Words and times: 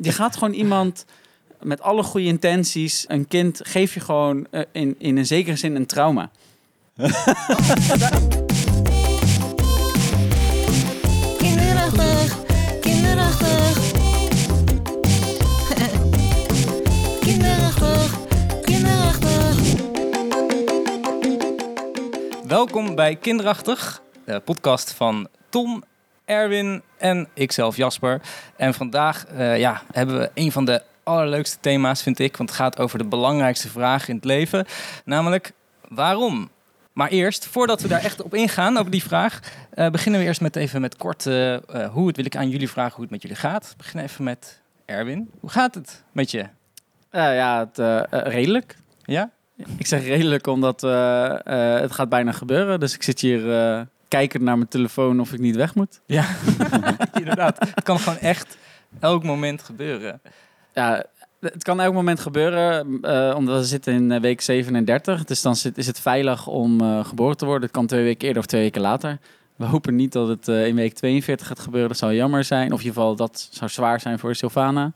Je 0.00 0.12
gaat 0.12 0.36
gewoon 0.36 0.52
iemand 0.52 1.04
met 1.60 1.80
alle 1.80 2.02
goede 2.02 2.26
intenties, 2.26 3.04
een 3.08 3.28
kind, 3.28 3.60
geef 3.62 3.94
je 3.94 4.00
gewoon 4.00 4.46
eh, 4.50 4.62
in, 4.72 4.94
in 4.98 5.16
een 5.16 5.26
zekere 5.26 5.56
zin 5.56 5.76
een 5.76 5.86
trauma. 5.86 6.30
Kinderachtig, 11.38 12.38
kinderachtig. 12.80 13.92
kinderachtig, 17.20 18.18
kinderachtig. 18.64 19.74
Welkom 22.46 22.94
bij 22.94 23.16
Kinderachtig, 23.16 24.02
de 24.24 24.40
podcast 24.40 24.92
van 24.92 25.28
Tom, 25.48 25.84
Erwin 26.26 26.82
en 26.98 27.28
ikzelf 27.34 27.76
Jasper. 27.76 28.20
En 28.56 28.74
vandaag 28.74 29.26
eh, 29.26 29.58
ja, 29.58 29.82
hebben 29.92 30.18
we 30.18 30.30
een 30.34 30.52
van 30.52 30.64
de 30.64 30.82
allerleukste 31.02 31.56
thema's, 31.60 32.02
vind 32.02 32.18
ik. 32.18 32.36
Want 32.36 32.48
het 32.48 32.58
gaat 32.58 32.78
over 32.78 32.98
de 32.98 33.04
belangrijkste 33.04 33.68
vraag 33.68 34.08
in 34.08 34.14
het 34.14 34.24
leven. 34.24 34.66
Namelijk, 35.04 35.52
waarom? 35.88 36.50
Maar 36.92 37.08
eerst, 37.08 37.46
voordat 37.46 37.80
we 37.80 37.88
daar 37.88 38.04
echt 38.04 38.22
op 38.22 38.34
ingaan, 38.34 38.76
over 38.76 38.90
die 38.90 39.02
vraag... 39.02 39.40
eh, 39.70 39.88
beginnen 39.90 40.20
we 40.20 40.26
eerst 40.26 40.40
met 40.40 40.56
even 40.56 40.80
met 40.80 40.96
kort 40.96 41.26
eh, 41.26 41.56
hoe 41.92 42.06
het 42.06 42.16
wil 42.16 42.24
ik 42.24 42.36
aan 42.36 42.48
jullie 42.48 42.70
vragen 42.70 42.94
hoe 42.94 43.02
het 43.02 43.10
met 43.10 43.22
jullie 43.22 43.36
gaat. 43.36 43.68
We 43.68 43.76
beginnen 43.76 44.04
even 44.04 44.24
met 44.24 44.60
Erwin. 44.84 45.30
Hoe 45.40 45.50
gaat 45.50 45.74
het 45.74 46.04
met 46.12 46.30
je? 46.30 46.46
Ja, 47.10 47.58
het, 47.58 48.06
redelijk. 48.10 48.76
Ja? 49.04 49.30
Ik 49.76 49.86
zeg 49.86 50.04
redelijk 50.04 50.46
omdat 50.46 50.80
het 51.80 51.92
gaat 51.92 52.08
bijna 52.08 52.32
gebeuren. 52.32 52.80
Dus 52.80 52.94
ik 52.94 53.02
zit 53.02 53.20
hier 53.20 53.40
kijken 54.08 54.44
naar 54.44 54.56
mijn 54.56 54.68
telefoon 54.68 55.20
of 55.20 55.32
ik 55.32 55.40
niet 55.40 55.56
weg 55.56 55.74
moet. 55.74 56.00
Ja, 56.06 56.26
inderdaad. 57.20 57.58
Het 57.58 57.84
kan 57.84 57.98
gewoon 57.98 58.18
echt 58.18 58.58
elk 59.00 59.22
moment 59.22 59.62
gebeuren. 59.62 60.20
Ja, 60.74 61.04
het 61.40 61.62
kan 61.62 61.80
elk 61.80 61.94
moment 61.94 62.20
gebeuren, 62.20 62.98
eh, 63.02 63.34
omdat 63.36 63.58
we 63.58 63.64
zitten 63.64 63.92
in 63.92 64.12
eh, 64.12 64.20
week 64.20 64.40
37. 64.40 65.24
Dus 65.24 65.42
dan 65.42 65.56
zit, 65.56 65.78
is 65.78 65.86
het 65.86 66.00
veilig 66.00 66.46
om 66.46 66.80
eh, 66.80 67.04
geboren 67.04 67.36
te 67.36 67.44
worden. 67.44 67.62
Het 67.62 67.72
kan 67.72 67.86
twee 67.86 68.02
weken 68.02 68.26
eerder 68.26 68.42
of 68.42 68.48
twee 68.48 68.62
weken 68.62 68.80
later. 68.80 69.18
We 69.56 69.64
hopen 69.64 69.94
niet 69.94 70.12
dat 70.12 70.28
het 70.28 70.48
in 70.48 70.74
week 70.74 70.94
42 70.94 71.46
gaat 71.46 71.60
gebeuren. 71.60 71.88
Dat 71.88 71.98
zou 71.98 72.14
jammer 72.14 72.44
zijn. 72.44 72.72
Of 72.72 72.80
in 72.80 72.86
ieder 72.86 73.00
geval, 73.00 73.16
dat 73.16 73.48
zou 73.50 73.70
zwaar 73.70 74.00
zijn 74.00 74.18
voor 74.18 74.34
Sylvana. 74.34 74.92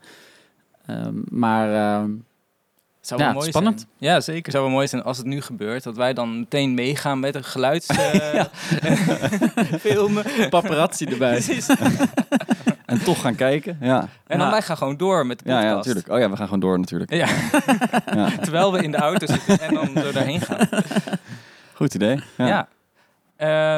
Ehm, 0.85 1.15
maar 1.29 2.05
zou 3.01 3.19
Ja, 3.19 3.25
wel 3.25 3.35
mooi 3.35 3.49
spannend. 3.49 3.79
zijn. 3.79 4.13
Ja, 4.13 4.19
zeker. 4.21 4.51
zou 4.51 4.63
wel 4.63 4.73
mooi 4.73 4.87
zijn 4.87 5.03
als 5.03 5.17
het 5.17 5.25
nu 5.25 5.41
gebeurt. 5.41 5.83
Dat 5.83 5.95
wij 5.95 6.13
dan 6.13 6.39
meteen 6.39 6.73
meegaan 6.73 7.19
met 7.19 7.35
een 7.35 7.43
geluids... 7.43 7.87
eh, 7.97 8.43
filmen. 9.79 10.23
paparazzi 10.49 11.05
erbij. 11.05 11.31
Precies. 11.31 11.67
En 12.85 13.03
toch 13.03 13.21
gaan 13.21 13.35
kijken. 13.35 13.77
Ja, 13.81 13.99
En 14.27 14.37
dan 14.37 14.47
Ja. 14.47 14.51
wij 14.53 14.61
gaan 14.61 14.77
gewoon 14.77 14.97
door 14.97 15.25
met 15.25 15.39
de 15.39 15.49
ja, 15.49 15.51
podcast. 15.55 15.69
ja 15.71 15.75
natuurlijk. 15.77 16.09
Oh 16.09 16.19
ja, 16.19 16.29
we 16.29 16.35
gaan 16.35 16.45
gewoon 16.45 16.59
door 16.59 16.79
natuurlijk. 16.79 17.13
Ja, 17.13 17.27
Ja. 18.15 18.29
terwijl 18.41 18.71
we 18.73 18.83
in 18.83 18.91
de 18.91 18.97
auto 18.97 19.25
zitten 19.25 19.59
en 19.59 19.73
dan 19.73 19.89
zo 20.03 20.11
daarheen 20.11 20.41
gaan. 20.41 20.67
Goed 21.73 21.93
idee. 21.93 22.19
Ja. 22.37 22.47
Ja. 22.47 22.67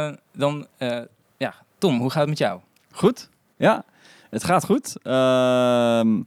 Eh, 0.09 0.15
dan, 0.33 0.67
eh, 0.77 0.99
ja, 1.37 1.53
Tom, 1.77 1.99
hoe 1.99 2.09
gaat 2.09 2.19
het 2.19 2.29
met 2.29 2.37
jou? 2.37 2.59
Goed? 2.91 3.29
Ja, 3.57 3.83
het 4.29 4.43
gaat 4.43 4.65
goed. 4.65 4.95
Ehm, 5.03 6.21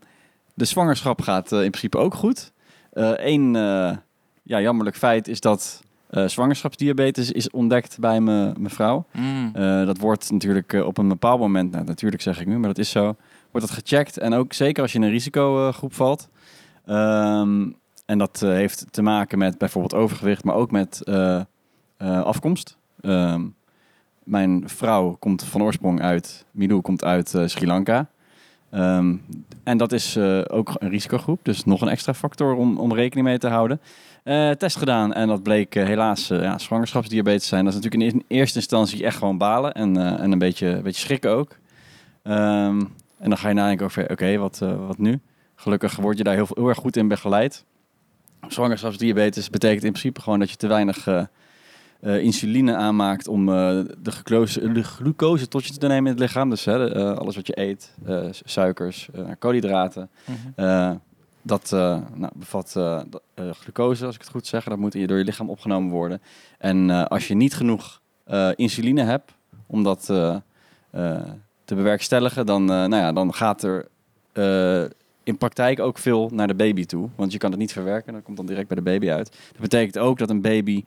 de 0.54 0.64
zwangerschap 0.64 1.20
gaat 1.22 1.52
in 1.52 1.58
principe 1.70 1.98
ook 1.98 2.14
goed. 2.14 2.52
Eén 2.96 3.52
ja, 4.42 4.60
jammerlijk 4.60 4.96
feit 4.96 5.28
is 5.28 5.40
dat 5.40 5.82
eh, 6.10 6.26
zwangerschapsdiabetes 6.26 7.32
is 7.32 7.50
ontdekt 7.50 7.98
bij 8.00 8.20
mijn 8.20 8.70
vrouw. 8.70 9.06
Mm. 9.12 9.50
Eh, 9.54 9.86
dat 9.86 9.98
wordt 9.98 10.30
natuurlijk 10.30 10.72
eh, 10.72 10.86
op 10.86 10.98
een 10.98 11.08
bepaald 11.08 11.40
moment, 11.40 11.70
nou, 11.70 11.84
natuurlijk 11.84 12.22
zeg 12.22 12.40
ik 12.40 12.46
nu, 12.46 12.58
maar 12.58 12.68
dat 12.68 12.78
is 12.78 12.90
zo, 12.90 13.16
wordt 13.50 13.66
dat 13.66 13.70
gecheckt. 13.70 14.18
En 14.18 14.32
ook 14.32 14.52
zeker 14.52 14.82
als 14.82 14.92
je 14.92 14.98
in 14.98 15.04
een 15.04 15.10
risicogroep 15.10 15.94
valt. 15.94 16.28
Ehm, 16.84 17.70
en 18.06 18.18
dat 18.18 18.42
eh, 18.42 18.50
heeft 18.50 18.86
te 18.90 19.02
maken 19.02 19.38
met 19.38 19.58
bijvoorbeeld 19.58 19.94
overgewicht, 19.94 20.44
maar 20.44 20.54
ook 20.54 20.70
met 20.70 21.02
eh, 21.02 21.40
eh, 21.96 22.22
afkomst. 22.22 22.76
Ehm, 23.00 23.42
mijn 24.24 24.68
vrouw 24.68 25.16
komt 25.18 25.44
van 25.44 25.62
oorsprong 25.62 26.02
uit, 26.02 26.44
Milou 26.50 26.80
komt 26.80 27.04
uit 27.04 27.34
eh, 27.34 27.46
Sri 27.46 27.66
Lanka. 27.66 28.08
Ehm, 28.76 29.16
en 29.64 29.76
dat 29.76 29.92
is 29.92 30.16
eh, 30.16 30.40
ook 30.46 30.74
een 30.78 30.88
risicogroep, 30.88 31.40
dus 31.42 31.64
nog 31.64 31.80
een 31.80 31.88
extra 31.88 32.14
factor 32.14 32.54
om, 32.54 32.78
om 32.78 32.94
rekening 32.94 33.26
mee 33.26 33.38
te 33.38 33.48
houden. 33.48 33.80
Eh, 34.22 34.50
test 34.50 34.76
gedaan 34.76 35.12
en 35.12 35.28
dat 35.28 35.42
bleek 35.42 35.74
eh, 35.74 35.84
helaas 35.84 36.26
ja, 36.26 36.58
zwangerschapsdiabetes 36.58 37.42
te 37.42 37.48
zijn. 37.48 37.64
Dat 37.64 37.74
is 37.74 37.80
natuurlijk 37.80 38.12
in 38.12 38.24
eerste 38.28 38.58
instantie 38.58 39.04
echt 39.04 39.16
gewoon 39.16 39.38
balen 39.38 39.72
en, 39.72 39.96
en 39.96 40.32
een, 40.32 40.38
beetje, 40.38 40.66
een 40.66 40.82
beetje 40.82 41.00
schrikken 41.00 41.30
ook. 41.30 41.56
Ehm, 42.22 42.80
en 43.18 43.28
dan 43.28 43.38
ga 43.38 43.48
je 43.48 43.54
nadenken 43.54 43.86
over, 43.86 44.10
oké, 44.10 44.36
wat, 44.36 44.58
wat 44.58 44.98
nu? 44.98 45.20
Gelukkig 45.54 45.96
word 45.96 46.18
je 46.18 46.24
daar 46.24 46.34
heel, 46.34 46.48
heel 46.50 46.68
erg 46.68 46.78
goed 46.78 46.96
in 46.96 47.08
begeleid. 47.08 47.64
Zwangerschapsdiabetes 48.48 49.50
betekent 49.50 49.84
in 49.84 49.90
principe 49.90 50.20
gewoon 50.20 50.38
dat 50.38 50.50
je 50.50 50.56
te 50.56 50.66
weinig 50.66 51.08
eh, 52.06 52.22
insuline 52.22 52.76
aanmaakt 52.76 53.28
om 53.28 53.48
eh, 53.48 53.54
de, 53.98 54.10
glucose, 54.10 54.72
de 54.72 54.82
glucose 54.82 55.48
tot 55.48 55.64
je 55.64 55.76
te 55.76 55.86
nemen 55.86 56.04
in 56.04 56.10
het 56.10 56.18
lichaam. 56.18 56.50
Dus 56.50 56.64
hè, 56.64 56.78
de, 56.78 56.94
eh, 56.94 57.16
alles 57.16 57.36
wat 57.36 57.46
je 57.46 57.60
eet, 57.60 57.94
suikers, 58.44 59.08
koolhydraten. 59.38 60.08
Mhm. 60.24 60.96
Dat 61.42 61.70
nou, 62.14 62.32
bevat 62.34 62.76
glucose, 63.34 64.06
als 64.06 64.14
ik 64.14 64.20
het 64.20 64.30
goed 64.30 64.46
zeg. 64.46 64.64
Dat 64.64 64.78
moet 64.78 64.94
in 64.94 65.00
je- 65.00 65.06
door 65.06 65.18
je 65.18 65.24
lichaam 65.24 65.50
opgenomen 65.50 65.90
worden. 65.90 66.22
En 66.58 67.08
als 67.08 67.28
je 67.28 67.34
niet 67.34 67.54
genoeg 67.54 68.00
insuline 68.54 69.02
hebt 69.02 69.32
om 69.66 69.82
dat 69.82 70.04
te 71.64 71.74
bewerkstelligen, 71.74 72.46
dan, 72.46 72.64
nou 72.64 72.96
ja, 72.96 73.12
dan 73.12 73.34
gaat 73.34 73.62
er 73.62 73.88
in 75.22 75.38
praktijk 75.38 75.80
ook 75.80 75.98
veel 75.98 76.30
naar 76.32 76.46
de 76.46 76.54
baby 76.54 76.84
toe. 76.84 77.08
Want 77.16 77.32
je 77.32 77.38
kan 77.38 77.50
het 77.50 77.58
niet 77.58 77.72
verwerken, 77.72 78.12
dat 78.12 78.22
komt 78.22 78.36
dan 78.36 78.46
direct 78.46 78.68
bij 78.68 78.76
de 78.76 78.82
baby 78.82 79.10
uit. 79.10 79.30
Dat 79.52 79.60
betekent 79.60 79.98
ook 79.98 80.18
dat 80.18 80.30
een 80.30 80.40
baby 80.40 80.84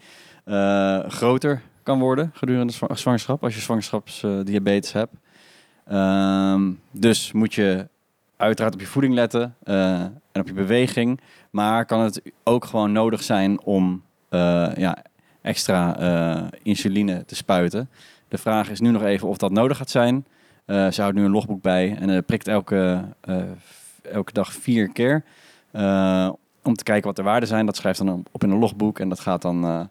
groter 1.07 1.61
kan 1.83 1.99
worden 1.99 2.31
gedurende 2.33 2.73
zwa- 2.73 2.95
zwangerschap, 2.95 3.43
als 3.43 3.55
je 3.55 3.61
zwangerschapsdiabetes 3.61 4.91
hebt. 4.93 5.13
Ehm, 5.87 6.71
dus 6.91 7.31
moet 7.31 7.53
je 7.53 7.87
uiteraard 8.37 8.73
op 8.73 8.79
je 8.79 8.85
voeding 8.85 9.13
letten 9.13 9.55
eh, 9.63 10.01
en 10.01 10.41
op 10.41 10.47
je 10.47 10.53
beweging. 10.53 11.19
Maar 11.49 11.85
kan 11.85 11.99
het 11.99 12.21
ook 12.43 12.65
gewoon 12.65 12.91
nodig 12.91 13.23
zijn 13.23 13.61
om 13.63 14.03
eh, 14.29 14.67
ja, 14.75 14.97
extra 15.41 15.97
eh, 15.97 16.47
insuline 16.63 17.25
te 17.25 17.35
spuiten. 17.35 17.89
De 18.27 18.37
vraag 18.37 18.69
is 18.69 18.79
nu 18.79 18.89
nog 18.91 19.03
even 19.03 19.27
of 19.27 19.37
dat 19.37 19.51
nodig 19.51 19.77
gaat 19.77 19.89
zijn. 19.89 20.25
Eh, 20.65 20.87
ze 20.91 21.01
houdt 21.01 21.17
nu 21.17 21.23
een 21.23 21.31
logboek 21.31 21.61
bij 21.61 21.95
en 21.99 22.09
eh, 22.09 22.17
prikt 22.25 22.47
elke, 22.47 23.03
eh, 23.21 23.41
elke 24.01 24.33
dag 24.33 24.53
vier 24.53 24.91
keer. 24.91 25.23
eh, 25.71 26.29
om 26.63 26.75
te 26.75 26.83
kijken 26.83 27.07
wat 27.07 27.15
de 27.15 27.23
waarden 27.23 27.47
zijn. 27.49 27.65
Dat 27.65 27.75
schrijft 27.75 28.05
dan 28.05 28.23
op 28.31 28.43
in 28.43 28.49
een 28.49 28.57
logboek 28.59 28.99
en 28.99 29.09
dat 29.09 29.19
gaat 29.19 29.41
dan 29.41 29.63
eh, 29.63 29.79
eh, 29.79 29.85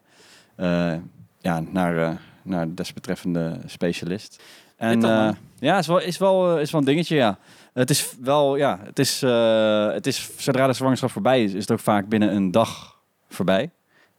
ja, 1.41 1.60
naar, 1.70 1.98
eh, 1.98 2.16
naar 2.42 2.66
de 2.66 2.74
desbetreffende 2.74 3.58
specialist. 3.66 4.42
En 4.76 5.04
eh, 5.04 5.30
ja, 5.58 5.78
is 5.78 5.86
wel, 5.86 6.00
is, 6.00 6.19
wel, 6.19 6.54
eh, 6.56 6.60
is 6.60 6.70
wel 6.70 6.80
een 6.80 6.86
dingetje, 6.86 7.16
ja. 7.16 7.38
Het 7.72 7.91
is 7.91 8.14
wel, 8.20 8.56
ja, 8.56 8.78
het 8.84 8.98
is, 8.98 9.22
eh, 9.22 9.92
het 9.92 10.06
is 10.06 10.30
zodra 10.36 10.66
de 10.66 10.72
zwangerschap 10.72 11.10
voorbij 11.10 11.44
is, 11.44 11.52
is 11.52 11.60
het 11.60 11.70
ook 11.70 11.80
vaak 11.80 12.08
binnen 12.08 12.34
een 12.34 12.50
dag 12.50 12.96
voorbij. 13.28 13.70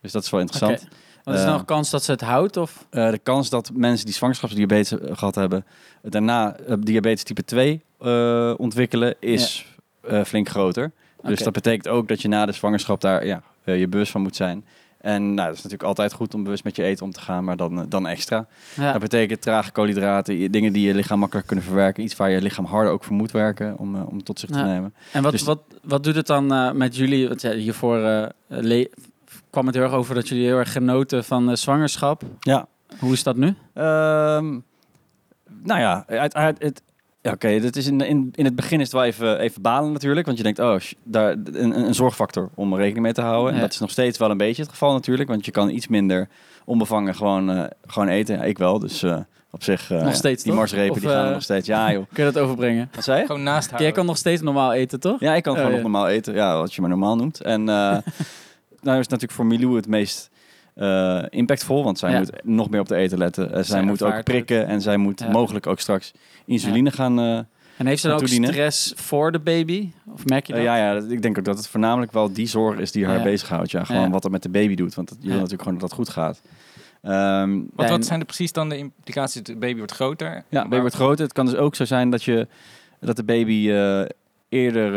Dus 0.01 0.11
dat 0.11 0.23
is 0.23 0.29
wel 0.29 0.39
interessant. 0.39 0.87
Want 1.23 1.37
is 1.37 1.43
er 1.43 1.49
Eh, 1.49 1.53
nog 1.53 1.65
kans 1.65 1.89
dat 1.89 2.03
ze 2.03 2.11
het 2.11 2.21
houdt? 2.21 2.57
Of? 2.57 2.85
Eh, 2.89 3.09
de 3.11 3.17
kans 3.17 3.49
dat 3.49 3.71
mensen 3.73 4.05
die 4.05 4.15
zwangerschapsdiabetes 4.15 4.99
eh, 4.99 5.17
gehad 5.17 5.35
hebben, 5.35 5.65
daarna 6.01 6.55
eh, 6.55 6.75
diabetes 6.79 7.23
type 7.23 7.43
2 7.43 7.81
eh, 7.99 8.53
ontwikkelen, 8.57 9.15
is 9.19 9.65
eh, 10.01 10.23
flink 10.23 10.49
groter. 10.49 10.91
Dus 11.23 11.39
dat 11.39 11.53
betekent 11.53 11.87
ook 11.87 12.07
dat 12.07 12.21
je 12.21 12.27
na 12.27 12.45
de 12.45 12.51
zwangerschap 12.51 13.01
daar 13.01 13.25
ja, 13.25 13.41
eh, 13.63 13.79
je 13.79 13.87
bewust 13.87 14.11
van 14.11 14.21
moet 14.21 14.35
zijn. 14.35 14.65
En 14.99 15.33
nou, 15.33 15.47
dat 15.47 15.57
is 15.57 15.63
natuurlijk 15.63 15.89
altijd 15.89 16.13
goed 16.13 16.33
om 16.33 16.43
bewust 16.43 16.63
met 16.63 16.75
je 16.75 16.83
eten 16.83 17.05
om 17.05 17.11
te 17.11 17.19
gaan, 17.19 17.43
maar 17.43 17.57
dan, 17.57 17.79
eh, 17.79 17.85
dan 17.89 18.07
extra. 18.07 18.47
Ja. 18.75 18.91
Dat 18.91 19.01
betekent 19.01 19.41
trage 19.41 19.71
koolhydraten, 19.71 20.51
dingen 20.51 20.73
die 20.73 20.87
je 20.87 20.93
lichaam 20.93 21.19
makkelijk 21.19 21.47
kunnen 21.47 21.65
verwerken. 21.65 22.03
Iets 22.03 22.15
waar 22.15 22.29
je 22.29 22.41
lichaam 22.41 22.65
harder 22.65 22.91
ook 22.91 23.03
voor 23.03 23.15
moet 23.15 23.31
werken 23.31 23.77
om, 23.77 23.95
eh, 23.95 24.07
om 24.07 24.15
het 24.15 24.25
tot 24.25 24.39
zich 24.39 24.49
te 24.49 24.61
nemen. 24.61 24.93
En 25.11 25.23
wat, 25.23 25.31
Dus- 25.31 25.43
wat, 25.43 25.61
wat 25.83 26.03
doet 26.03 26.15
het 26.15 26.27
dan 26.27 26.53
eh, 26.53 26.71
met 26.71 26.95
jullie? 26.95 27.27
Want 27.27 27.41
ja, 27.41 27.51
hiervoor 27.51 28.31
kwam 29.49 29.65
het 29.65 29.75
heel 29.75 29.83
erg 29.83 29.93
over 29.93 30.15
dat 30.15 30.27
jullie 30.27 30.45
heel 30.45 30.57
erg 30.57 30.71
genoten 30.71 31.23
van 31.23 31.57
zwangerschap. 31.57 32.21
Ja, 32.39 32.67
Hoe 32.99 33.13
is 33.13 33.23
dat 33.23 33.35
nu? 33.35 33.47
Ehm, 33.73 34.57
nou 35.63 35.79
ja, 35.79 36.03
uit, 36.07 36.59
het, 36.59 36.81
ja, 37.21 37.31
oké, 37.31 37.59
dit 37.59 37.75
is 37.75 37.87
in, 37.87 38.01
in, 38.01 38.29
in 38.35 38.45
het 38.45 38.55
begin 38.55 38.77
is 38.79 38.85
het 38.85 38.93
wel 38.95 39.03
even, 39.03 39.39
even 39.39 39.61
balen 39.61 39.91
natuurlijk. 39.91 40.25
Want 40.25 40.37
je 40.37 40.43
denkt, 40.43 40.59
oh, 40.59 40.75
daar, 41.03 41.31
een, 41.31 41.79
een 41.85 41.93
zorgfactor 41.95 42.49
om 42.55 42.75
rekening 42.75 43.01
mee 43.03 43.13
te 43.13 43.21
houden. 43.21 43.53
En 43.53 43.59
dat 43.59 43.71
is 43.73 43.79
nog 43.79 43.89
steeds 43.91 44.17
wel 44.17 44.29
een 44.31 44.37
beetje 44.37 44.61
het 44.61 44.71
geval 44.71 44.93
natuurlijk. 44.93 45.29
Want 45.29 45.45
je 45.45 45.51
kan 45.51 45.69
iets 45.69 45.87
minder 45.87 46.27
onbevangen 46.65 47.15
gewoon, 47.15 47.49
eh, 47.51 47.63
gewoon 47.87 48.07
eten. 48.07 48.35
Ja, 48.35 48.43
ik 48.43 48.57
wel, 48.57 48.79
dus 48.79 49.03
eh, 49.03 49.17
op 49.51 49.63
zich... 49.63 49.91
eh, 49.91 50.03
Nog 50.03 50.15
steeds, 50.15 50.43
Die 50.43 50.51
toch? 50.51 50.59
marsrepen, 50.61 50.91
Of, 50.95 50.99
die 50.99 51.09
gaan 51.09 51.31
nog 51.31 51.41
steeds. 51.43 51.67
Ja, 51.67 51.91
joh. 51.91 52.05
Kun 52.13 52.25
je 52.25 52.31
dat 52.31 52.43
overbrengen? 52.43 52.89
Wat 52.95 53.03
zei 53.03 53.19
je? 53.19 53.25
Gewoon 53.25 53.43
naast 53.43 53.69
Jij 53.69 53.77
houden. 53.77 53.95
kan 53.97 54.05
nog 54.05 54.17
steeds 54.17 54.41
normaal 54.41 54.73
eten, 54.73 54.99
toch? 54.99 55.19
Ja, 55.19 55.33
ik 55.35 55.43
kan 55.43 55.53
Oh, 55.53 55.57
gewoon 55.59 55.75
ja. 55.75 55.81
nog 55.81 55.91
normaal 55.91 56.07
eten. 56.09 56.33
Ja, 56.33 56.57
wat 56.57 56.73
je 56.73 56.81
maar 56.81 56.89
normaal 56.89 57.15
noemt. 57.15 57.41
En 57.41 57.69
eh 57.69 57.75
nou 58.81 58.97
is 58.99 59.07
het 59.07 59.09
natuurlijk 59.09 59.31
voor 59.31 59.45
Milou 59.45 59.75
het 59.75 59.87
meest 59.87 60.29
eh, 60.79 61.23
impactvol. 61.29 61.83
Want 61.83 61.99
zij 61.99 62.11
Ja. 62.11 62.17
moet 62.19 62.31
nog 62.43 62.69
meer 62.69 62.79
op 62.79 62.87
de 62.87 62.95
eten 62.95 63.17
letten. 63.17 63.45
Eh, 63.47 63.53
zij 63.53 63.63
Zij 63.63 63.81
moet 63.83 64.03
ook 64.03 64.23
prikken. 64.23 64.67
En 64.67 64.81
zij 64.81 64.97
moet 64.97 65.19
Ja. 65.19 65.29
mogelijk 65.31 65.67
ook 65.67 65.79
straks 65.79 66.13
insuline 66.45 66.91
gaan, 66.91 67.19
eh, 67.19 67.37
En 67.77 67.85
heeft 67.87 68.01
ze 68.01 68.07
dan 68.07 68.19
ook 68.19 68.27
stress 68.27 68.93
voor 68.95 69.31
de 69.31 69.39
baby? 69.39 69.91
Of 70.13 70.25
merk 70.25 70.47
je 70.47 70.53
dat? 70.53 70.61
ja, 70.61 70.77
ja, 70.77 70.93
dat- 70.93 71.11
ik 71.11 71.21
denk 71.21 71.37
ook 71.37 71.45
dat 71.45 71.57
het 71.57 71.67
voornamelijk 71.67 72.11
wel 72.11 72.33
die 72.33 72.47
zorg 72.47 72.79
is 72.79 72.91
die 72.91 73.05
haar 73.05 73.17
Ja. 73.17 73.23
bezighoudt. 73.23 73.71
Ja, 73.71 73.83
gewoon 73.83 74.01
Ja. 74.01 74.09
wat 74.09 74.23
er 74.25 74.31
met 74.31 74.43
de 74.43 74.49
baby 74.49 74.75
doet. 74.75 74.93
Want 74.95 75.09
dat, 75.09 75.17
je 75.21 75.27
wil 75.27 75.35
natuurlijk 75.35 75.61
gewoon 75.63 75.77
dat 75.79 75.89
het 75.89 75.97
goed 75.99 76.09
gaat. 76.09 76.41
Ehm, 77.01 77.59
Wat, 77.75 77.89
wat 77.89 78.05
zijn 78.05 78.19
er 78.19 78.25
precies 78.25 78.51
dan 78.51 78.69
de 78.69 78.77
implicaties? 78.77 79.43
De 79.43 79.55
baby 79.55 79.77
wordt 79.77 79.91
groter. 79.91 80.43
Ja, 80.49 80.63
baby 80.67 80.79
wordt 80.79 80.95
groter. 80.95 81.23
Het 81.23 81.33
kan 81.33 81.45
dus 81.45 81.55
ook 81.55 81.75
zo 81.75 81.85
zijn 81.85 82.09
dat, 82.09 82.23
je, 82.23 82.47
dat 82.99 83.15
de 83.15 83.23
baby 83.23 83.69
eh, 83.71 84.01
eerder 84.49 84.95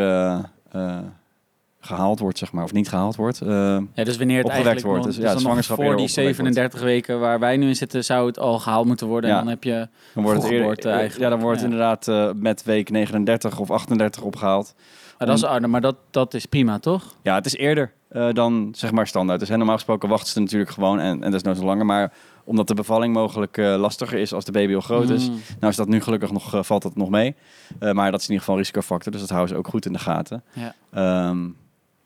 gehaald 1.84 2.18
wordt, 2.18 2.38
zeg 2.38 2.52
maar. 2.52 2.64
Of 2.64 2.72
niet 2.72 2.88
gehaald 2.88 3.16
wordt. 3.16 3.40
Eh, 3.40 3.48
Ja, 3.94 4.04
dus 4.04 4.16
wanneer 4.16 4.36
het 4.36 4.46
opgewekt 4.46 4.68
eigenlijk 4.68 4.86
wordt. 4.86 5.04
Dus 5.04 5.16
ja, 5.16 5.38
zwangerschap 5.38 5.76
voor 5.76 5.84
die 5.96 6.04
opgewekt 6.04 6.36
wordt. 6.36 6.36
37 6.36 6.80
weken 6.80 7.20
waar 7.20 7.38
wij 7.38 7.56
nu 7.56 7.68
in 7.68 7.76
zitten, 7.76 8.04
zou 8.04 8.26
het 8.26 8.38
al 8.38 8.58
gehaald 8.58 8.86
moeten 8.86 9.06
worden. 9.06 9.30
Ja. 9.30 9.36
En 9.38 9.42
dan 9.42 9.52
heb 9.52 9.64
je... 9.64 9.88
dan 10.14 10.22
wordt 10.24 10.42
het 10.42 10.50
eerder, 10.52 10.86
eigenlijk. 10.86 11.18
Ja, 11.18 11.28
dan 11.28 11.40
wordt 11.40 11.56
het 11.60 11.70
inderdaad 11.70 12.08
eh, 12.08 12.30
met 12.34 12.62
week 12.64 12.90
39 12.90 13.58
of 13.58 13.70
38 13.70 14.22
opgehaald. 14.22 14.74
Ah, 15.18 15.26
dat 15.28 15.36
is 15.36 15.44
ouder, 15.44 15.70
maar 15.70 15.80
dat, 15.80 15.96
dat 16.10 16.34
is 16.34 16.46
prima, 16.46 16.78
toch? 16.78 17.16
Ja, 17.22 17.34
het 17.34 17.46
is 17.46 17.56
eerder 17.56 17.92
eh, 18.08 18.28
dan 18.32 18.68
zeg 18.76 18.92
maar 18.92 19.06
standaard. 19.06 19.40
Dus 19.40 19.48
hè, 19.48 19.56
normaal 19.56 19.74
gesproken 19.74 20.08
wachten 20.08 20.32
ze 20.32 20.40
natuurlijk 20.40 20.70
gewoon 20.70 20.98
en, 21.00 21.12
en 21.12 21.20
dat 21.30 21.34
is 21.34 21.42
nooit 21.42 21.56
zo 21.56 21.64
langer. 21.64 21.86
Maar 21.86 22.12
omdat 22.44 22.68
de 22.68 22.74
bevalling 22.74 23.14
mogelijk 23.14 23.58
eh, 23.58 23.74
lastiger 23.78 24.18
is 24.18 24.32
als 24.32 24.44
de 24.44 24.52
baby 24.52 24.74
al 24.74 24.80
groot 24.80 25.08
is, 25.10 25.28
Mm. 25.28 25.40
Nou 25.58 25.70
is 25.70 25.76
dat 25.76 25.88
nu 25.88 26.00
gelukkig 26.00 26.32
nog, 26.32 26.54
eh, 26.54 26.62
valt 26.62 26.82
dat 26.82 26.96
nog 26.96 27.10
mee. 27.10 27.34
Eh, 27.78 27.92
maar 27.92 28.10
dat 28.10 28.20
is 28.20 28.26
in 28.26 28.32
ieder 28.32 28.38
geval 28.38 28.54
een 28.54 28.60
risicofactor, 28.60 29.12
dus 29.12 29.20
dat 29.20 29.30
houden 29.30 29.50
ze 29.54 29.56
ook 29.56 29.68
goed 29.68 29.86
in 29.86 29.92
de 29.92 29.98
gaten. 29.98 30.42
Ja. 30.52 30.74
Ehm, 30.92 31.48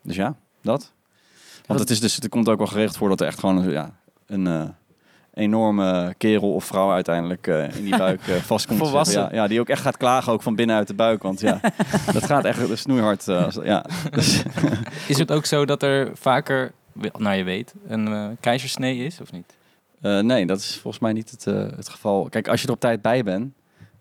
dus 0.07 0.15
ja, 0.15 0.35
dat. 0.61 0.91
Want 1.65 1.79
het, 1.79 1.89
is 1.89 1.99
dus, 1.99 2.15
het 2.15 2.29
komt 2.29 2.49
ook 2.49 2.57
wel 2.57 2.67
geregeld 2.67 2.97
voor 2.97 3.09
dat 3.09 3.21
er 3.21 3.27
echt 3.27 3.39
gewoon 3.39 3.57
een, 3.57 3.71
ja, 3.71 3.95
een 4.25 4.47
eh, 4.47 4.63
enorme 5.33 6.13
kerel 6.17 6.53
of 6.53 6.65
vrouw 6.65 6.91
uiteindelijk 6.91 7.47
eh, 7.47 7.75
in 7.75 7.83
die 7.83 7.97
buik 8.05 8.27
eh, 8.27 8.35
vast 8.35 8.65
komt. 8.67 8.79
te 8.79 8.85
Volwassen. 8.85 9.13
zitten. 9.19 9.35
Ja, 9.35 9.41
ja, 9.41 9.47
die 9.47 9.59
ook 9.59 9.69
echt 9.69 9.81
gaat 9.81 9.97
klagen, 9.97 10.31
ook 10.33 10.41
van 10.41 10.55
binnenuit 10.55 10.87
de 10.87 10.93
buik. 10.93 11.23
Want 11.23 11.39
ja, 11.39 11.59
dat 12.13 12.25
gaat 12.25 12.45
echt 12.45 12.77
snoeihard. 12.77 13.27
eh, 13.27 13.47
ja. 13.63 13.85
Dus, 14.11 14.43
Is 15.07 15.17
het 15.17 15.31
ook 15.31 15.45
zo 15.45 15.65
dat 15.65 15.83
er 15.83 16.11
vaker, 16.13 16.71
naar 17.17 17.37
je 17.37 17.43
weet, 17.43 17.73
een 17.87 18.07
eh, 18.07 18.27
keizersnee 18.39 18.97
is 18.97 19.21
of 19.21 19.31
niet? 19.31 19.55
eh, 20.01 20.19
nee, 20.19 20.45
dat 20.45 20.59
is 20.59 20.71
volgens 20.81 20.99
mij 21.03 21.13
niet 21.13 21.29
het, 21.31 21.47
eh, 21.47 21.67
het 21.75 21.89
geval. 21.89 22.27
Kijk, 22.29 22.47
als 22.47 22.61
je 22.61 22.67
er 22.67 22.73
op 22.73 22.79
tijd 22.79 23.01
bij 23.01 23.23
bent, 23.23 23.53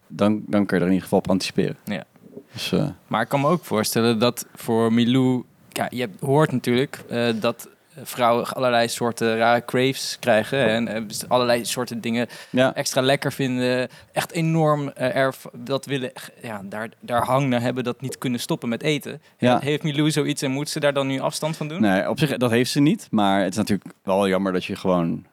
dan, 0.06 0.42
dan 0.46 0.66
kun 0.66 0.76
je 0.76 0.82
er 0.82 0.88
in 0.88 0.94
ieder 0.94 1.02
geval 1.02 1.18
op 1.18 1.30
anticiperen. 1.30 1.76
Ja. 1.84 2.04
Dus, 2.52 2.72
eh, 2.72 2.88
Maar 3.06 3.22
ik 3.22 3.28
kan 3.28 3.40
me 3.40 3.46
ook 3.48 3.64
voorstellen 3.64 4.18
dat 4.18 4.46
voor 4.54 4.92
Milou... 4.92 5.44
Ja, 5.76 5.86
je 5.90 6.08
hoort 6.20 6.52
natuurlijk 6.52 7.04
eh, 7.08 7.28
dat 7.40 7.68
vrouwen 8.02 8.46
allerlei 8.46 8.88
soorten 8.88 9.36
rare 9.36 9.64
craves 9.64 10.16
krijgen. 10.20 10.68
En 10.68 10.88
eh, 10.88 11.02
dus 11.06 11.28
allerlei 11.28 11.64
soorten 11.64 12.00
dingen 12.00 12.26
ja. 12.50 12.74
extra 12.74 13.00
lekker 13.00 13.32
vinden. 13.32 13.88
Echt 14.12 14.32
enorm 14.32 14.88
eh, 14.88 15.16
erg 15.16 15.36
dat 15.52 15.86
willen... 15.86 16.12
Ja, 16.42 16.60
daar, 16.64 16.88
daar 17.00 17.24
hang 17.24 17.48
naar 17.48 17.60
hebben 17.60 17.84
dat 17.84 18.00
niet 18.00 18.18
kunnen 18.18 18.40
stoppen 18.40 18.68
met 18.68 18.82
eten. 18.82 19.20
Ja. 19.38 19.58
Heeft 19.58 19.82
Milou 19.82 20.10
zoiets 20.10 20.42
en 20.42 20.50
moet 20.50 20.68
ze 20.68 20.80
daar 20.80 20.92
dan 20.92 21.06
nu 21.06 21.20
afstand 21.20 21.56
van 21.56 21.68
doen? 21.68 21.80
Nee, 21.80 22.10
op 22.10 22.18
zich, 22.18 22.36
dat 22.36 22.50
heeft 22.50 22.70
ze 22.70 22.80
niet. 22.80 23.08
Maar 23.10 23.42
het 23.42 23.50
is 23.50 23.56
natuurlijk 23.56 23.90
wel 24.02 24.28
jammer 24.28 24.52
dat 24.52 24.64
je 24.64 24.76
gewoon 24.76 25.26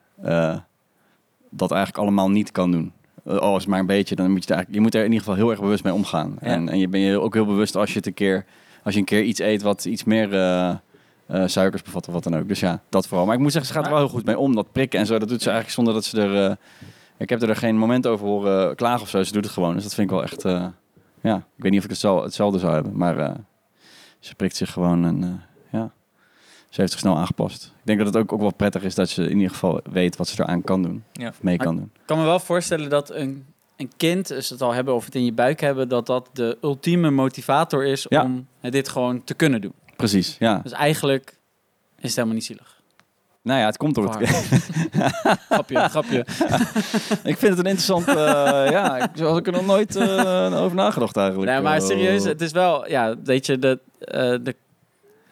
dat 1.49 1.71
eigenlijk 1.71 2.03
allemaal 2.03 2.29
niet 2.29 2.51
kan 2.51 2.71
doen. 2.71 2.91
Al 3.25 3.57
is 3.57 3.65
maar 3.65 3.79
een 3.79 3.85
beetje, 3.85 4.15
dan 4.15 4.31
moet 4.31 4.43
je, 4.43 4.49
er 4.49 4.55
eigenlijk, 4.55 4.75
je 4.75 4.81
moet 4.81 4.95
er 4.95 5.05
in 5.05 5.11
ieder 5.11 5.19
geval 5.19 5.35
heel 5.35 5.49
erg 5.49 5.59
bewust 5.59 5.83
mee 5.83 5.93
omgaan. 5.93 6.37
Ja. 6.41 6.47
En, 6.47 6.69
en 6.69 6.79
je 6.79 6.87
ben 6.87 6.99
je 6.99 7.19
ook 7.19 7.33
heel 7.33 7.45
bewust 7.45 7.75
als 7.75 7.89
je 7.89 7.97
het 7.97 8.07
een 8.07 8.13
keer, 8.13 8.45
als 8.83 8.93
je 8.93 8.99
een 8.99 9.05
keer 9.05 9.23
iets 9.23 9.39
eet 9.39 9.61
wat 9.61 9.85
iets 9.85 10.03
meer 10.03 10.33
eh, 10.33 10.69
eh, 10.69 10.77
suikers 11.45 11.81
bevat 11.81 12.07
of 12.07 12.13
wat 12.13 12.23
dan 12.23 12.35
ook. 12.35 12.47
Dus 12.47 12.59
ja, 12.59 12.81
dat 12.89 13.07
vooral. 13.07 13.25
Maar 13.25 13.35
ik 13.35 13.41
moet 13.41 13.51
zeggen, 13.51 13.71
ze 13.71 13.77
gaat 13.77 13.85
er 13.85 13.93
wel 13.93 14.03
heel 14.03 14.13
goed 14.13 14.25
mee 14.25 14.37
om. 14.37 14.55
Dat 14.55 14.71
prikken 14.71 14.99
en 14.99 15.05
zo, 15.05 15.19
dat 15.19 15.29
doet 15.29 15.41
ze 15.41 15.49
eigenlijk 15.49 15.75
zonder 15.75 15.93
dat 15.93 16.05
ze 16.05 16.21
er... 16.21 16.49
eh, 16.49 16.55
ik 17.17 17.29
heb 17.29 17.41
er 17.41 17.55
geen 17.55 17.77
moment 17.77 18.07
over 18.07 18.25
horen 18.27 18.75
klagen 18.75 19.01
of 19.01 19.09
zo. 19.09 19.23
Ze 19.23 19.31
doet 19.31 19.43
het 19.43 19.53
gewoon. 19.53 19.73
Dus 19.73 19.83
dat 19.83 19.93
vind 19.93 20.11
ik 20.11 20.15
wel 20.15 20.23
echt... 20.23 20.41
ja, 21.21 21.35
ik 21.37 21.63
weet 21.63 21.71
niet 21.71 21.79
of 21.79 21.85
ik 21.85 21.91
het 21.91 21.99
zo, 21.99 22.23
hetzelfde 22.23 22.59
zou 22.59 22.73
hebben. 22.73 22.97
Maar 22.97 23.35
ze 24.19 24.35
prikt 24.35 24.55
zich 24.55 24.71
gewoon 24.71 25.05
en 25.05 25.41
ja, 25.71 25.91
ze 26.69 26.81
heeft 26.81 26.91
zich 26.91 27.01
snel 27.01 27.17
aangepast. 27.17 27.63
Ik 27.63 27.71
denk 27.83 27.97
dat 27.97 28.07
het 28.07 28.17
ook, 28.17 28.33
ook 28.33 28.39
wel 28.39 28.53
prettig 28.53 28.83
is 28.83 28.95
dat 28.95 29.09
ze 29.09 29.23
in 29.23 29.35
ieder 29.35 29.49
geval 29.49 29.81
weet 29.91 30.15
wat 30.17 30.27
ze 30.27 30.41
eraan 30.41 30.61
kan 30.61 30.81
doen. 30.81 31.03
Ja. 31.11 31.27
Of 31.27 31.43
mee 31.43 31.57
kan 31.57 31.75
doen. 31.75 31.91
Ik 31.93 32.01
kan 32.05 32.17
me 32.17 32.23
wel 32.23 32.39
voorstellen 32.39 32.89
dat 32.89 33.11
een, 33.11 33.45
een 33.77 33.91
kind, 33.97 34.31
als 34.31 34.47
ze 34.47 34.53
het 34.53 34.61
al 34.61 34.73
hebben 34.73 34.93
of 34.95 35.05
het 35.05 35.15
in 35.15 35.25
je 35.25 35.33
buik 35.33 35.59
hebben, 35.61 35.89
dat 35.89 36.05
dat 36.05 36.29
de 36.33 36.57
ultieme 36.61 37.09
motivator 37.11 37.85
is 37.85 38.05
Ja. 38.09 38.23
om 38.23 38.47
dit 38.61 38.89
gewoon 38.89 39.23
te 39.23 39.33
kunnen 39.33 39.61
doen. 39.61 39.73
Precies, 39.95 40.35
ja. 40.39 40.59
Dus 40.63 40.71
eigenlijk 40.71 41.37
is 41.97 42.03
het 42.03 42.15
helemaal 42.15 42.35
niet 42.35 42.45
zielig. 42.45 42.71
Nou 43.41 43.59
ja, 43.59 43.65
het 43.65 43.77
komt 43.77 43.95
door 43.95 44.15
het... 44.17 44.29
grapje, 45.49 45.89
grapje. 45.89 46.19
ik 47.23 47.37
vind 47.37 47.41
het 47.41 47.59
een 47.59 47.65
interessant... 47.75 48.07
eh, 48.07 48.15
ja, 48.71 48.97
ik, 48.97 49.09
zo 49.15 49.27
had 49.27 49.37
ik 49.37 49.47
er 49.47 49.53
nog 49.53 49.65
nooit 49.65 49.95
eh, 49.95 50.61
over 50.61 50.75
nagedacht 50.75 51.17
eigenlijk. 51.17 51.51
Nee, 51.51 51.61
maar 51.61 51.77
Eh, 51.77 51.85
serieus, 51.85 52.23
het 52.23 52.41
is 52.41 52.51
wel, 52.51 52.89
ja, 52.89 53.15
weet 53.23 53.45
je, 53.45 53.59
de, 53.59 53.79
eh, 53.99 54.35
de, 54.43 54.55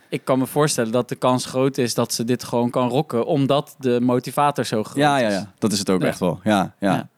ik 0.09 0.25
kan 0.25 0.39
me 0.39 0.45
voorstellen 0.47 0.91
dat 0.91 1.09
de 1.09 1.15
kans 1.15 1.45
groot 1.45 1.77
is 1.77 1.93
dat 1.93 2.13
ze 2.13 2.23
dit 2.23 2.43
gewoon 2.43 2.69
kan 2.69 2.89
rocken, 2.89 3.25
omdat 3.25 3.75
de 3.79 3.99
motivator 4.01 4.65
zo 4.65 4.83
groot 4.83 4.95
Ja, 4.97 5.17
ja, 5.17 5.27
is. 5.27 5.33
ja. 5.33 5.51
Dat 5.59 5.71
is 5.71 5.79
het 5.79 5.89
ook 5.89 6.01
Ja. 6.01 6.07
echt 6.07 6.19
wel. 6.19 6.39
Ja, 6.43 6.73
ja. 6.79 7.09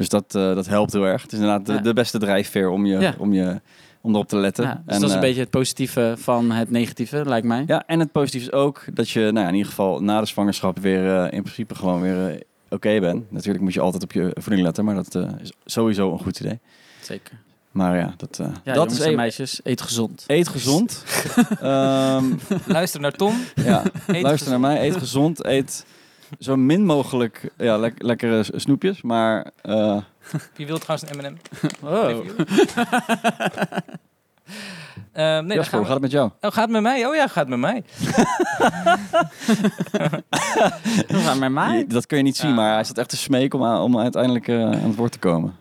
Dus 0.00 0.08
dat, 0.08 0.34
eh, 0.34 0.54
dat 0.54 0.66
helpt 0.66 0.92
heel 0.92 1.04
erg. 1.04 1.22
Het 1.22 1.32
is 1.32 1.38
inderdaad 1.38 1.66
de, 1.66 1.72
Ja. 1.72 1.78
de 1.80 1.92
beste 1.92 2.18
drijfveer 2.18 2.68
om, 2.68 2.86
je, 2.86 2.98
Ja. 2.98 3.14
om, 3.18 3.32
je, 3.32 3.60
om 4.00 4.12
erop 4.14 4.28
te 4.28 4.36
letten. 4.36 4.64
Ja, 4.64 4.82
dus 4.86 4.94
En, 4.94 5.00
dat 5.00 5.08
is 5.08 5.08
een 5.08 5.14
eh, 5.22 5.26
beetje 5.26 5.40
het 5.40 5.50
positieve 5.50 6.14
van 6.18 6.50
het 6.50 6.70
negatieve, 6.70 7.22
lijkt 7.24 7.46
mij. 7.46 7.64
Ja, 7.66 7.82
en 7.86 8.00
het 8.00 8.12
positieve 8.12 8.46
is 8.46 8.52
ook 8.52 8.84
dat 8.92 9.10
je 9.10 9.20
nou 9.20 9.38
ja, 9.38 9.46
in 9.48 9.52
ieder 9.54 9.68
geval 9.68 10.02
na 10.02 10.20
de 10.20 10.26
zwangerschap 10.26 10.78
weer 10.78 11.16
eh, 11.16 11.32
in 11.32 11.42
principe 11.42 11.74
gewoon 11.74 12.00
weer 12.00 12.42
oké 12.68 13.00
bent. 13.00 13.30
Natuurlijk 13.32 13.64
moet 13.64 13.74
je 13.74 13.80
altijd 13.80 14.02
op 14.02 14.12
je 14.12 14.30
voeding 14.34 14.62
letten, 14.64 14.84
maar 14.84 14.94
dat 14.94 15.14
eh, 15.14 15.28
is 15.42 15.52
sowieso 15.64 16.12
een 16.12 16.18
goed 16.18 16.40
idee. 16.40 16.58
Zeker. 17.00 17.32
Maar 17.70 17.96
ja, 17.96 18.14
dat, 18.16 18.38
eh, 18.38 18.46
Ja, 18.46 18.52
dat 18.64 18.74
jongens 18.74 18.98
is 18.98 19.04
en 19.06 19.14
meisjes, 19.16 19.60
eet 19.62 19.80
gezond. 19.80 20.24
Eet 20.26 20.48
gezond. 20.48 21.04
Ehm, 21.60 22.24
Luister 22.66 23.00
naar 23.00 23.12
Tom. 23.12 23.34
ja, 23.54 23.82
luister 24.06 24.30
gezond. 24.30 24.50
naar 24.50 24.60
mij. 24.60 24.86
Eet 24.86 24.96
gezond. 24.96 25.44
Eet 25.44 25.84
zo 26.38 26.56
min 26.56 26.84
mogelijk 26.84 27.50
ja, 27.56 27.76
lek- 27.76 28.02
lekkere 28.02 28.44
snoepjes. 28.56 29.02
Maar 29.02 29.50
eh, 29.62 29.96
Wie 30.56 30.66
wil 30.66 30.78
trouwens 30.78 31.10
een 31.10 31.16
M&M? 31.18 31.36
Oh. 31.86 32.26
Ehm, 35.12 35.46
nee, 35.46 35.46
dan 35.46 35.56
Jasper, 35.56 35.78
we- 35.78 35.84
gaat 35.84 35.92
het 35.92 36.02
met 36.02 36.10
jou? 36.10 36.26
Oh, 36.40 36.50
gaat 36.50 36.54
het 36.54 36.70
met 36.70 36.82
mij? 36.82 37.06
Oh 37.06 37.14
ja, 37.14 37.26
gaat 37.26 37.48
het 37.48 37.48
met 37.48 37.58
mij. 37.58 37.84
We 41.08 41.14
gaan 41.18 41.38
met 41.38 41.50
mij. 41.52 41.84
Dat 41.88 42.06
kun 42.06 42.16
je 42.16 42.22
niet 42.22 42.36
zien, 42.36 42.50
Ah. 42.50 42.56
maar 42.56 42.74
hij 42.74 42.84
zat 42.84 42.98
echt 42.98 43.08
te 43.08 43.16
smeken 43.16 43.58
om, 43.58 43.64
aan- 43.64 43.80
om 43.82 43.98
uiteindelijk 43.98 44.48
eh, 44.48 44.62
aan 44.62 44.72
het 44.72 44.94
woord 44.96 45.12
te 45.12 45.18
komen. 45.18 45.54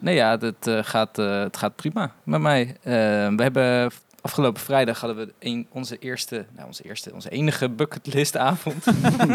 Nee, 0.00 0.14
ja, 0.14 0.38
het, 0.38 0.66
eh, 0.66 0.78
gaat, 0.82 1.18
eh, 1.18 1.40
het 1.40 1.56
gaat 1.56 1.76
prima 1.76 2.12
met 2.24 2.40
mij. 2.40 2.76
Eh, 2.82 2.92
we 3.36 3.42
hebben 3.42 3.90
afgelopen 4.26 4.62
vrijdag 4.62 5.00
hadden 5.00 5.26
we 5.26 5.32
een, 5.38 5.66
onze 5.70 5.98
eerste, 5.98 6.46
nou, 6.54 6.66
onze 6.66 6.82
eerste, 6.82 7.14
onze 7.14 7.30
enige 7.30 7.68
bucketlistavond. 7.68 8.84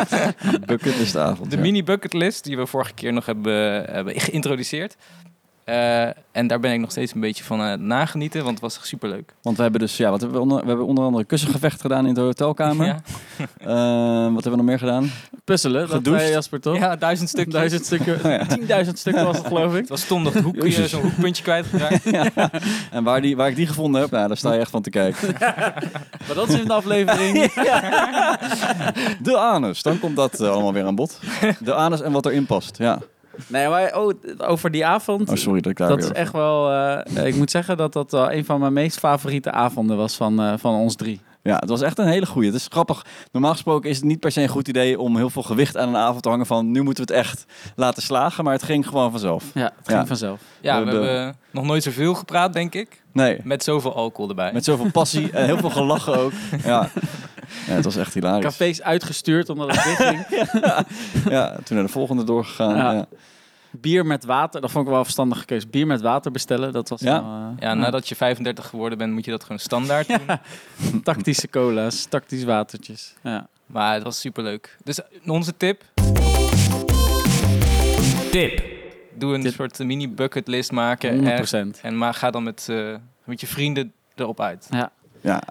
Bucketlistavond. 0.65 1.49
De 1.49 1.55
ja. 1.55 1.61
mini 1.61 1.83
bucketlist 1.83 2.43
die 2.43 2.57
we 2.57 2.65
vorige 2.65 2.93
keer 2.93 3.13
nog 3.13 3.25
hebben, 3.25 3.85
hebben 3.85 4.19
geïntroduceerd. 4.19 4.95
Eh, 5.71 6.03
en 6.31 6.47
daar 6.47 6.59
ben 6.59 6.73
ik 6.73 6.79
nog 6.79 6.91
steeds 6.91 7.13
een 7.13 7.19
beetje 7.19 7.43
van 7.43 7.61
aan 7.61 7.69
het 7.69 7.79
nagenieten, 7.81 8.39
want 8.43 8.51
het 8.51 8.61
was 8.61 8.79
super 8.87 9.09
leuk. 9.09 9.33
Want 9.41 9.55
we 9.57 9.61
hebben 9.63 9.81
dus, 9.81 9.97
ja, 9.97 10.09
wat 10.09 10.19
hebben 10.21 10.37
we, 10.37 10.43
onder, 10.43 10.61
we 10.61 10.67
hebben 10.67 10.85
onder 10.85 11.03
andere 11.03 11.23
kussengevecht 11.23 11.81
gedaan 11.81 12.05
in 12.07 12.13
de 12.13 12.21
hotelkamer. 12.21 12.85
Ja, 12.91 13.01
Eh, 13.57 14.23
wat 14.33 14.43
hebben 14.43 14.51
we 14.51 14.55
nog 14.57 14.65
meer 14.65 14.79
gedaan? 14.79 15.11
Puzzelen, 15.43 15.81
dat 15.87 15.89
Gedoucht. 15.95 16.19
zei 16.21 16.31
Jasper 16.31 16.61
toch? 16.61 16.77
ja 16.77 16.95
duizend 16.95 17.29
stukjes. 17.29 17.53
Duizend 17.53 17.85
stukken, 17.85 18.15
Oh 18.15 18.21
ja. 18.31 18.45
tienduizend 18.45 18.99
stukken 18.99 19.25
was 19.25 19.37
het 19.37 19.47
geloof 19.47 19.71
ik. 19.73 19.79
Het 19.79 19.89
was 19.89 20.03
Tom 20.05 20.23
nog 20.23 20.33
het 20.33 20.43
hoekje, 20.43 20.87
zo'n 20.87 21.01
hoekpuntje 21.01 21.43
kwijtgeraakt. 21.43 22.05
En 22.91 23.03
waar, 23.03 23.21
die, 23.21 23.35
waar 23.35 23.49
ik 23.49 23.55
die 23.55 23.67
gevonden 23.67 24.01
heb, 24.01 24.11
nou, 24.11 24.27
daar 24.27 24.37
sta 24.37 24.53
je 24.53 24.59
echt 24.59 24.71
van 24.71 24.81
te 24.81 24.89
kijken. 24.89 25.35
Maar 26.27 26.35
dat 26.35 26.49
is 26.49 26.59
in 26.59 26.65
de 26.67 26.73
aflevering. 26.73 27.51
De 29.21 29.37
anus, 29.37 29.81
dan 29.81 29.99
komt 29.99 30.15
dat 30.15 30.39
eh, 30.39 30.49
allemaal 30.49 30.73
weer 30.73 30.85
aan 30.85 30.95
bod. 30.95 31.19
De 31.59 31.73
anus 31.73 32.01
en 32.01 32.11
wat 32.11 32.25
erin 32.25 32.45
past, 32.45 32.77
ja. 32.77 32.99
Nee, 33.47 33.67
maar 33.67 33.97
oh, 33.99 34.13
over 34.37 34.71
die 34.71 34.85
avond. 34.85 35.29
Oh, 35.29 35.35
sorry 35.35 35.61
dat 35.61 35.71
ik 35.71 35.77
daar 35.77 35.87
dat 35.89 35.97
is 35.97 36.03
over- 36.03 36.15
echt 36.15 36.31
wel. 36.31 36.71
eh, 36.71 37.25
ik 37.25 37.35
moet 37.35 37.51
zeggen 37.51 37.77
dat 37.77 37.93
dat 37.93 38.11
wel 38.11 38.31
een 38.31 38.45
van 38.45 38.59
mijn 38.59 38.73
meest 38.73 38.99
favoriete 38.99 39.51
avonden 39.51 39.97
was 39.97 40.15
van, 40.15 40.41
eh, 40.41 40.53
van 40.57 40.73
ons 40.75 40.95
drie. 40.95 41.21
Ja, 41.43 41.55
het 41.59 41.69
was 41.69 41.81
echt 41.81 41.97
een 41.99 42.07
hele 42.07 42.25
goeie. 42.25 42.47
Het 42.47 42.57
is 42.57 42.67
grappig. 42.69 43.05
Normaal 43.31 43.51
gesproken 43.51 43.89
is 43.89 43.95
het 43.95 44.05
niet 44.05 44.19
per 44.19 44.31
se 44.31 44.41
een 44.41 44.47
goed 44.47 44.67
idee 44.67 44.99
om 44.99 45.17
heel 45.17 45.29
veel 45.29 45.41
gewicht 45.43 45.77
aan 45.77 45.87
een 45.87 45.95
avond 45.95 46.23
te 46.23 46.29
hangen 46.29 46.45
van 46.45 46.71
nu 46.71 46.81
moeten 46.81 47.05
we 47.07 47.13
het 47.13 47.21
echt 47.25 47.45
laten 47.75 48.03
slagen, 48.03 48.43
maar 48.43 48.53
het 48.53 48.63
ging 48.63 48.87
gewoon 48.87 49.11
vanzelf. 49.11 49.43
Ja, 49.53 49.63
het 49.63 49.87
Ja. 49.87 49.95
ging 49.95 50.07
vanzelf. 50.07 50.41
Ja, 50.61 50.79
We 50.79 50.85
we 50.85 50.91
hebben- 50.91 51.35
nog 51.51 51.65
nooit 51.65 51.83
zoveel 51.83 52.13
gepraat, 52.13 52.53
denk 52.53 52.73
ik. 52.75 53.03
Nee, 53.13 53.39
Met 53.43 53.63
zoveel 53.63 53.95
alcohol 53.95 54.29
erbij. 54.29 54.53
met 54.53 54.63
zoveel 54.63 54.91
passie 54.91 55.31
en 55.31 55.45
heel 55.45 55.57
veel 55.57 55.69
gelachen 55.69 56.17
ook. 56.17 56.31
Ja. 56.63 56.89
ja, 57.67 57.73
het 57.73 57.85
was 57.85 57.95
echt 57.95 58.13
hilarisch. 58.13 58.43
Cafés 58.43 58.81
uitgestuurd 58.81 59.49
omdat 59.49 59.75
het 59.75 59.83
dicht 59.83 60.03
ging. 60.03 60.25
Ja, 61.29 61.55
toen 61.63 61.75
naar 61.77 61.85
de 61.85 61.91
volgende 61.91 62.23
doorgegaan. 62.23 63.05
Ja. 63.71 63.77
Ja. 63.79 63.79
Bier 63.81 64.05
met 64.05 64.25
water, 64.25 64.61
dat 64.61 64.71
vond 64.71 64.83
ik 64.83 64.89
wel 64.89 64.99
een 64.99 65.05
verstandige 65.05 65.45
keuze. 65.45 65.67
Bier 65.67 65.87
met 65.87 66.01
water 66.01 66.31
bestellen, 66.31 66.73
dat 66.73 66.89
was 66.89 67.01
Ja. 67.01 67.11
wel, 67.23 67.31
eh, 67.31 67.47
Ja, 67.59 67.73
nadat 67.73 68.07
je 68.09 68.15
35 68.15 68.67
geworden 68.67 68.97
bent, 68.97 69.13
moet 69.13 69.25
je 69.25 69.31
dat 69.31 69.41
gewoon 69.43 69.59
standaard 69.59 70.07
doen. 70.07 70.39
tactische 71.03 71.49
cola's, 71.49 72.05
tactisch 72.05 72.43
watertjes. 72.43 73.13
Ja. 73.23 73.47
Maar 73.65 73.93
het 73.93 74.03
was 74.03 74.19
superleuk. 74.19 74.77
Dus 74.83 74.99
onze 75.25 75.57
tip. 75.57 75.83
Tip. 78.31 78.63
doe 79.13 79.33
een 79.33 79.51
soort 79.51 79.79
mini 79.79 80.09
bucketlist 80.09 80.71
maken. 80.71 81.17
100%. 81.19 81.51
En, 81.51 81.73
en 81.81 81.97
maar 81.97 82.13
ga 82.13 82.31
dan 82.31 82.43
met, 82.43 82.67
eh, 82.69 82.95
met 83.23 83.41
je 83.41 83.47
vrienden 83.47 83.93
erop 84.15 84.39
uit. 84.41 84.67
Ja, 84.71 84.91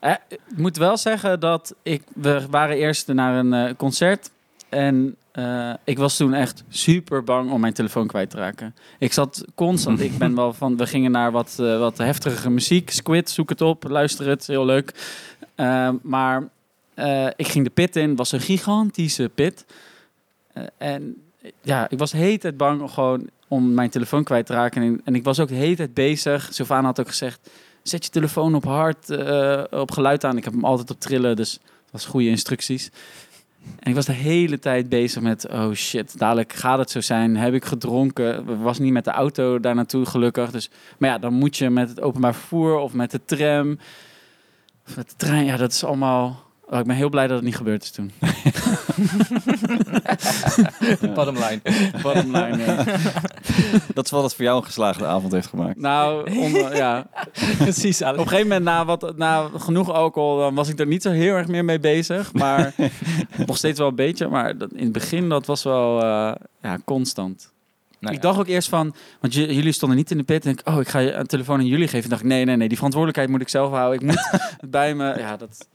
Eh, 0.00 0.14
ik 0.28 0.38
moet 0.56 0.76
wel 0.76 0.96
zeggen 0.96 1.40
dat 1.40 1.74
ik, 1.82 2.02
we 2.14 2.46
waren 2.50 2.76
eerst 2.76 3.06
naar 3.08 3.34
een 3.38 3.52
eh, 3.52 3.74
concert. 3.76 4.30
En 4.70 5.16
eh, 5.32 5.72
ik 5.84 5.98
was 5.98 6.16
toen 6.16 6.34
echt 6.34 6.64
super 6.68 7.24
bang 7.24 7.50
om 7.50 7.60
mijn 7.60 7.72
telefoon 7.72 8.06
kwijt 8.06 8.30
te 8.30 8.36
raken. 8.36 8.74
Ik 8.98 9.12
zat 9.12 9.44
constant, 9.54 10.00
ik 10.00 10.18
ben 10.18 10.34
wel 10.34 10.52
van, 10.52 10.76
we 10.76 10.86
gingen 10.86 11.10
naar 11.10 11.32
wat, 11.32 11.56
eh, 11.60 11.78
wat 11.78 11.98
heftigere 11.98 12.50
muziek. 12.50 12.90
Squid, 12.90 13.30
zoek 13.30 13.48
het 13.48 13.60
op, 13.60 13.84
luister 13.88 14.28
het, 14.28 14.46
heel 14.46 14.64
leuk. 14.64 14.94
Eh, 15.54 15.90
maar 16.02 16.48
eh, 16.94 17.26
ik 17.36 17.48
ging 17.48 17.64
de 17.64 17.70
pit 17.70 17.96
in, 17.96 18.16
was 18.16 18.32
een 18.32 18.40
gigantische 18.40 19.30
pit. 19.34 19.64
En 20.78 21.22
ja, 21.62 21.90
ik 21.90 21.98
was 21.98 22.10
de 22.10 22.16
hele 22.16 22.38
tijd 22.38 22.56
bang 22.56 22.90
gewoon 22.90 23.28
om 23.48 23.74
mijn 23.74 23.90
telefoon 23.90 24.24
kwijt 24.24 24.46
te 24.46 24.52
raken. 24.52 24.82
En, 24.82 25.00
en 25.04 25.14
ik 25.14 25.24
was 25.24 25.40
ook 25.40 25.48
de 25.48 25.54
hele 25.54 25.76
tijd 25.76 25.94
bezig. 25.94 26.48
Sylvana 26.52 26.86
had 26.86 27.00
ook 27.00 27.08
gezegd, 27.08 27.50
zet 27.82 28.04
je 28.04 28.10
telefoon 28.10 28.54
op 28.54 28.64
hard, 28.64 29.10
op 29.70 29.90
geluid 29.90 30.24
aan. 30.24 30.36
Ik 30.36 30.44
heb 30.44 30.52
hem 30.52 30.64
altijd 30.64 30.90
op 30.90 31.00
trillen, 31.00 31.36
dus 31.36 31.52
dat 31.52 31.90
was 31.90 32.06
goede 32.06 32.28
instructies. 32.28 32.90
En 33.78 33.90
ik 33.90 33.94
was 33.94 34.06
de 34.06 34.12
hele 34.12 34.58
tijd 34.58 34.88
bezig 34.88 35.22
met, 35.22 35.48
oh 35.48 35.72
shit, 35.72 36.18
dadelijk 36.18 36.52
gaat 36.52 36.78
het 36.78 36.90
zo 36.90 37.00
zijn. 37.00 37.36
Heb 37.36 37.54
ik 37.54 37.64
gedronken? 37.64 38.62
Was 38.62 38.78
niet 38.78 38.92
met 38.92 39.04
de 39.04 39.10
auto 39.10 39.60
daar 39.60 39.74
naartoe, 39.74 40.06
gelukkig. 40.06 40.50
Dus, 40.50 40.70
maar 40.98 41.10
ja, 41.10 41.18
dan 41.18 41.34
moet 41.34 41.56
je 41.56 41.70
met 41.70 41.88
het 41.88 42.00
openbaar 42.00 42.34
vervoer 42.34 42.78
of 42.78 42.92
met 42.92 43.10
de 43.10 43.20
tram 43.24 43.78
of 44.86 44.96
met 44.96 45.10
de 45.10 45.16
trein. 45.16 45.44
Ja, 45.44 45.56
dat 45.56 45.72
is 45.72 45.84
allemaal... 45.84 46.48
Oh, 46.72 46.78
ik 46.78 46.84
ben 46.84 46.96
heel 46.96 47.08
blij 47.08 47.26
dat 47.26 47.36
het 47.36 47.44
niet 47.44 47.56
gebeurd 47.56 47.82
is 47.82 47.90
toen. 47.90 48.12
Bottom 51.14 51.34
line. 51.34 51.60
Bottom 52.02 52.36
line, 52.36 52.64
ja. 52.64 52.84
dat 53.94 54.04
is 54.04 54.10
wel 54.10 54.22
dat 54.22 54.34
voor 54.34 54.44
jou 54.44 54.56
een 54.58 54.64
geslaagde 54.64 55.06
avond 55.06 55.32
heeft 55.32 55.48
gemaakt. 55.48 55.76
Nou, 55.76 56.36
onder- 56.38 56.76
ja. 56.76 57.06
Precies, 57.58 58.02
Op 58.02 58.08
een 58.16 58.28
gegeven 58.28 58.42
moment, 58.42 58.64
na, 58.64 58.84
wat, 58.84 59.16
na 59.16 59.48
genoeg 59.56 59.90
alcohol, 59.90 60.38
dan 60.38 60.54
was 60.54 60.68
ik 60.68 60.78
er 60.78 60.86
niet 60.86 61.02
zo 61.02 61.10
heel 61.10 61.34
erg 61.34 61.46
meer 61.46 61.64
mee 61.64 61.80
bezig. 61.80 62.32
Maar 62.32 62.74
nog 63.46 63.56
steeds 63.56 63.78
wel 63.78 63.88
een 63.88 63.94
beetje. 63.94 64.28
Maar 64.28 64.58
dat, 64.58 64.72
in 64.72 64.84
het 64.84 64.92
begin, 64.92 65.28
dat 65.28 65.46
was 65.46 65.62
wel 65.62 66.02
eh, 66.02 66.32
ja, 66.62 66.78
constant. 66.84 67.52
Nou 68.00 68.14
ik 68.14 68.22
ja. 68.22 68.28
dacht 68.28 68.40
ook 68.40 68.48
eerst 68.48 68.68
van, 68.68 68.94
want 69.20 69.34
jullie 69.34 69.72
stonden 69.72 69.98
niet 69.98 70.10
in 70.10 70.16
de 70.16 70.24
pit. 70.24 70.44
En 70.44 70.50
ik, 70.50 70.60
oh, 70.64 70.80
ik 70.80 70.88
ga 70.88 70.98
je 70.98 71.12
een 71.12 71.26
telefoon 71.26 71.58
aan 71.58 71.66
jullie 71.66 71.88
geven. 71.88 72.02
En 72.04 72.10
dacht 72.10 72.22
ik, 72.22 72.28
nee, 72.28 72.44
nee, 72.44 72.56
nee, 72.56 72.68
die 72.68 72.76
verantwoordelijkheid 72.76 73.30
moet 73.30 73.40
ik 73.40 73.48
zelf 73.48 73.70
houden. 73.70 74.00
Ik 74.00 74.06
moet 74.06 74.28
het 74.60 74.70
bij 74.70 74.94
me. 74.94 75.18
Ja, 75.18 75.36
dat. 75.36 75.68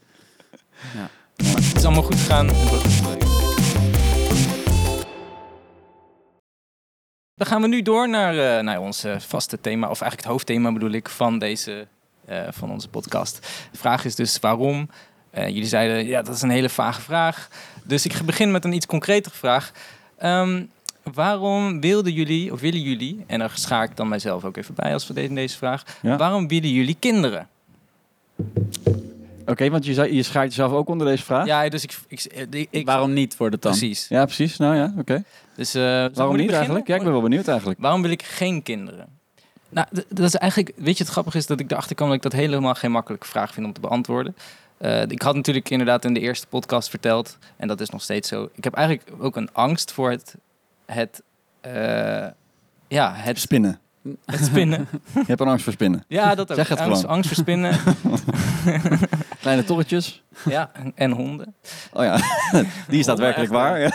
Maar 0.96 1.56
het 1.56 1.76
is 1.76 1.84
allemaal 1.86 2.04
goed 2.04 2.16
gegaan. 2.16 2.48
Dan 7.36 7.48
gaan 7.48 7.62
we 7.62 7.68
nu 7.68 7.82
door 7.82 8.10
naar, 8.10 8.64
naar 8.64 8.80
ons 8.80 9.04
eh, 9.04 9.20
vaste 9.20 9.62
thema, 9.62 9.90
of 9.90 10.02
eigenlijk 10.02 10.22
het 10.22 10.32
hoofdthema 10.32 10.72
bedoel 10.72 10.92
ik, 10.92 11.10
van, 11.10 11.40
deze, 11.40 11.88
eh, 12.26 12.44
van 12.50 12.72
onze 12.72 12.88
podcast. 12.88 13.36
De 13.72 13.78
vraag 13.78 14.06
is 14.06 14.16
dus 14.16 14.40
waarom. 14.40 14.90
Jullie 15.32 15.66
zeiden, 15.66 16.06
ja, 16.06 16.22
dat 16.22 16.36
is 16.36 16.42
een 16.42 16.50
hele 16.50 16.70
vage 16.70 17.02
vraag. 17.02 17.48
Dus 17.84 18.06
ik 18.06 18.14
ga 18.14 18.24
beginnen 18.24 18.54
met 18.54 18.66
een 18.66 18.74
iets 18.74 18.86
concretere 18.86 19.36
vraag. 19.36 19.72
Ehm, 20.18 20.64
waarom 21.14 21.82
wilden 21.82 22.14
jullie, 22.14 22.52
of 22.54 22.60
willen 22.60 22.82
jullie, 22.82 23.24
en 23.28 23.40
daar 23.40 23.52
schaar 23.54 23.84
ik 23.84 23.96
dan 23.96 24.08
mijzelf 24.08 24.44
ook 24.44 24.58
even 24.58 24.76
bij 24.76 24.94
als 24.94 25.08
we 25.08 25.14
deze, 25.14 25.34
deze 25.34 25.58
vraag. 25.58 25.84
Ja? 26.02 26.18
Waarom 26.18 26.48
willen 26.48 26.70
jullie 26.70 26.98
kinderen? 27.00 27.48
Oké, 29.46 29.70
want 29.70 29.86
je, 29.86 29.94
zei, 29.94 30.16
je 30.16 30.24
schaart 30.24 30.48
jezelf 30.48 30.72
ook 30.72 30.88
onder 30.90 31.08
deze 31.08 31.24
vraag? 31.24 31.46
Ja, 31.46 31.70
dus 31.70 31.84
ik... 31.84 31.98
ik, 32.08 32.24
ik, 32.50 32.68
ik- 32.70 32.86
Waarom 32.86 33.14
niet 33.14 33.36
voor 33.36 33.52
de 33.52 33.60
tand? 33.60 33.78
Precies. 33.78 34.08
Ja, 34.08 34.26
precies. 34.26 34.58
Nou 34.58 34.76
ja, 34.76 34.94
oké. 34.98 35.24
Dus, 35.56 35.74
eh, 35.74 35.82
Waarom 35.84 36.08
niet 36.08 36.14
beginnen? 36.18 36.54
eigenlijk? 36.54 36.88
Ja, 36.88 36.96
ik 36.96 37.04
ben 37.04 37.12
wel 37.12 37.22
benieuwd 37.22 37.48
eigenlijk. 37.48 37.80
Waarom 37.80 38.02
wil 38.02 38.12
ik 38.12 38.24
geen 38.24 38.64
kinderen? 38.64 39.06
Nou, 39.70 39.88
dat 40.10 40.26
is 40.26 40.36
eigenlijk, 40.36 40.72
weet 40.76 40.98
je, 40.98 41.04
het 41.04 41.12
grappige 41.12 41.38
is 41.38 41.46
dat 41.46 41.60
ik 41.60 41.72
erachter 41.72 41.96
kwam 41.96 42.08
dat 42.08 42.18
ik 42.18 42.24
dat 42.24 42.32
helemaal 42.32 42.74
geen 42.74 42.92
makkelijke 42.92 43.28
vraag 43.28 43.54
vind 43.54 43.66
om 43.66 43.74
te 43.74 43.80
beantwoorden. 43.80 44.36
Eh, 44.78 45.02
ik 45.02 45.22
had 45.22 45.36
natuurlijk 45.36 45.70
inderdaad 45.70 46.06
in 46.06 46.14
de 46.14 46.20
eerste 46.20 46.48
podcast 46.48 46.90
verteld, 46.90 47.38
en 47.58 47.68
dat 47.68 47.82
is 47.82 47.90
nog 47.90 48.02
steeds 48.02 48.30
zo. 48.30 48.50
Ik 48.56 48.64
heb 48.64 48.74
eigenlijk 48.74 49.10
ook 49.20 49.36
een 49.36 49.50
angst 49.54 49.92
voor 49.92 50.10
het, 50.12 50.36
het, 50.86 51.22
eh, 51.62 52.26
ja, 52.88 53.14
het, 53.16 53.40
Spinnen. 53.40 53.80
het 54.26 54.46
spinnen. 54.46 54.88
Je 55.14 55.24
hebt 55.26 55.40
een 55.42 55.48
angst 55.48 55.64
voor 55.64 55.74
spinnen. 55.74 56.04
Ja, 56.08 56.36
dat 56.36 56.50
ook. 56.52 56.58
Zeg 56.58 56.68
het 56.68 56.80
angst, 56.80 57.00
gewoon. 57.02 57.16
angst 57.16 57.30
voor 57.30 57.38
spinnen. 57.38 57.80
Kleine 59.46 59.64
torretjes. 59.64 60.24
ja, 60.46 60.70
en, 60.74 60.92
en 60.96 61.12
honden. 61.12 61.56
Oh 61.94 62.04
ja, 62.04 62.20
die 62.90 63.00
is 63.00 63.06
daadwerkelijk 63.06 63.52
waar. 63.52 63.80
Ja. 63.80 63.92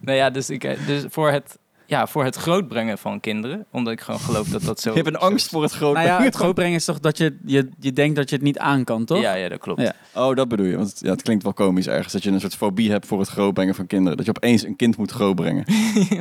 Nou 0.00 0.16
ja, 0.22 0.30
dus, 0.30 0.50
ik, 0.50 0.64
eh, 0.64 0.86
dus 0.86 1.04
voor 1.08 1.30
het, 1.30 1.58
ja, 1.86 2.06
voor 2.06 2.24
het 2.24 2.36
grootbrengen 2.36 2.98
van 2.98 3.20
kinderen, 3.20 3.64
omdat 3.72 3.92
ik 3.92 4.00
gewoon 4.00 4.20
geloof 4.20 4.48
dat 4.48 4.62
dat 4.62 4.80
zo. 4.80 4.90
Je 4.94 4.96
hebt 4.96 5.08
een 5.08 5.16
angst 5.20 5.48
voor 5.50 5.62
het 5.62 5.72
groot. 5.72 5.94
Nou 5.94 6.06
ja, 6.06 6.22
het 6.22 6.34
grootbrengen 6.34 6.74
is 6.74 6.84
toch 6.84 7.00
dat 7.00 7.18
je, 7.18 7.36
je, 7.44 7.68
je 7.78 7.92
denkt 7.92 8.16
dat 8.16 8.28
je 8.30 8.34
het 8.36 8.44
niet 8.44 8.58
aan 8.58 8.84
kan, 8.84 9.04
toch? 9.04 9.20
Ja, 9.20 9.34
ja, 9.34 9.48
dat 9.48 9.58
klopt. 9.58 9.80
Ja. 9.80 9.92
Oh, 10.14 10.36
dat 10.36 10.48
bedoel 10.48 10.66
je. 10.66 10.76
Want 10.76 10.88
het- 10.88 11.00
ja, 11.00 11.10
het 11.10 11.22
klinkt 11.22 11.42
wel 11.42 11.52
komisch 11.52 11.86
ergens. 11.86 12.12
Dat 12.12 12.22
je 12.22 12.30
een 12.30 12.40
soort 12.40 12.54
fobie 12.56 12.90
hebt 12.90 13.06
voor 13.06 13.18
het 13.18 13.28
grootbrengen 13.28 13.74
van 13.74 13.86
kinderen. 13.86 14.16
Dat 14.16 14.26
je 14.26 14.32
opeens 14.36 14.62
een 14.64 14.76
kind 14.76 14.96
moet 14.96 15.10
grootbrengen. 15.10 15.64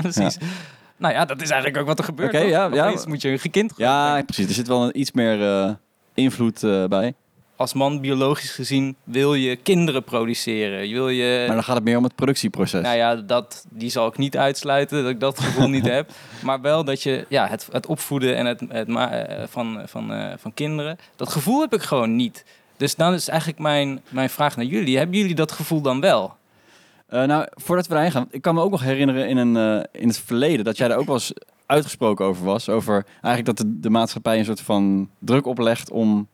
Precies. 0.01 0.37
Nou 0.97 1.13
ja, 1.13 1.25
dat 1.25 1.41
is 1.41 1.49
eigenlijk 1.49 1.81
ook 1.81 1.87
wat 1.87 1.99
er 1.99 2.05
gebeurt. 2.05 2.33
Oké, 2.33 2.43
ja, 2.43 2.69
ja. 2.73 2.93
Moet 3.07 3.21
je 3.21 3.29
een 3.43 3.51
kind 3.51 3.73
Ja, 3.77 3.91
grootbrengen. 3.93 4.25
precies. 4.25 4.47
Er 4.47 4.53
zit 4.53 4.67
wel 4.67 4.83
een, 4.83 4.99
iets 4.99 5.11
meer 5.11 5.41
eh, 5.63 5.71
invloed 6.13 6.63
eh, 6.63 6.85
bij. 6.85 7.13
Als 7.57 7.73
man, 7.73 8.01
biologisch 8.01 8.51
gezien, 8.51 8.95
wil 9.03 9.33
je 9.33 9.55
kinderen 9.55 10.03
produceren. 10.03 10.87
Je 10.87 10.93
wil 10.93 11.09
je... 11.09 11.43
Maar 11.45 11.55
dan 11.55 11.63
gaat 11.63 11.75
het 11.75 11.83
meer 11.83 11.97
om 11.97 12.03
het 12.03 12.15
productieproces. 12.15 12.81
Nou 12.81 12.95
ja, 12.95 13.15
dat, 13.15 13.65
die 13.69 13.89
zal 13.89 14.07
ik 14.07 14.17
niet 14.17 14.37
uitsluiten, 14.37 15.01
dat 15.01 15.11
ik 15.11 15.19
dat 15.19 15.39
gevoel 15.39 15.69
niet 15.69 15.87
heb. 15.87 16.09
Maar 16.43 16.61
wel 16.61 16.83
dat 16.83 17.03
je 17.03 17.25
ja, 17.29 17.47
het, 17.47 17.67
het 17.71 17.85
opvoeden 17.85 18.35
en 18.35 18.45
het, 18.45 18.59
het 18.69 18.87
eh, 18.87 19.43
van, 19.47 19.81
van, 19.85 20.13
eh, 20.13 20.33
van 20.37 20.53
kinderen, 20.53 20.97
dat 21.15 21.29
gevoel 21.29 21.61
heb 21.61 21.73
ik 21.73 21.81
gewoon 21.81 22.15
niet. 22.15 22.45
Dus 22.77 22.95
dan 22.95 23.13
is 23.13 23.27
eigenlijk 23.27 23.59
mijn, 23.59 24.01
mijn 24.09 24.29
vraag 24.29 24.55
naar 24.55 24.65
jullie. 24.65 24.97
Hebben 24.97 25.17
jullie 25.17 25.35
dat 25.35 25.51
gevoel 25.51 25.81
dan 25.81 25.99
wel? 26.01 26.35
Eh, 27.07 27.23
nou, 27.23 27.47
voordat 27.51 27.87
we 27.87 27.93
daarheen 27.93 28.11
gaan. 28.11 28.27
Ik 28.31 28.41
kan 28.41 28.55
me 28.55 28.61
ook 28.61 28.71
nog 28.71 28.81
herinneren 28.81 29.27
in, 29.27 29.37
een, 29.37 29.87
in 29.91 30.07
het 30.07 30.19
verleden 30.19 30.65
dat 30.65 30.77
jij 30.77 30.87
daar 30.87 30.97
ook 30.97 31.05
wel 31.05 31.15
eens 31.15 31.33
uitgesproken 31.65 32.25
over 32.25 32.45
was. 32.45 32.69
Over 32.69 33.05
eigenlijk 33.21 33.45
dat 33.45 33.57
de, 33.57 33.79
de 33.79 33.89
maatschappij 33.89 34.39
een 34.39 34.45
soort 34.45 34.61
van 34.61 35.09
druk 35.19 35.45
oplegt 35.45 35.91
om 35.91 36.27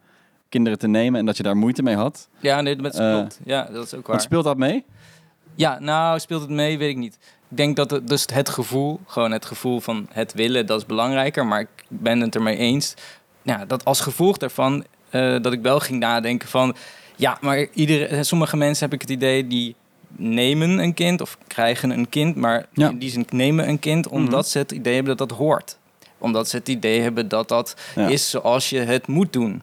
kinderen 0.54 0.80
te 0.80 0.88
nemen 0.88 1.20
en 1.20 1.26
dat 1.26 1.38
je 1.38 1.44
daar 1.44 1.58
moeite 1.58 1.84
mee 1.84 1.96
had. 1.96 2.28
Ja, 2.40 2.62
nee, 2.62 2.76
dat 2.76 2.96
Eh, 3.00 3.12
klopt. 3.14 3.40
Ja, 3.46 3.68
dat 3.72 3.86
is 3.86 3.94
ook 3.94 4.08
waar. 4.08 4.22
Speelt 4.22 4.44
dat 4.44 4.58
mee? 4.58 4.84
Ja, 5.56 5.80
nou, 5.80 6.20
speelt 6.20 6.42
het 6.42 6.50
mee, 6.50 6.78
weet 6.78 6.90
ik 6.90 6.98
niet. 6.98 7.18
Ik 7.50 7.58
denk 7.58 7.76
dat 7.76 7.92
het, 7.92 8.08
dus 8.08 8.26
het 8.34 8.50
gevoel, 8.50 9.00
gewoon 9.08 9.32
het 9.32 9.46
gevoel 9.46 9.80
van 9.80 10.08
het 10.12 10.34
willen, 10.34 10.66
dat 10.66 10.80
is 10.80 10.86
belangrijker. 10.86 11.46
Maar 11.46 11.60
ik 11.62 11.68
ben 11.88 12.20
het 12.20 12.36
ermee 12.36 12.58
eens. 12.58 12.94
Ja, 13.42 13.66
dat 13.66 13.86
als 13.86 14.00
gevolg 14.02 14.38
daarvan, 14.38 14.86
eh, 15.10 15.42
dat 15.42 15.54
ik 15.54 15.62
wel 15.62 15.80
ging 15.80 16.00
nadenken 16.00 16.48
van... 16.48 16.76
Ja, 17.16 17.38
maar 17.42 17.68
iedere, 17.74 18.06
eh, 18.06 18.22
sommige 18.22 18.58
mensen 18.58 18.84
heb 18.86 18.94
ik 18.94 19.02
het 19.02 19.10
idee 19.10 19.48
die 19.48 19.76
nemen 20.16 20.78
een 20.78 20.94
kind 20.94 21.22
of 21.22 21.38
krijgen 21.48 21.90
een 21.90 22.10
kind. 22.10 22.36
Maar 22.36 22.66
Ja. 22.74 22.90
in 22.90 22.98
die 22.98 23.10
zin 23.10 23.26
nemen 23.30 23.68
een 23.70 23.80
kind 23.80 24.08
omdat 24.08 24.42
Mhm. 24.42 24.50
ze 24.50 24.58
het 24.58 24.72
idee 24.72 24.94
hebben 24.96 25.18
dat 25.18 25.30
dat 25.30 25.38
hoort. 25.38 25.78
Omdat 26.18 26.50
ze 26.50 26.58
het 26.58 26.68
idee 26.70 27.02
hebben 27.02 27.28
dat 27.28 27.48
dat 27.48 27.76
Ja. 27.96 28.08
is 28.08 28.30
zoals 28.30 28.70
je 28.70 28.80
het 28.80 29.08
moet 29.08 29.34
doen. 29.34 29.62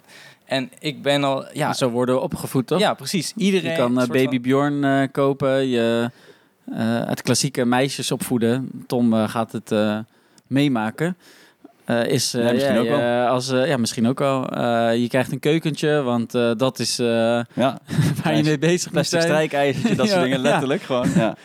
En 0.51 0.71
ik 0.79 1.03
ben 1.03 1.25
al... 1.25 1.45
Ja, 1.53 1.73
Zo 1.73 1.89
worden 1.91 2.15
we 2.15 2.21
opgevoed, 2.21 2.67
toch? 2.67 2.79
ja 2.81 2.95
precies. 2.95 3.33
Iedereen... 3.37 3.71
Je 3.71 3.77
kan 3.77 3.93
eh, 4.01 4.07
van- 4.07 4.17
Baby 4.17 4.41
Bjorn 4.41 4.85
eh, 4.85 5.03
kopen, 5.13 5.69
je, 5.69 6.11
eh, 6.73 6.77
het 7.07 7.23
klassieke 7.23 7.65
meisjes 7.65 8.11
opvoeden. 8.11 8.71
Tom 8.87 9.15
eh, 9.15 9.29
gaat 9.29 9.53
het 9.53 9.73
eh, 9.73 9.99
meemaken. 10.47 11.17
Eh, 11.85 12.07
is, 12.07 12.35
eh, 12.35 12.45
Ja, 12.45 12.53
misschien 12.53 12.75
ja, 12.75 12.81
ook 12.81 12.89
wel. 12.89 12.99
je- 12.99 13.27
als, 13.29 13.51
eh, 13.51 13.67
ja, 13.69 13.77
misschien 13.77 14.09
ook 14.09 14.19
wel. 14.19 14.49
Eh, 14.49 14.97
je 15.01 15.09
krijgt 15.09 15.33
een 15.33 15.39
keukentje, 15.39 16.03
want 16.03 16.35
eh, 16.35 16.51
dat 16.57 16.79
is 16.79 16.99
eh, 16.99 17.07
Ja, 17.55 17.79
waar 18.23 18.37
je 18.37 18.43
mee 18.43 18.59
bezig 18.59 18.85
moet 18.85 18.93
plastic 18.93 19.21
zijn. 19.21 19.33
strijkijzertje, 19.33 19.95
dat 19.97 20.09
soort 20.09 20.23
dingen, 20.29 20.37
ja. 20.37 20.43
letterlijk 20.43 20.83
gewoon. 20.83 21.09
Ja. 21.15 21.37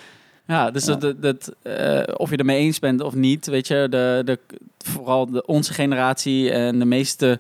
Ja, 0.48 0.72
dus 0.72 0.86
Ja. 0.86 0.96
Dat, 0.96 1.22
dat, 1.22 1.52
eh, 1.62 2.02
of 2.18 2.30
je 2.30 2.38
ermee 2.38 2.60
eens 2.60 2.80
bent 2.80 3.02
of 3.02 3.14
niet, 3.16 3.46
weet 3.46 3.68
je, 3.68 3.88
de, 3.90 4.22
de, 4.26 4.40
vooral 4.78 5.32
de, 5.32 5.46
onze 5.46 5.74
generatie 5.74 6.52
en 6.52 6.80
de 6.80 6.86
meeste, 6.86 7.40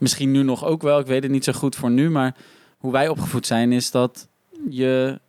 misschien 0.00 0.30
nu 0.30 0.42
nog 0.42 0.64
ook 0.64 0.82
wel, 0.82 0.98
ik 0.98 1.06
weet 1.06 1.22
het 1.22 1.32
niet 1.32 1.44
zo 1.44 1.52
goed 1.52 1.76
voor 1.76 1.90
nu, 1.90 2.10
maar 2.10 2.34
hoe 2.78 2.92
wij 2.92 3.08
opgevoed 3.08 3.46
zijn 3.46 3.72
is 3.72 3.90
dat 3.90 4.28
je 4.70 5.20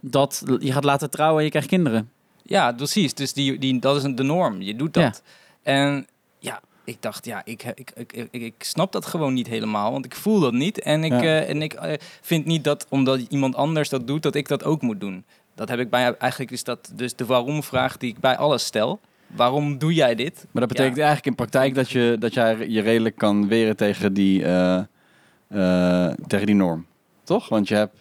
dat 0.00 0.42
je 0.58 0.72
gaat 0.72 0.84
laten 0.84 1.10
trouwen 1.10 1.38
en 1.38 1.44
je 1.44 1.50
krijgt 1.50 1.68
kinderen. 1.68 2.10
Ja, 2.42 2.72
precies. 2.72 3.14
Dus 3.14 3.32
die, 3.32 3.58
die, 3.58 3.78
dat 3.78 3.96
is 3.96 4.02
een- 4.02 4.14
de 4.14 4.22
norm. 4.22 4.62
Je 4.62 4.76
doet 4.76 4.94
dat. 4.94 5.22
En 5.62 6.06
ja, 6.38 6.60
ik 6.84 6.96
dacht, 7.02 7.24
ja, 7.24 7.42
ik, 7.44 7.62
ik, 7.74 7.90
ik, 7.94 8.12
ik, 8.12 8.28
ik 8.42 8.54
snap 8.58 8.92
dat 8.92 9.06
gewoon 9.06 9.34
niet 9.34 9.46
helemaal. 9.46 9.92
Want 9.92 10.04
ik 10.04 10.14
voel 10.14 10.40
dat 10.40 10.52
niet. 10.52 10.80
En 10.80 11.04
ik, 11.04 11.12
Ja. 11.12 11.20
eh, 11.22 11.48
en 11.48 11.62
ik 11.62 11.72
eh, 11.72 11.92
vind 12.20 12.44
niet 12.44 12.64
dat 12.64 12.86
omdat 12.88 13.20
iemand 13.28 13.54
anders 13.54 13.88
dat 13.88 14.06
doet, 14.06 14.22
dat 14.22 14.34
ik 14.34 14.48
dat 14.48 14.64
ook 14.64 14.82
moet 14.82 15.00
doen. 15.00 15.24
Dat 15.54 15.68
heb 15.68 15.78
ik 15.78 15.90
bij 15.90 16.16
eigenlijk 16.16 16.50
is 16.50 16.64
dat 16.64 16.90
dus 16.94 17.14
de 17.16 17.26
waarom-vraag 17.26 17.96
die 17.96 18.10
ik 18.10 18.18
bij 18.20 18.36
alles 18.36 18.64
stel. 18.64 19.00
Waarom 19.36 19.78
doe 19.78 19.94
jij 19.94 20.14
dit? 20.14 20.46
Maar 20.50 20.60
dat 20.66 20.68
betekent 20.68 20.96
Ja. 20.96 21.04
eigenlijk 21.04 21.26
in 21.26 21.34
praktijk 21.46 21.74
dat, 21.74 21.90
je, 21.90 22.16
dat 22.18 22.34
jij 22.34 22.68
je 22.68 22.80
redelijk 22.80 23.16
kan 23.16 23.48
weren 23.48 23.76
tegen 23.76 24.12
die, 24.12 24.44
eh, 24.44 24.78
eh, 25.48 26.12
tegen 26.26 26.46
die 26.46 26.54
norm. 26.54 26.86
Toch? 27.24 27.48
Want 27.48 27.68
je 27.68 27.74
hebt 27.74 27.96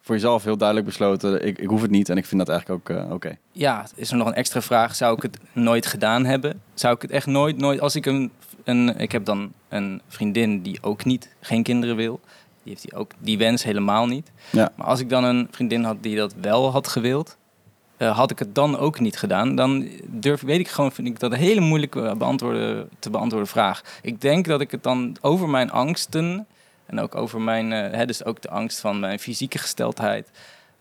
voor 0.00 0.14
jezelf 0.14 0.44
heel 0.44 0.56
duidelijk 0.56 0.88
besloten, 0.88 1.46
ik, 1.46 1.58
ik 1.58 1.68
hoef 1.68 1.82
het 1.82 1.90
niet 1.90 2.08
en 2.08 2.16
ik 2.16 2.26
vind 2.26 2.46
dat 2.46 2.48
eigenlijk 2.48 2.90
ook 2.90 2.96
eh, 2.96 3.12
oké. 3.12 3.36
Ja, 3.52 3.86
is 3.94 4.10
er 4.10 4.16
nog 4.16 4.26
een 4.26 4.34
extra 4.34 4.60
vraag? 4.62 4.94
Zou 4.94 5.16
ik 5.16 5.22
het 5.22 5.38
nooit 5.52 5.86
gedaan 5.86 6.24
hebben? 6.24 6.60
Zou 6.74 6.94
ik 6.94 7.02
het 7.02 7.10
echt 7.10 7.26
nooit, 7.26 7.56
nooit... 7.56 7.80
Als 7.80 7.96
ik 7.96 8.06
een, 8.06 8.30
een... 8.64 8.98
Ik 8.98 9.12
heb 9.12 9.24
dan 9.24 9.52
een 9.68 10.00
vriendin 10.08 10.62
die 10.62 10.78
ook 10.82 11.04
niet, 11.04 11.34
geen 11.40 11.62
kinderen 11.62 11.96
wil. 11.96 12.20
Die 12.62 12.72
heeft 12.72 12.82
die 12.82 12.94
ook 12.94 13.10
die 13.18 13.38
wens 13.38 13.64
helemaal 13.64 14.06
niet. 14.06 14.30
Ja. 14.52 14.72
Maar 14.76 14.86
als 14.86 15.00
ik 15.00 15.08
dan 15.08 15.24
een 15.24 15.48
vriendin 15.50 15.84
had 15.84 16.02
die 16.02 16.16
dat 16.16 16.34
wel 16.40 16.70
had 16.70 16.88
gewild... 16.88 17.36
eh, 17.96 18.16
had 18.16 18.30
ik 18.30 18.38
het 18.38 18.54
dan 18.54 18.78
ook 18.78 19.00
niet 19.00 19.16
gedaan. 19.18 19.54
Dan 19.54 19.88
durf, 20.04 20.40
weet 20.40 20.60
ik 20.60 20.68
gewoon, 20.68 20.92
vind 20.92 21.08
ik 21.08 21.20
dat 21.20 21.32
een 21.32 21.38
hele 21.38 21.60
moeilijke 21.60 22.14
beantwoorden, 22.18 22.88
te 22.98 23.10
beantwoorden 23.10 23.48
vraag. 23.48 23.82
Ik 24.02 24.20
denk 24.20 24.46
dat 24.46 24.60
ik 24.60 24.70
het 24.70 24.82
dan 24.82 25.16
over 25.20 25.48
mijn 25.48 25.70
angsten... 25.70 26.46
En 26.86 27.00
ook 27.00 27.14
over 27.14 27.40
mijn, 27.40 27.72
eh, 27.72 27.98
hè, 27.98 28.06
dus 28.06 28.24
ook 28.24 28.42
de 28.42 28.50
angst 28.50 28.80
van 28.80 29.00
mijn 29.00 29.18
fysieke 29.18 29.58
gesteldheid. 29.58 30.30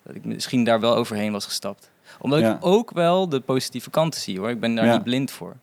Dat 0.03 0.15
ik 0.15 0.25
misschien 0.25 0.63
daar 0.63 0.79
wel 0.79 0.95
overheen 0.95 1.31
was 1.31 1.45
gestapt. 1.45 1.89
Omdat 2.19 2.39
Ja. 2.39 2.51
ik 2.55 2.65
ook 2.65 2.91
wel 2.91 3.29
de 3.29 3.39
positieve 3.39 3.89
kanten 3.89 4.21
zie 4.21 4.39
hoor. 4.39 4.49
Ik 4.49 4.59
ben 4.59 4.75
daar 4.75 4.85
Ja. 4.85 4.93
niet 4.93 5.03
blind 5.03 5.31
voor. 5.31 5.55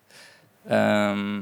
Ehm, 0.66 1.40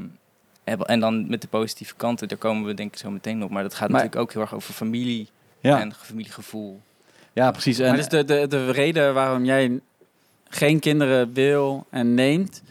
en- 0.65 0.79
en 0.87 1.01
dan 1.01 1.29
met 1.29 1.41
de 1.43 1.49
positieve 1.49 1.95
kanten, 1.97 2.29
daar 2.29 2.39
komen 2.39 2.65
we 2.67 2.75
denk 2.75 2.93
ik 2.93 2.99
zo 2.99 3.11
meteen 3.11 3.43
op. 3.45 3.51
Maar 3.51 3.63
dat 3.63 3.73
gaat 3.75 3.89
Maar- 3.89 3.91
natuurlijk 4.03 4.23
ook 4.23 4.33
heel 4.33 4.43
erg 4.43 4.55
over 4.55 4.75
familie 4.75 5.29
Ja, 5.61 5.81
en 5.81 5.93
familiegevoel. 5.95 6.81
ja 7.33 7.51
precies. 7.51 7.79
En, 7.79 7.87
Maar 7.87 7.97
dus 7.97 8.09
de, 8.09 8.25
de, 8.25 8.47
de 8.49 8.71
reden 8.71 9.15
waarom 9.15 9.45
jij 9.45 9.81
geen 10.51 10.79
kinderen 10.79 11.33
wil 11.33 11.87
en 11.91 12.15
neemt, 12.15 12.63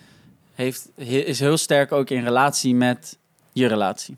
heeft, 0.53 0.89
he- 0.95 1.03
is 1.03 1.39
heel 1.39 1.57
sterk 1.57 1.91
ook 1.91 2.09
in 2.09 2.23
relatie 2.23 2.75
met 2.75 3.17
je 3.51 3.67
relatie. 3.67 4.17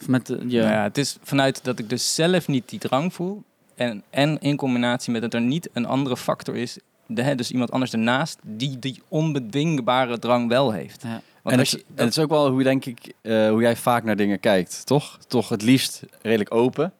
Of 0.00 0.08
met 0.08 0.26
de, 0.26 0.34
je... 0.46 0.60
Nou 0.60 0.72
ja, 0.72 0.82
het 0.82 0.98
is 0.98 1.16
vanuit 1.22 1.64
dat 1.64 1.78
ik 1.78 1.88
dus 1.88 2.14
zelf 2.14 2.48
niet 2.48 2.68
die 2.68 2.78
drang 2.78 3.14
voel. 3.14 3.42
En, 3.74 4.02
en 4.10 4.38
in 4.40 4.56
combinatie 4.56 5.12
met 5.12 5.22
dat 5.22 5.34
er 5.34 5.40
niet 5.40 5.68
een 5.72 5.86
andere 5.86 6.16
factor 6.16 6.56
is. 6.56 6.78
De, 7.06 7.22
hè, 7.22 7.34
dus 7.34 7.50
iemand 7.50 7.70
anders 7.70 7.92
ernaast 7.92 8.38
die 8.42 8.78
die 8.78 9.02
onbedwingbare 9.08 10.18
drang 10.18 10.48
wel 10.48 10.72
heeft. 10.72 11.02
Ja. 11.02 11.20
Want 11.42 11.54
en, 11.54 11.58
als 11.58 11.70
het, 11.70 11.80
je, 11.80 11.86
en 11.94 12.04
het 12.04 12.16
is 12.16 12.22
ook 12.22 12.30
wel 12.30 12.50
hoe, 12.50 12.62
denk 12.62 12.84
ik, 12.84 13.12
eh, 13.20 13.48
hoe 13.48 13.60
jij 13.60 13.76
vaak 13.76 14.04
naar 14.04 14.16
dingen 14.16 14.40
kijkt, 14.40 14.86
toch? 14.86 15.18
Toch 15.28 15.48
het 15.48 15.62
liefst 15.62 16.02
redelijk 16.22 16.54
open. 16.54 16.92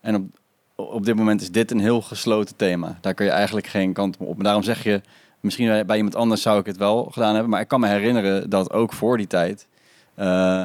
En 0.00 0.14
op, 0.14 0.22
op 0.82 1.04
dit 1.04 1.14
moment 1.16 1.40
is 1.40 1.50
dit 1.50 1.70
een 1.70 1.80
heel 1.80 2.00
gesloten 2.02 2.56
thema. 2.56 2.98
Daar 3.00 3.14
kun 3.14 3.24
je 3.24 3.30
eigenlijk 3.32 3.66
geen 3.66 3.92
kant 3.92 4.16
op. 4.18 4.36
En 4.38 4.44
daarom 4.44 4.62
zeg 4.62 4.82
je, 4.82 5.00
misschien 5.40 5.86
bij, 5.86 5.96
iemand 5.96 6.16
anders 6.16 6.42
zou 6.42 6.60
ik 6.60 6.66
het 6.66 6.76
wel 6.76 7.04
gedaan 7.04 7.32
hebben. 7.32 7.50
Maar 7.50 7.60
ik 7.60 7.68
kan 7.68 7.80
me 7.80 7.86
herinneren 7.88 8.50
dat 8.50 8.72
ook 8.72 8.92
voor 8.92 9.16
die 9.16 9.26
tijd 9.26 9.66
eh, 10.14 10.64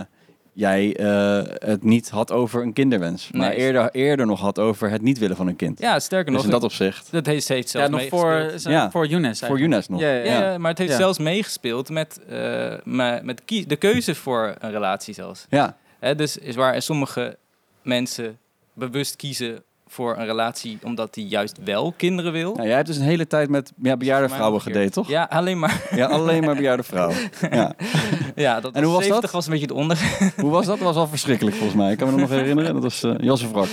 jij 0.54 0.96
eh, 0.96 1.42
het 1.70 1.84
niet 1.84 2.10
had 2.10 2.32
over 2.32 2.62
een 2.62 2.74
kinderwens. 2.74 3.32
Maar 3.32 3.50
Nee. 3.50 3.58
eerder, 3.58 3.90
eerder 3.92 4.26
nog 4.26 4.40
had 4.40 4.60
over 4.60 4.90
het 4.90 5.02
niet 5.02 5.18
willen 5.18 5.36
van 5.36 5.48
een 5.48 5.56
kind. 5.56 5.80
ja, 5.80 6.00
sterker 6.00 6.26
dus 6.26 6.36
nog, 6.36 6.46
in 6.46 6.52
dat 6.52 6.64
opzicht, 6.64 7.12
dat 7.12 7.26
heeft, 7.26 7.48
heeft 7.48 7.72
Ja, 7.72 7.80
zelfs 7.80 7.92
nog 7.92 8.08
voor, 8.22 8.52
zo- 8.60 8.70
Ja. 8.70 8.92
voor 8.92 9.08
Younes. 9.08 9.40
voor 9.40 9.48
eigenlijk. 9.48 9.60
Younes 9.60 9.88
nog. 9.88 10.00
Ja, 10.00 10.10
ja, 10.14 10.52
Ja, 10.52 10.58
maar 10.58 10.70
het 10.70 10.78
heeft 10.80 10.92
Ja. 10.92 10.98
zelfs 10.98 11.18
meegespeeld 11.20 11.90
met, 11.90 12.20
eh, 12.30 12.74
me- 12.84 13.20
met 13.24 13.42
de 13.68 13.76
keuze 13.76 14.16
voor 14.16 14.56
een 14.60 14.72
relatie 14.72 15.14
zelfs. 15.14 15.46
Ja, 15.50 15.78
Hè, 16.00 16.16
dus 16.16 16.38
is 16.38 16.56
waar 16.56 16.82
sommige 16.82 17.38
mensen 17.82 18.38
bewust 18.74 19.16
kiezen 19.16 19.64
voor 19.96 20.18
een 20.18 20.26
relatie 20.26 20.78
omdat 20.84 21.14
die 21.14 21.28
juist 21.28 21.58
wel 21.64 21.94
kinderen 21.98 22.32
wil. 22.32 22.54
nou, 22.54 22.68
jij 22.68 22.76
hebt 22.76 22.88
dus 22.88 22.98
een 22.98 23.04
hele 23.04 23.28
tijd 23.28 23.50
met 23.50 23.72
ja, 23.82 23.98
bejaarde 23.98 24.30
vrouwen 24.30 24.62
gedate, 24.62 24.90
toch? 24.90 25.08
Ja, 25.08 25.28
alleen 25.30 25.60
maar. 25.60 25.82
Ja, 25.96 26.06
alleen 26.06 26.44
maar 26.44 26.56
bejaarde 26.56 26.84
vrouwen. 26.84 27.16
Ja. 27.52 27.74
Ja, 28.36 28.60
dat 28.60 28.74
En 28.74 28.84
hoe 28.84 28.94
was 28.94 29.02
70 29.04 29.22
dat? 29.22 29.32
was 29.32 29.46
een 29.46 29.52
beetje 29.52 29.68
het 29.68 29.76
onder. 29.76 29.98
Hoe 30.44 30.52
was 30.52 30.66
dat? 30.66 30.78
Dat 30.78 30.88
was 30.88 30.96
al 30.96 31.08
verschrikkelijk 31.08 31.56
volgens 31.56 31.78
mij. 31.80 31.92
Ik 31.92 31.98
kan 31.98 32.14
me 32.14 32.20
nog 32.20 32.30
herinneren. 32.30 32.74
Dat 32.74 32.84
was 32.84 33.04
uh, 33.04 33.14
Jasse 33.18 33.52
Wrak. 33.52 33.68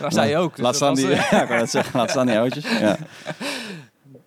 Maar 0.00 0.12
zij 0.12 0.38
ook. 0.38 0.54
Dus 0.56 0.64
laat 0.64 0.74
staan 0.76 0.94
die, 0.94 1.12
eh, 1.12 1.30
ja, 1.30 1.46
wou 1.46 1.58
net 1.58 1.70
zeggen, 1.70 1.98
laat 2.00 2.10
staan 2.10 2.26
die 2.26 2.38
oudjes. 2.38 2.64
Ja. 2.80 2.96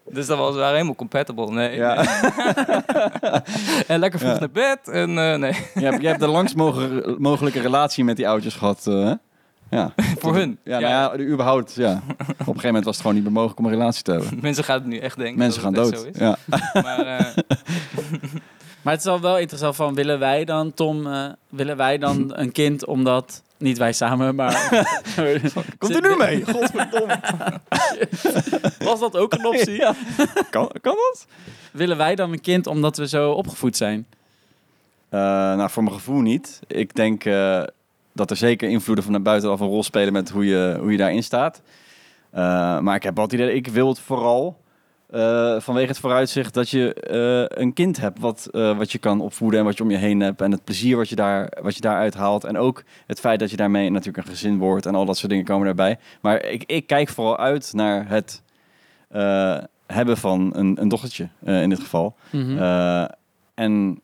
Dus 0.10 0.26
dat 0.28 0.38
was, 0.38 0.56
waren 0.56 0.74
helemaal 0.74 0.96
compatible. 0.96 1.52
Nee. 1.52 1.76
Ja. 1.76 2.06
en 3.88 4.00
lekker 4.00 4.20
vroeg 4.20 4.34
Ja. 4.34 4.40
naar 4.40 4.52
bed. 4.52 4.80
En 4.88 5.10
eh, 5.18 5.36
nee, 5.36 5.54
Je, 5.74 5.86
hebt, 5.86 6.02
je 6.02 6.08
hebt 6.08 6.20
de 6.20 6.28
langst 6.28 6.56
mogelijke 7.18 7.60
relatie 7.62 8.04
met 8.04 8.16
die 8.16 8.28
oudjes 8.28 8.54
gehad. 8.56 8.88
eh? 8.88 9.12
Ja. 9.76 9.94
voor 10.22 10.36
hun. 10.36 10.58
Ja, 10.64 10.80
nou 10.80 11.20
ja, 11.20 11.26
überhaupt. 11.34 11.74
Ja. 11.74 11.92
Op 12.18 12.30
een 12.30 12.46
gegeven 12.46 12.66
moment 12.66 12.86
was 12.86 12.94
het 12.94 13.02
gewoon 13.02 13.16
niet 13.16 13.24
meer 13.26 13.34
mogelijk 13.34 13.60
om 13.60 13.66
een 13.66 13.72
relatie 13.72 14.04
te 14.04 14.12
hebben. 14.12 14.38
Mensen 14.42 14.64
gaan 14.64 14.76
het 14.76 14.86
nu 14.86 14.98
echt 14.98 15.18
denken 15.18 15.38
Mensen 15.38 15.62
gaan 15.62 15.74
dat 15.74 15.86
het 15.86 15.96
dood. 15.96 16.04
zo 16.04 16.10
is. 16.10 16.18
Ja. 16.20 16.38
Maar 16.82 17.00
eh, 17.06 17.26
Maar 18.82 18.94
het 18.94 19.02
is 19.02 19.08
al 19.12 19.20
wel 19.22 19.38
interessant 19.38 19.76
van, 19.76 19.94
willen 19.94 20.20
wij 20.20 20.46
dan, 20.46 20.74
Tom, 20.74 21.08
eh, 21.08 21.26
willen 21.50 21.78
wij 21.78 21.98
dan 21.98 22.32
een 22.36 22.52
kind 22.52 22.86
omdat... 22.86 23.44
Niet 23.58 23.78
wij 23.78 23.94
samen, 23.94 24.36
maar... 24.36 24.70
Komt 25.78 25.96
er 25.96 26.10
nu 26.10 26.16
mee? 26.18 26.46
Godverdomme. 26.46 27.20
Was 28.80 29.00
dat 29.00 29.18
ook 29.18 29.34
een 29.34 29.46
optie? 29.46 29.74
Ja. 29.74 29.94
Kan, 30.50 30.72
kan 30.82 30.96
dat? 30.96 31.26
Willen 31.72 31.98
wij 31.98 32.16
dan 32.16 32.32
een 32.32 32.42
kind 32.42 32.68
omdat 32.68 32.98
we 32.98 33.08
zo 33.08 33.32
opgevoed 33.32 33.78
zijn? 33.78 34.08
Eh, 35.10 35.20
nou, 35.22 35.70
voor 35.70 35.84
mijn 35.84 35.96
gevoel 35.96 36.20
niet. 36.22 36.60
Ik 36.68 36.96
denk 36.96 37.26
eh, 37.26 37.64
dat 38.16 38.30
er 38.30 38.38
zeker 38.38 38.70
invloeden 38.70 39.04
van 39.04 39.24
buitenaf 39.24 39.60
een 39.60 39.68
rol 39.68 39.84
spelen 39.84 40.14
met 40.14 40.30
hoe 40.30 40.46
je, 40.46 40.78
hoe 40.80 40.92
je 40.92 40.98
daarin 40.98 41.24
staat. 41.24 41.62
Eh, 42.32 42.80
maar 42.80 42.96
ik 42.96 43.04
heb 43.04 43.18
het 43.18 43.34
idee, 43.34 43.54
ik 43.54 43.68
wil 43.68 43.88
het 43.88 44.00
vooral 44.00 44.64
eh, 45.10 45.60
vanwege 45.60 45.88
het 45.88 46.00
vooruitzicht 46.00 46.54
dat 46.54 46.70
je 46.70 46.94
eh, 46.94 47.62
een 47.62 47.74
kind 47.74 47.98
hebt 47.98 48.20
wat, 48.20 48.50
wat 48.52 48.92
je 48.92 48.98
kan 48.98 49.22
opvoeden 49.22 49.60
en 49.60 49.66
wat 49.66 49.78
je 49.78 49.84
om 49.84 49.92
je 49.92 49.98
heen 49.98 50.20
hebt. 50.20 50.42
En 50.42 50.52
het 50.52 50.64
plezier 50.64 50.98
wat 50.98 51.10
je, 51.10 51.16
daar, 51.16 51.58
wat 51.62 51.76
je 51.76 51.82
daaruit 51.82 52.14
haalt. 52.14 52.44
En 52.44 52.58
ook 52.58 52.84
het 53.08 53.20
feit 53.20 53.40
dat 53.40 53.50
je 53.50 53.58
daarmee 53.58 53.90
natuurlijk 53.90 54.26
een 54.26 54.34
gezin 54.34 54.58
wordt 54.58 54.86
en 54.86 54.96
al 54.96 55.06
dat 55.06 55.18
soort 55.18 55.30
dingen 55.30 55.46
komen 55.46 55.66
daarbij. 55.66 56.00
Maar 56.22 56.46
ik, 56.46 56.64
ik 56.66 56.88
kijk 56.88 57.10
vooral 57.10 57.38
uit 57.38 57.74
naar 57.74 58.08
het 58.10 58.44
hebben 59.86 60.18
van 60.18 60.52
een, 60.56 60.82
een 60.82 60.88
dochtertje 60.88 61.28
in 61.44 61.70
dit 61.70 61.80
geval. 61.80 62.16
Mhm. 62.30 63.08
En 63.54 64.02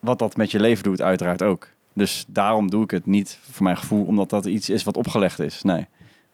wat 0.00 0.18
dat 0.18 0.36
met 0.36 0.50
je 0.50 0.60
leven 0.60 0.82
doet, 0.82 1.02
uiteraard 1.02 1.42
ook. 1.42 1.68
Dus 2.00 2.24
daarom 2.28 2.70
doe 2.70 2.82
ik 2.84 2.90
het 2.90 3.06
niet 3.06 3.38
voor 3.50 3.62
mijn 3.64 3.76
gevoel, 3.76 4.04
omdat 4.04 4.30
dat 4.30 4.44
iets 4.44 4.70
is 4.70 4.84
wat 4.84 4.96
opgelegd 4.96 5.38
is. 5.38 5.62
Nee. 5.62 5.86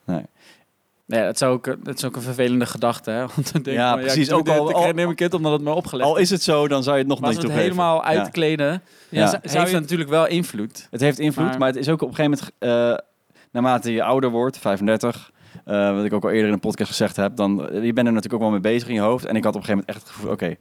nee. 0.04 0.22
Ja, 1.06 1.24
dat, 1.24 1.38
zou 1.38 1.52
ook, 1.54 1.64
dat 1.84 1.96
is 1.96 2.04
ook 2.04 2.16
een 2.16 2.22
vervelende 2.22 2.66
gedachte, 2.66 3.10
hè? 3.10 3.20
Want 3.34 3.52
dan 3.52 3.62
denk 3.62 3.76
Ja, 3.76 3.86
ik 3.86 3.92
van, 3.92 4.00
precies. 4.00 4.28
ik, 4.28 4.34
Ook 4.34 4.48
al- 4.48 4.70
ik 4.70 4.76
al- 4.76 4.92
neem 4.92 5.08
een 5.08 5.14
kind 5.14 5.34
omdat 5.34 5.52
het 5.52 5.62
me 5.62 5.70
opgelegd 5.72 6.08
Al 6.08 6.16
is 6.16 6.30
het 6.30 6.42
zo, 6.42 6.68
dan 6.68 6.82
zou 6.82 6.94
je 6.96 7.00
het 7.02 7.10
nog 7.10 7.20
Maar 7.20 7.28
niet 7.28 7.38
het 7.38 7.46
toegeven. 7.46 7.70
helemaal 7.72 7.96
Ja. 7.96 8.04
uitkleden, 8.18 8.66
ja, 8.66 8.80
Ja. 9.08 9.30
heeft 9.42 9.54
het 9.54 9.70
je, 9.70 9.80
natuurlijk 9.80 10.10
wel 10.10 10.26
invloed. 10.26 10.88
Het 10.90 11.00
heeft 11.00 11.18
invloed, 11.18 11.46
Maar- 11.46 11.58
maar, 11.58 11.68
het 11.68 11.76
is 11.76 11.88
ook 11.88 12.02
op 12.02 12.08
een 12.08 12.14
gegeven 12.14 12.38
moment, 12.58 12.98
eh, 12.98 13.04
naarmate 13.52 13.92
je 13.92 14.02
ouder 14.02 14.30
wordt, 14.30 14.58
35, 14.58 15.30
eh, 15.64 15.94
wat 15.94 16.04
ik 16.04 16.12
ook 16.12 16.24
al 16.24 16.30
eerder 16.30 16.46
in 16.46 16.52
een 16.52 16.60
podcast 16.60 16.90
gezegd 16.90 17.16
heb, 17.16 17.36
dan 17.36 17.68
eh, 17.68 17.84
je 17.84 17.92
bent 17.92 18.06
er 18.06 18.12
natuurlijk 18.12 18.34
ook 18.34 18.40
wel 18.40 18.50
mee 18.50 18.60
bezig 18.72 18.88
in 18.88 18.94
je 18.94 19.00
hoofd. 19.00 19.24
En 19.24 19.36
ik 19.36 19.44
had 19.44 19.54
op 19.54 19.60
een 19.60 19.66
gegeven 19.66 19.84
moment 19.86 19.88
echt 19.88 20.00
het 20.00 20.16
gevoel, 20.16 20.30
oké, 20.32 20.56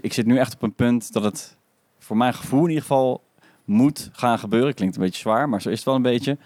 ik 0.00 0.12
zit 0.12 0.26
nu 0.26 0.38
echt 0.38 0.54
op 0.54 0.62
een 0.62 0.74
punt 0.74 1.12
dat 1.12 1.24
het 1.24 1.56
voor 1.98 2.16
mijn 2.16 2.34
gevoel 2.34 2.60
in 2.62 2.68
ieder 2.68 2.82
geval 2.82 3.22
moet 3.68 4.10
gaan 4.12 4.38
gebeuren. 4.38 4.74
Klinkt 4.74 4.96
een 4.96 5.02
beetje 5.02 5.20
zwaar, 5.20 5.48
maar 5.48 5.62
zo 5.62 5.68
is 5.68 5.76
het 5.76 5.84
wel 5.84 5.94
een 5.94 6.02
beetje. 6.02 6.38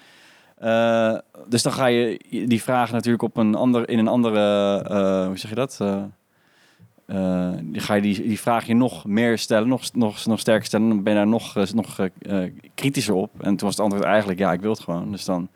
Eh, 0.63 1.15
dus 1.49 1.63
dan 1.63 1.73
ga 1.73 1.87
je 1.87 2.19
die 2.47 2.63
vragen 2.63 2.95
natuurlijk 2.95 3.23
op 3.23 3.37
een 3.37 3.55
ander, 3.55 3.89
in 3.89 3.99
een 3.99 4.09
andere, 4.09 4.77
eh, 4.89 5.27
hoe 5.27 5.39
zeg 5.39 5.51
je 5.51 5.57
dat? 5.57 5.79
Eh, 7.07 7.53
die 7.63 7.81
ga 7.81 7.95
je 7.95 8.03
die, 8.03 8.23
die 8.23 8.41
vraag 8.41 8.67
je 8.67 8.75
nog 8.75 9.05
meer 9.05 9.39
stellen, 9.39 9.69
nog, 9.69 9.93
nog, 9.93 10.27
nog 10.27 10.41
sterker 10.41 10.67
stellen. 10.67 10.89
Dan 10.89 11.03
ben 11.03 11.13
je 11.13 11.19
daar 11.19 11.29
nog, 11.29 11.73
nog 11.75 12.09
kritischer 12.75 13.15
op. 13.15 13.31
En 13.41 13.57
toen 13.57 13.67
was 13.67 13.77
het 13.77 13.85
antwoord 13.85 14.05
eigenlijk, 14.05 14.39
ja, 14.39 14.53
ik 14.53 14.61
wil 14.61 14.71
het 14.71 14.81
gewoon. 14.81 15.11
Dus 15.11 15.25
dan, 15.25 15.49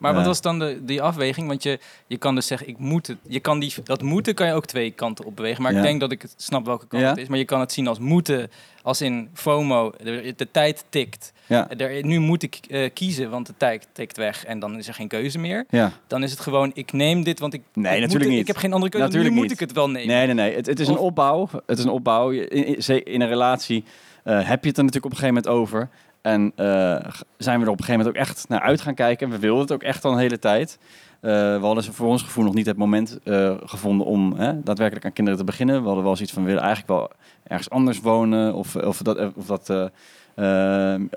maar 0.00 0.14
wat 0.14 0.26
was 0.26 0.40
dan 0.40 0.58
de, 0.58 0.78
die 0.84 1.02
afweging? 1.02 1.48
Want 1.48 1.62
je, 1.62 1.78
je 2.06 2.16
kan 2.16 2.34
dus 2.34 2.46
zeggen, 2.46 2.68
ik 2.68 2.78
moet 2.78 3.06
het. 3.06 3.16
Je 3.28 3.40
kan 3.40 3.58
die, 3.58 3.74
dat 3.84 4.02
moeten 4.02 4.34
kan 4.34 4.46
je 4.46 4.52
ook 4.52 4.66
twee 4.66 4.90
kanten 4.90 5.24
op 5.24 5.36
bewegen. 5.36 5.62
Maar 5.62 5.72
Ja. 5.72 5.78
ik 5.78 5.84
denk 5.84 6.00
dat 6.00 6.12
ik 6.12 6.22
het 6.22 6.34
snap 6.36 6.64
welke 6.66 6.86
kant 6.86 7.02
Ja. 7.02 7.08
het 7.08 7.18
is. 7.18 7.28
Maar 7.28 7.38
je 7.38 7.44
kan 7.44 7.60
het 7.60 7.72
zien 7.72 7.86
als 7.86 7.98
moeten, 7.98 8.50
als 8.82 9.00
in 9.00 9.28
FOMO. 9.34 9.92
De, 10.02 10.32
de 10.36 10.50
tijd 10.50 10.84
tikt. 10.88 11.32
ja, 11.46 11.70
Er, 11.70 12.04
nu 12.04 12.18
moet 12.18 12.42
ik 12.42 12.58
eh, 12.68 12.90
kiezen, 12.94 13.30
want 13.30 13.46
de 13.46 13.54
tijd 13.56 13.88
tikt 13.92 14.16
weg. 14.16 14.44
En 14.44 14.58
dan 14.58 14.78
is 14.78 14.88
er 14.88 14.94
geen 14.94 15.08
keuze 15.08 15.38
meer. 15.38 15.64
ja. 15.70 15.92
Dan 16.06 16.22
is 16.22 16.30
het 16.30 16.40
gewoon, 16.40 16.70
ik 16.74 16.92
neem 16.92 17.22
dit, 17.22 17.38
want 17.38 17.54
ik... 17.54 17.62
Nee, 17.74 17.94
ik 17.94 18.00
natuurlijk 18.00 18.30
niet. 18.30 18.40
Ik 18.40 18.46
heb 18.46 18.56
geen 18.56 18.72
andere 18.72 18.90
keuze, 18.90 19.06
Natuurlijk 19.06 19.34
nu 19.34 19.40
moet 19.40 19.48
niet. 19.50 19.60
ik 19.60 19.66
het 19.66 19.76
wel 19.76 19.90
nemen. 19.90 20.08
Nee, 20.08 20.26
nee, 20.26 20.34
nee. 20.34 20.54
Het, 20.56 20.66
het 20.66 20.80
is 20.80 20.88
een 20.88 20.98
opbouw. 20.98 21.48
Het 21.66 21.78
is 21.78 21.84
een 21.84 21.90
opbouw. 21.90 22.32
Je- 22.32 22.48
In, 22.48 22.78
in, 22.86 23.04
in 23.04 23.20
een 23.20 23.28
relatie 23.28 23.84
eh, 24.24 24.34
heb 24.48 24.62
je 24.62 24.68
het 24.68 24.78
er 24.78 24.84
natuurlijk 24.84 25.04
op 25.04 25.10
een 25.10 25.16
gegeven 25.18 25.42
moment 25.42 25.46
over. 25.62 25.88
En 26.22 26.52
eh, 26.56 26.96
zijn 27.36 27.58
we 27.58 27.64
er 27.64 27.70
op 27.70 27.78
een 27.78 27.84
gegeven 27.84 27.98
moment 27.98 28.08
ook 28.08 28.14
echt 28.22 28.48
naar 28.48 28.60
uit 28.60 28.80
gaan 28.80 28.94
kijken. 28.94 29.30
We 29.30 29.38
wilden 29.38 29.62
het 29.62 29.72
ook 29.72 29.82
echt 29.82 30.04
al 30.04 30.12
een 30.12 30.18
hele 30.18 30.38
tijd. 30.38 30.78
Eh, 31.20 31.30
we 31.32 31.58
hadden 31.60 31.84
voor 31.84 32.08
ons 32.08 32.22
gevoel 32.22 32.44
nog 32.44 32.54
niet 32.54 32.66
het 32.66 32.76
moment 32.76 33.18
eh, 33.24 33.54
gevonden 33.64 34.06
om 34.06 34.32
hè, 34.32 34.62
daadwerkelijk 34.62 35.04
aan 35.06 35.12
kinderen 35.12 35.38
te 35.40 35.44
beginnen. 35.44 35.80
We 35.80 35.86
hadden 35.86 36.04
wel 36.04 36.14
zoiets 36.16 36.32
van, 36.34 36.42
we 36.42 36.48
willen 36.48 36.64
eigenlijk 36.64 36.98
wel 36.98 37.10
ergens 37.46 37.70
anders 37.70 38.00
wonen. 38.00 38.54
Of, 38.54 38.76
of 38.76 38.98
dat, 38.98 39.32
of 39.34 39.46
dat 39.46 39.70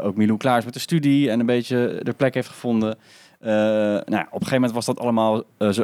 ook 0.01 0.15
Milou 0.15 0.37
klaar 0.37 0.57
is 0.57 0.65
met 0.65 0.73
de 0.73 0.79
studie 0.79 1.29
en 1.29 1.39
een 1.39 1.45
beetje 1.45 1.99
de 2.03 2.13
plek 2.13 2.33
heeft 2.33 2.47
gevonden. 2.47 2.97
Nou, 3.39 3.51
ja, 4.05 4.21
op 4.31 4.41
een 4.41 4.47
gegeven 4.47 4.53
moment 4.53 4.71
was 4.71 4.85
dat 4.85 4.99
allemaal, 4.99 5.43
zo, 5.71 5.83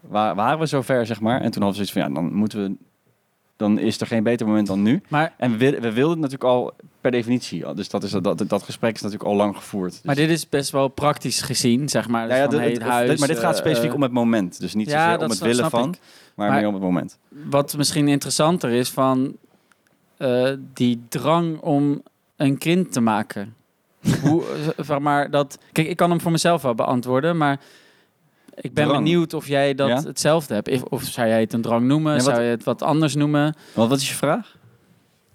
wa- 0.00 0.34
waren 0.34 0.58
we 0.58 0.66
zover, 0.66 1.06
zeg 1.06 1.20
maar. 1.20 1.40
En 1.40 1.50
toen 1.50 1.62
hadden 1.62 1.80
we 1.80 1.86
zoiets 1.86 1.92
van, 1.92 2.02
ja, 2.02 2.08
dan 2.08 2.34
moeten 2.34 2.62
we, 2.62 2.76
dan 3.62 3.78
is 3.78 4.00
er 4.00 4.06
geen 4.06 4.22
beter 4.22 4.46
moment 4.46 4.66
dan 4.66 4.82
nu. 4.82 5.02
Maar, 5.08 5.34
En 5.36 5.56
we, 5.58 5.70
we 5.80 5.92
wilden 5.92 6.22
het 6.22 6.30
natuurlijk 6.30 6.44
al 6.50 6.72
per 7.00 7.10
definitie. 7.10 7.74
Dus 7.74 7.88
dat, 7.88 8.02
is, 8.02 8.10
dat, 8.10 8.44
dat 8.48 8.62
gesprek 8.62 8.94
is 8.94 9.00
natuurlijk 9.02 9.30
al 9.30 9.36
lang 9.36 9.56
gevoerd. 9.56 9.90
Dus, 9.92 10.02
maar 10.02 10.14
dit 10.14 10.30
is 10.30 10.48
best 10.48 10.70
wel 10.70 10.88
praktisch 10.88 11.40
gezien, 11.42 11.88
zeg 11.88 12.08
maar. 12.08 12.28
ja, 12.28 12.46
Dus 12.46 12.60
van, 12.60 12.68
het- 12.70 12.82
huis, 12.82 13.08
dit- 13.10 13.18
maar 13.18 13.28
dit 13.28 13.38
gaat 13.38 13.54
eh, 13.54 13.60
specifiek 13.60 13.94
om 13.94 14.02
het 14.02 14.12
moment. 14.12 14.60
Dus 14.60 14.74
niet 14.74 14.88
ja, 14.90 15.04
zozeer 15.04 15.24
om 15.24 15.30
het 15.30 15.38
willen 15.38 15.70
van, 15.70 15.88
ik. 15.94 16.00
maar, 16.34 16.48
Maar- 16.48 16.58
meer 16.58 16.66
om 16.68 16.74
het 16.74 16.82
moment. 16.82 17.18
Wat 17.28 17.76
misschien 17.76 18.08
interessanter 18.08 18.70
is 18.70 18.90
van 18.90 19.36
eh, 20.16 20.50
die 20.74 21.00
drang 21.08 21.60
om 21.60 22.02
een 22.36 22.58
kind 22.58 22.92
te 22.92 23.00
maken. 23.00 23.54
Hoe, 24.22 24.42
eh, 24.76 24.84
zeg 24.84 24.98
maar 24.98 25.30
dat. 25.30 25.58
Kijk, 25.72 25.88
ik 25.88 25.96
kan 25.96 26.10
hem 26.10 26.20
voor 26.20 26.30
mezelf 26.32 26.62
wel 26.62 26.74
beantwoorden, 26.74 27.36
maar 27.36 27.60
ik 28.54 28.74
ben 28.74 28.84
Drang. 28.86 29.04
benieuwd 29.04 29.34
of 29.34 29.46
jij 29.46 29.74
dat 29.74 29.88
Ja? 29.88 30.02
hetzelfde 30.02 30.54
hebt. 30.54 30.68
Of, 30.70 30.82
of 30.82 31.02
zou 31.02 31.28
jij 31.28 31.40
het 31.40 31.52
een 31.52 31.60
drang 31.62 31.86
noemen? 31.86 32.12
Wat- 32.14 32.22
Zou 32.22 32.40
je 32.42 32.48
het 32.50 32.64
wat 32.64 32.82
anders 32.82 33.14
noemen? 33.14 33.54
Want 33.74 33.88
wat 33.90 33.98
is 34.00 34.08
je 34.08 34.14
vraag? 34.14 34.56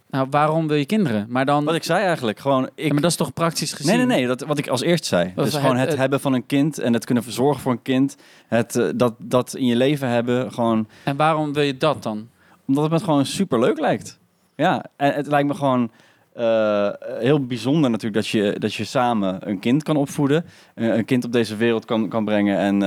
Nou, 0.10 0.28
waarom 0.30 0.68
wil 0.68 0.78
je 0.78 0.86
kinderen? 0.86 1.26
Maar 1.30 1.46
dan. 1.46 1.64
Wat 1.66 1.76
ik 1.76 1.84
zei 1.84 2.04
eigenlijk, 2.04 2.40
gewoon... 2.40 2.70
Ik, 2.76 2.86
Ja, 2.88 2.94
maar 2.94 3.02
dat 3.02 3.12
is 3.12 3.18
toch 3.18 3.34
praktisch 3.34 3.74
gezien? 3.74 3.98
Nee, 3.98 4.06
nee, 4.06 4.18
nee. 4.18 4.28
Dat, 4.28 4.42
wat 4.42 4.58
ik 4.58 4.68
als 4.68 4.82
eerst 4.82 5.06
zei. 5.06 5.28
Of 5.28 5.34
Dus 5.44 5.54
het- 5.54 5.62
gewoon 5.62 5.78
het, 5.78 5.90
het- 5.90 5.98
hebben 5.98 6.20
van 6.20 6.34
een 6.34 6.46
kind 6.46 6.80
en 6.80 6.94
het 6.94 7.06
kunnen 7.06 7.24
verzorgen 7.24 7.62
voor 7.62 7.72
een 7.72 7.82
kind. 7.82 8.16
Het, 8.48 8.76
eh, 8.76 8.86
dat, 8.96 9.14
dat 9.18 9.56
in 9.56 9.66
je 9.66 9.76
leven 9.76 10.10
hebben, 10.10 10.54
gewoon... 10.54 10.88
En 11.04 11.16
waarom 11.16 11.54
wil 11.54 11.64
je 11.64 11.78
dat 11.78 12.04
dan? 12.04 12.30
Omdat 12.68 12.84
het 12.84 12.92
me 12.94 13.00
gewoon 13.00 13.26
super 13.26 13.60
leuk 13.60 13.80
lijkt. 13.80 14.20
Ja, 14.56 14.86
en 14.96 15.14
het 15.14 15.28
lijkt 15.28 15.48
me 15.48 15.54
gewoon 15.56 15.92
eh, 16.38 16.90
heel 17.20 17.46
bijzonder 17.46 17.90
natuurlijk 17.90 18.16
dat 18.16 18.28
je, 18.28 18.56
dat 18.60 18.74
je 18.74 18.84
samen 18.84 19.50
een 19.50 19.60
kind 19.60 19.84
kan 19.84 19.96
opvoeden. 19.98 20.46
eh, 20.76 20.96
een 20.96 21.06
kind 21.06 21.26
op 21.26 21.32
deze 21.32 21.56
wereld 21.56 21.86
kan, 21.86 22.08
kan 22.10 22.26
brengen 22.26 22.58
en 22.58 22.82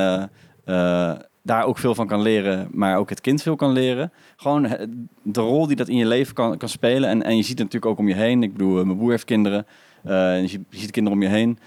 eh, 0.65 1.13
daar 1.43 1.65
ook 1.65 1.79
veel 1.79 1.95
van 1.95 2.07
kan 2.07 2.23
leren, 2.23 2.69
maar 2.73 2.97
ook 2.99 3.09
het 3.09 3.21
kind 3.21 3.43
veel 3.43 3.57
kan 3.57 3.73
leren. 3.73 4.13
Gewoon 4.37 4.63
de 5.23 5.41
rol 5.41 5.67
die 5.67 5.77
dat 5.77 5.89
in 5.89 5.97
je 5.97 6.07
leven 6.07 6.35
kan, 6.35 6.57
kan 6.57 6.69
spelen. 6.69 7.09
En, 7.09 7.23
en 7.23 7.37
je 7.37 7.43
ziet 7.43 7.59
het 7.59 7.73
natuurlijk 7.73 7.93
ook 7.93 7.99
om 7.99 8.09
je 8.09 8.15
heen. 8.15 8.43
Ik 8.43 8.53
bedoel, 8.53 8.85
mijn 8.85 8.97
broer 8.97 9.11
heeft 9.11 9.25
kinderen. 9.25 9.67
en 10.03 10.41
je, 10.43 10.49
ziet- 10.49 10.65
je 10.71 10.79
ziet 10.79 10.91
kinderen 10.91 11.19
om 11.19 11.25
je 11.25 11.31
heen. 11.31 11.59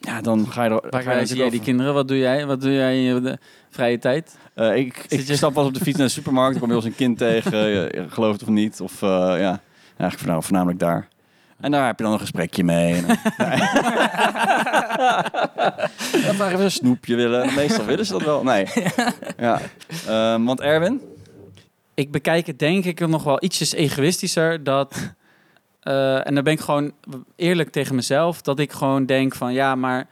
Ja, 0.00 0.20
dan 0.20 0.46
ga 0.46 0.64
je 0.64 0.70
er. 0.70 0.90
Waar 0.90 1.02
ga 1.02 1.18
je 1.18 1.34
jij 1.36 1.50
die 1.50 1.60
kinderen? 1.60 1.94
Wat 1.94 2.08
doe 2.08 2.18
jij? 2.18 2.46
Wat 2.46 2.60
doe 2.60 2.72
jij 2.72 2.96
in 2.96 3.02
je 3.02 3.20
de 3.20 3.38
vrije 3.70 3.98
tijd? 3.98 4.38
Ik, 4.54 5.04
ik 5.08 5.20
je- 5.20 5.36
stap 5.36 5.54
wel 5.54 5.64
op 5.64 5.74
de 5.74 5.80
fiets 5.80 5.98
naar 5.98 6.06
de 6.06 6.12
supermarkt. 6.12 6.54
Ik 6.54 6.60
kom 6.60 6.68
wel 6.68 6.76
eens 6.78 6.86
een 6.86 6.94
kind 6.94 7.18
tegen, 7.18 7.92
eh, 7.92 8.04
geloof 8.08 8.32
het 8.32 8.42
of 8.42 8.48
niet. 8.48 8.80
Of 8.80 9.00
ja, 9.00 9.60
eigenlijk 10.00 10.18
voornamelijk, 10.18 10.46
voornamelijk 10.46 10.78
daar. 10.78 11.08
En 11.60 11.70
daar 11.70 11.86
heb 11.86 11.98
je 11.98 12.04
dan 12.04 12.12
een 12.12 12.18
gesprekje 12.18 12.64
mee. 12.64 12.94
En 12.94 13.06
dan, 16.26 16.34
vragen 16.34 16.58
we 16.58 16.64
een 16.64 16.70
snoepje 16.70 17.14
willen. 17.14 17.54
Meestal 17.54 17.84
willen 17.84 18.06
ze 18.06 18.12
dat 18.12 18.22
wel. 18.22 18.42
Nee. 18.42 18.66
Ja. 19.36 19.60
Ehm, 20.06 20.44
want 20.44 20.60
Erwin? 20.60 21.00
ik 22.00 22.10
bekijk 22.10 22.46
het 22.46 22.58
denk 22.58 22.84
ik 22.84 23.06
nog 23.06 23.24
wel 23.24 23.42
ietsjes 23.42 23.72
egoïstischer. 23.72 24.64
Dat, 24.64 25.12
eh, 25.80 26.26
en 26.26 26.34
dan 26.34 26.44
ben 26.44 26.52
ik 26.52 26.60
gewoon 26.60 26.92
eerlijk 27.36 27.70
tegen 27.70 27.94
mezelf. 27.94 28.42
Dat 28.42 28.58
ik 28.58 28.72
gewoon 28.72 29.06
denk 29.06 29.34
van 29.34 29.52
ja, 29.52 29.74
maar 29.74 30.06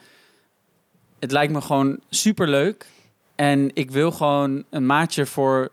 het 1.18 1.32
lijkt 1.32 1.52
me 1.52 1.60
gewoon 1.60 1.98
super 2.10 2.48
leuk. 2.48 2.86
En 3.34 3.70
ik 3.74 3.90
wil 3.90 4.10
gewoon 4.10 4.64
een 4.70 4.86
maatje 4.86 5.26
voor, 5.26 5.70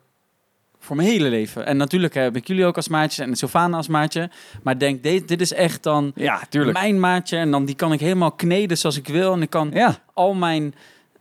voor 0.85 0.95
mijn 0.95 1.07
hele 1.07 1.29
leven. 1.29 1.65
En 1.65 1.77
natuurlijk 1.77 2.13
heb 2.13 2.35
ik 2.35 2.47
jullie 2.47 2.65
ook 2.65 2.75
als 2.75 2.87
maatjes 2.87 3.27
en 3.27 3.35
Sylvana 3.35 3.77
als 3.77 3.87
maatje. 3.87 4.29
Maar 4.63 4.77
denk, 4.77 5.03
dit, 5.03 5.27
dit 5.27 5.41
is 5.41 5.53
echt 5.53 5.83
dan 5.83 6.11
Ja, 6.15 6.41
tuurlijk. 6.49 6.77
mijn 6.77 6.99
maatje. 6.99 7.37
En 7.37 7.51
dan 7.51 7.65
die 7.65 7.75
kan 7.75 7.93
ik 7.93 7.99
helemaal 7.99 8.31
kneden 8.31 8.77
zoals 8.77 8.97
ik 8.97 9.07
wil. 9.07 9.33
En 9.33 9.41
ik 9.41 9.49
kan 9.49 9.69
Ja, 9.73 9.95
al 10.13 10.33
mijn, 10.33 10.75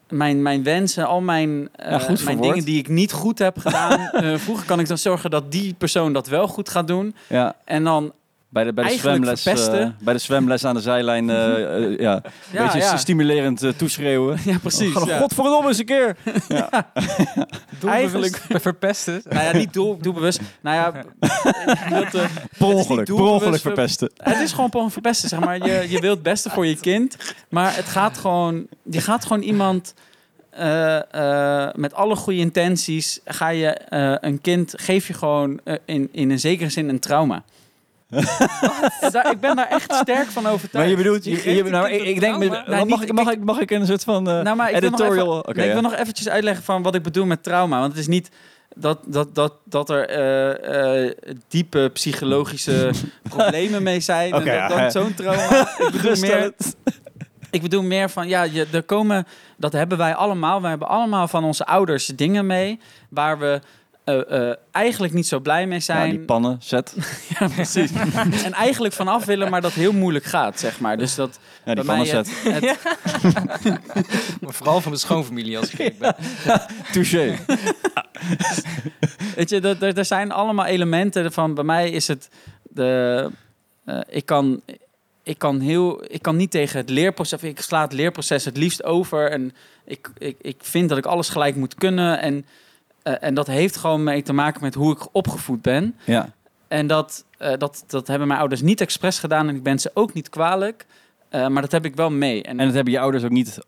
mijn, 0.09 0.43
mijn 0.43 0.63
wensen, 0.63 1.07
al 1.07 1.21
mijn, 1.21 1.69
eh, 1.73 1.91
Ja, 1.91 1.99
goed 1.99 2.25
mijn 2.25 2.41
dingen 2.41 2.65
die 2.65 2.79
ik 2.79 2.89
niet 2.89 3.13
goed 3.13 3.39
heb 3.39 3.59
gedaan. 3.59 4.01
eh, 4.11 4.35
vroeger 4.37 4.67
kan 4.67 4.81
ik 4.81 4.89
dan 4.89 4.99
zorgen 4.99 5.31
dat 5.31 5.53
die 5.53 5.75
persoon 5.79 6.13
dat 6.13 6.27
wel 6.29 6.49
goed 6.49 6.69
gaat 6.69 6.87
doen. 6.89 7.15
ja. 7.29 7.57
En 7.65 7.85
dan, 7.85 8.13
Bij 8.55 8.65
de, 8.65 8.73
bij 8.73 8.85
de 8.85 8.91
Eigenlijk 8.91 9.17
zwemles, 9.17 9.43
verpesten. 9.43 9.81
eh, 9.81 10.05
bij 10.05 10.15
de 10.15 10.21
zwemles 10.21 10.65
aan 10.65 10.75
de 10.75 10.81
zijlijn, 10.81 11.31
eh, 11.31 11.55
eh, 11.55 11.99
ja, 11.99 12.15
een 12.15 12.23
ja, 12.51 12.63
beetje 12.65 12.79
ja. 12.79 12.97
stimulerend 12.97 13.65
toeschreeuwen. 13.77 14.39
ja, 14.45 14.59
precies. 14.59 14.93
Ga 14.93 15.07
ja. 15.07 15.19
godverdomme 15.19 15.69
eens 15.69 15.79
een 15.79 15.85
keer. 15.85 16.17
Doelbewust 17.81 18.41
verpesten. 18.49 19.23
Nou 19.29 19.45
ja, 19.45 19.57
niet 19.57 19.73
doel, 19.73 19.99
doelbewust. 19.99 20.41
Nou 20.61 20.77
ja, 20.77 20.93
dat, 21.91 22.11
Per 22.59 23.61
verpesten. 23.61 24.11
het 24.17 24.41
is 24.41 24.53
gewoon 24.53 24.71
per 24.71 24.79
ongeluk 24.79 24.93
verpesten, 24.93 25.29
zeg 25.29 25.41
maar. 25.41 25.67
Je, 25.67 25.87
je 25.89 26.01
wilt 26.01 26.15
het 26.15 26.23
beste 26.23 26.51
voor 26.51 26.67
je 26.67 26.77
kind, 26.77 27.17
maar 27.49 27.77
het 27.77 27.87
gaat 27.87 28.19
gewoon, 28.19 28.67
je 28.83 29.01
gaat 29.01 29.27
gewoon 29.27 29.43
iemand 29.43 29.95
eh, 30.55 31.13
eh, 31.67 31.75
met 31.75 31.95
alle 31.95 32.17
goede 32.17 32.39
intenties, 32.39 33.21
ga 33.25 33.49
je 33.49 33.67
eh, 33.69 34.15
een 34.21 34.41
kind, 34.41 34.75
geef 34.77 35.07
je 35.07 35.15
gewoon 35.15 35.61
in, 35.85 36.09
in 36.13 36.31
een 36.31 36.41
zekere 36.41 36.71
zin 36.71 36.89
een 36.89 36.99
trauma. 36.99 37.45
Daar- 39.11 39.31
ik 39.31 39.41
ben 39.41 39.57
daar 39.57 39.69
echt 39.69 39.95
sterk 39.95 40.27
van 40.29 40.47
overtuigd. 40.47 40.73
Maar 40.73 40.89
je 40.89 40.97
bedoelt, 40.97 41.25
je, 41.25 41.55
Je 41.55 41.63
nou, 41.65 41.91
ik, 41.91 42.21
denk, 42.21 42.37
trauma. 42.43 42.65
Nee, 42.67 42.85
mag, 42.85 43.01
niet- 43.01 43.09
ik, 43.09 43.15
mag, 43.15 43.31
ik, 43.33 43.45
mag 43.45 43.59
ik 43.61 43.71
een 43.71 43.87
soort 43.87 44.05
van 44.05 44.29
eh, 44.29 44.41
Nou, 44.41 44.57
maar 44.57 44.71
ik 44.71 44.81
wil 44.81 44.91
nog 44.91 45.01
editorial? 45.01 45.39
even- 45.43 45.57
nee, 45.57 45.67
ik 45.67 45.73
wil 45.73 45.83
nog 45.83 45.95
eventjes 45.95 46.29
uitleggen 46.29 46.65
van 46.65 46.83
wat 46.83 46.95
ik 46.95 47.03
bedoel 47.03 47.25
met 47.27 47.43
trauma. 47.43 47.79
Want 47.79 47.91
het 47.93 48.01
is 48.01 48.07
niet 48.07 48.29
dat, 48.77 48.99
dat, 49.07 49.35
dat, 49.35 49.53
dat 49.65 49.91
er 49.91 50.09
eh, 50.09 51.05
eh, 51.07 51.13
diepe 51.49 51.91
psychologische 51.93 52.91
problemen 53.29 53.83
mee 53.83 54.01
zijn. 54.01 54.35
Oké, 54.35 54.49
en 54.51 54.55
ja, 54.57 54.69
dat, 54.69 54.77
ja. 54.77 54.83
dat 54.83 54.93
zo'n 54.93 55.15
trauma. 55.15 55.69
Ik 55.87 55.93
bedoel, 55.93 56.17
meer, 56.21 56.53
ik 57.51 57.63
bedoel 57.63 57.83
meer 57.83 58.11
van, 58.11 58.29
ja, 58.29 58.43
je, 58.43 58.67
er 58.73 58.83
komen, 58.83 59.27
dat 59.57 59.73
hebben 59.73 59.99
wij 59.99 60.15
allemaal. 60.15 60.63
We 60.63 60.69
hebben 60.69 60.89
allemaal 60.89 61.29
van 61.29 61.45
onze 61.45 61.67
ouders 61.67 62.07
dingen 62.07 62.47
mee 62.47 62.81
waar 63.09 63.39
we 63.39 63.61
eh, 64.05 64.49
eh, 64.51 64.57
eigenlijk 64.71 65.13
niet 65.13 65.27
zo 65.27 65.41
blij 65.41 65.67
mee 65.67 65.79
Ja, 65.79 65.85
zijn. 65.85 66.11
die 66.11 66.19
pannen, 66.19 66.57
zet. 66.61 66.95
Ja, 67.39 67.49
precies. 67.49 67.91
en 68.47 68.53
eigenlijk 68.53 68.95
vanaf 68.95 69.25
willen, 69.25 69.51
maar 69.51 69.61
dat 69.61 69.73
heel 69.73 69.93
moeilijk 69.93 70.25
gaat, 70.25 70.61
zeg 70.61 70.81
maar. 70.81 70.97
Dus 70.99 71.15
dat 71.15 71.39
Ja, 71.65 71.75
die 71.75 71.85
pannen, 71.85 72.17
het, 72.17 72.27
zet. 72.29 72.53
het- 72.63 74.41
Maar 74.41 74.53
vooral 74.55 74.81
van 74.81 74.93
de 74.93 74.99
schoonfamilie 74.99 75.59
als 75.59 75.71
ik 75.71 75.99
ben. 75.99 76.17
Touché. 76.93 77.37
Weet 79.37 79.51
je, 79.51 79.61
er, 79.61 79.83
er, 79.83 79.99
er 79.99 80.05
zijn 80.05 80.33
allemaal 80.33 80.65
elementen 80.67 81.33
van. 81.33 81.55
Bij 81.55 81.65
mij 81.65 81.91
is 81.91 82.09
het 82.09 82.29
de. 82.63 83.31
eh, 83.85 84.01
ik 84.09 84.27
kan. 84.27 84.61
Ik 85.23 85.39
kan, 85.39 85.61
heel, 85.61 86.05
ik 86.13 86.23
kan 86.23 86.37
niet 86.37 86.51
tegen 86.51 86.79
het 86.79 86.91
leerproces. 86.91 87.43
Ik 87.43 87.61
sla 87.61 87.81
het 87.83 87.93
leerproces 87.93 88.45
het 88.45 88.57
liefst 88.57 88.85
over. 88.85 89.31
En 89.31 89.53
ik, 89.85 90.11
ik, 90.19 90.37
ik 90.41 90.57
vind 90.61 90.89
dat 90.89 90.99
ik 90.99 91.07
alles 91.07 91.29
gelijk 91.29 91.57
moet 91.57 91.75
kunnen. 91.75 92.21
En, 92.21 92.47
eh, 93.05 93.15
en 93.21 93.35
dat 93.35 93.47
heeft 93.47 93.77
gewoon 93.77 94.03
mee 94.03 94.23
te 94.23 94.33
maken 94.33 94.63
met 94.63 94.75
hoe 94.75 94.93
ik 94.93 95.07
opgevoed 95.13 95.63
ben. 95.63 95.95
Ja. 96.05 96.29
En 96.69 96.87
dat, 96.87 97.25
eh, 97.39 97.53
dat, 97.59 97.85
dat 97.87 98.07
hebben 98.07 98.27
mijn 98.29 98.41
ouders 98.41 98.63
niet 98.63 98.81
expres 98.81 99.19
gedaan. 99.19 99.49
En 99.49 99.55
ik 99.55 99.63
ben 99.63 99.79
ze 99.79 99.91
ook 99.95 100.13
niet 100.15 100.29
kwalijk. 100.29 100.87
Eh, 101.29 101.47
maar 101.49 101.63
dat 101.63 101.73
heb 101.73 101.85
ik 101.85 101.97
wel 101.97 102.11
mee. 102.11 102.43
En, 102.43 102.59
En 102.59 102.67
dat 102.67 102.75
hebben 102.75 102.93
je 102.93 102.99
ouders 103.01 103.25
ook 103.25 103.31
niet 103.31 103.59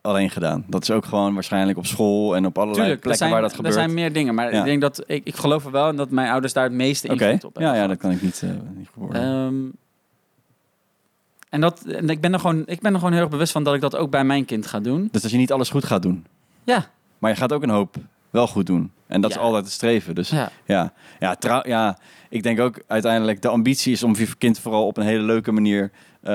alleen 0.00 0.30
gedaan. 0.30 0.64
Dat 0.66 0.82
is 0.82 0.90
ook 0.90 1.04
gewoon 1.04 1.34
waarschijnlijk 1.34 1.78
op 1.78 1.86
school 1.86 2.36
en 2.36 2.46
op 2.46 2.58
allerlei 2.58 2.74
Tuurlijk, 2.80 2.94
er 2.96 3.00
plekken 3.00 3.16
zijn, 3.18 3.30
waar 3.30 3.40
dat 3.40 3.50
er 3.50 3.56
gebeurt. 3.56 3.74
zijn 3.74 3.94
meer 3.94 4.12
dingen. 4.12 4.34
Maar 4.34 4.52
Ja. 4.52 4.58
ik 4.58 4.64
denk 4.64 4.80
dat 4.80 5.02
ik, 5.06 5.24
ik 5.24 5.36
geloof 5.36 5.64
er 5.64 5.70
wel 5.70 5.88
in 5.88 5.96
dat 5.96 6.10
mijn 6.10 6.30
ouders 6.30 6.52
daar 6.52 6.64
het 6.64 6.72
meeste 6.72 7.08
invloed 7.08 7.44
op 7.44 7.54
hebben. 7.54 7.72
ja, 7.74 7.80
ja, 7.82 7.86
dat 7.86 7.98
kan 7.98 8.10
ik 8.10 8.22
niet, 8.22 8.42
eh 8.42 8.50
niet. 8.76 8.88
Ehm, 9.12 9.54
en 11.48 11.60
dat, 11.60 11.80
en 11.84 12.08
ik, 12.08 12.20
ben 12.20 12.32
er 12.32 12.40
gewoon, 12.40 12.62
ik 12.66 12.80
ben 12.80 12.92
er 12.92 12.98
gewoon 12.98 13.12
heel 13.12 13.22
erg 13.22 13.30
bewust 13.30 13.52
van 13.52 13.64
dat 13.64 13.74
ik 13.74 13.80
dat 13.80 13.96
ook 13.96 14.10
bij 14.10 14.24
mijn 14.24 14.44
kind 14.44 14.66
ga 14.66 14.80
doen. 14.80 15.08
dus 15.12 15.22
dat 15.22 15.30
je 15.30 15.36
niet 15.36 15.52
alles 15.52 15.70
goed 15.70 15.84
gaat 15.84 16.02
doen. 16.02 16.26
Ja, 16.64 16.86
Maar 17.18 17.30
je 17.30 17.36
gaat 17.36 17.52
ook 17.52 17.62
een 17.62 17.70
hoop 17.70 17.96
wel 18.34 18.46
goed 18.46 18.66
doen. 18.66 18.92
En 19.06 19.20
dat 19.20 19.30
Ja. 19.30 19.36
is 19.36 19.42
altijd 19.42 19.64
het 19.64 19.72
streven. 19.72 20.14
Dus 20.14 20.30
ja. 20.30 20.50
ja, 20.64 20.92
ja, 21.18 21.34
trouw, 21.34 21.62
ja, 21.66 21.98
ik 22.28 22.42
denk 22.42 22.60
ook 22.60 22.82
uiteindelijk 22.86 23.42
de 23.42 23.48
ambitie 23.48 23.92
is 23.92 24.02
om 24.02 24.14
je 24.16 24.36
kind 24.38 24.58
vooral 24.58 24.86
op 24.86 24.96
een 24.96 25.04
hele 25.04 25.22
leuke 25.22 25.52
manier 25.52 25.90
eh, 26.22 26.32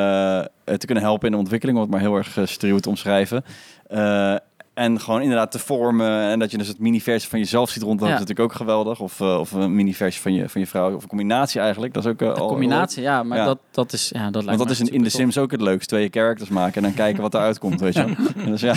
te 0.63 0.85
kunnen 0.85 1.03
helpen 1.03 1.25
in 1.25 1.31
de 1.31 1.37
ontwikkeling, 1.37 1.77
om 1.77 1.83
het 1.83 1.91
maar 1.93 2.01
heel 2.01 2.15
erg 2.15 2.37
uh, 2.37 2.43
te 2.79 2.89
omschrijven. 2.89 3.43
Eh, 3.87 4.35
en 4.79 4.99
gewoon 4.99 5.21
inderdaad 5.21 5.51
te 5.51 5.59
vormen 5.59 6.21
en 6.29 6.39
dat 6.39 6.51
je 6.51 6.57
dus 6.57 6.67
het 6.67 6.79
mini-versie 6.79 7.29
van 7.29 7.39
jezelf 7.39 7.69
ziet 7.69 7.83
rondlopen, 7.83 8.07
Ja. 8.07 8.13
is 8.13 8.19
natuurlijk 8.27 8.51
ook 8.51 8.57
geweldig. 8.57 8.99
Of, 8.99 9.19
eh, 9.21 9.39
of 9.39 9.51
een 9.51 9.75
mini-versie 9.75 10.21
van 10.21 10.33
je, 10.33 10.49
van 10.49 10.61
je 10.61 10.67
vrouw, 10.67 10.95
of 10.95 11.01
een 11.03 11.09
combinatie 11.09 11.61
eigenlijk. 11.61 11.93
Dat 11.93 12.05
is 12.05 12.11
ook 12.11 12.21
eh, 12.21 12.33
al- 12.33 12.47
combinatie, 12.47 13.01
ja, 13.01 13.23
maar 13.23 13.37
Ja. 13.37 13.45
Dat, 13.45 13.57
dat 13.71 13.93
is, 13.93 14.09
ja, 14.13 14.23
dat 14.31 14.43
lijkt 14.43 14.45
Want 14.45 14.57
dat 14.57 14.67
me 14.67 14.73
is 14.73 14.79
in, 14.79 14.85
supertof. 14.87 15.11
Sims 15.11 15.37
ook 15.37 15.51
het 15.51 15.61
leukst. 15.61 15.87
Twee 15.87 16.07
characters 16.11 16.49
maken 16.49 16.75
en 16.75 16.81
dan 16.81 16.93
kijken 16.93 17.21
wat 17.21 17.33
eruit 17.33 17.59
komt, 17.59 17.79
weet 17.79 17.93
je. 17.93 18.01
En 18.01 18.17
Dus 18.51 18.61
ja, 18.61 18.73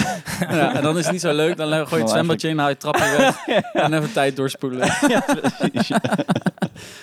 Ja, 0.51 0.75
en 0.75 0.83
dan 0.83 0.99
is 0.99 1.03
het 1.05 1.13
niet 1.13 1.21
zo 1.21 1.33
leuk, 1.35 1.57
dan 1.57 1.69
gooi 1.73 1.89
je 1.91 1.97
het 1.97 2.11
zwembadje 2.11 2.49
in, 2.49 2.59
haal 2.59 2.69
je 2.69 2.77
trapje 2.77 3.17
weg 3.17 3.47
en 3.73 3.93
even 3.93 4.13
tijd 4.13 4.37
doorspoelen. 4.37 4.81
precies. 5.73 5.97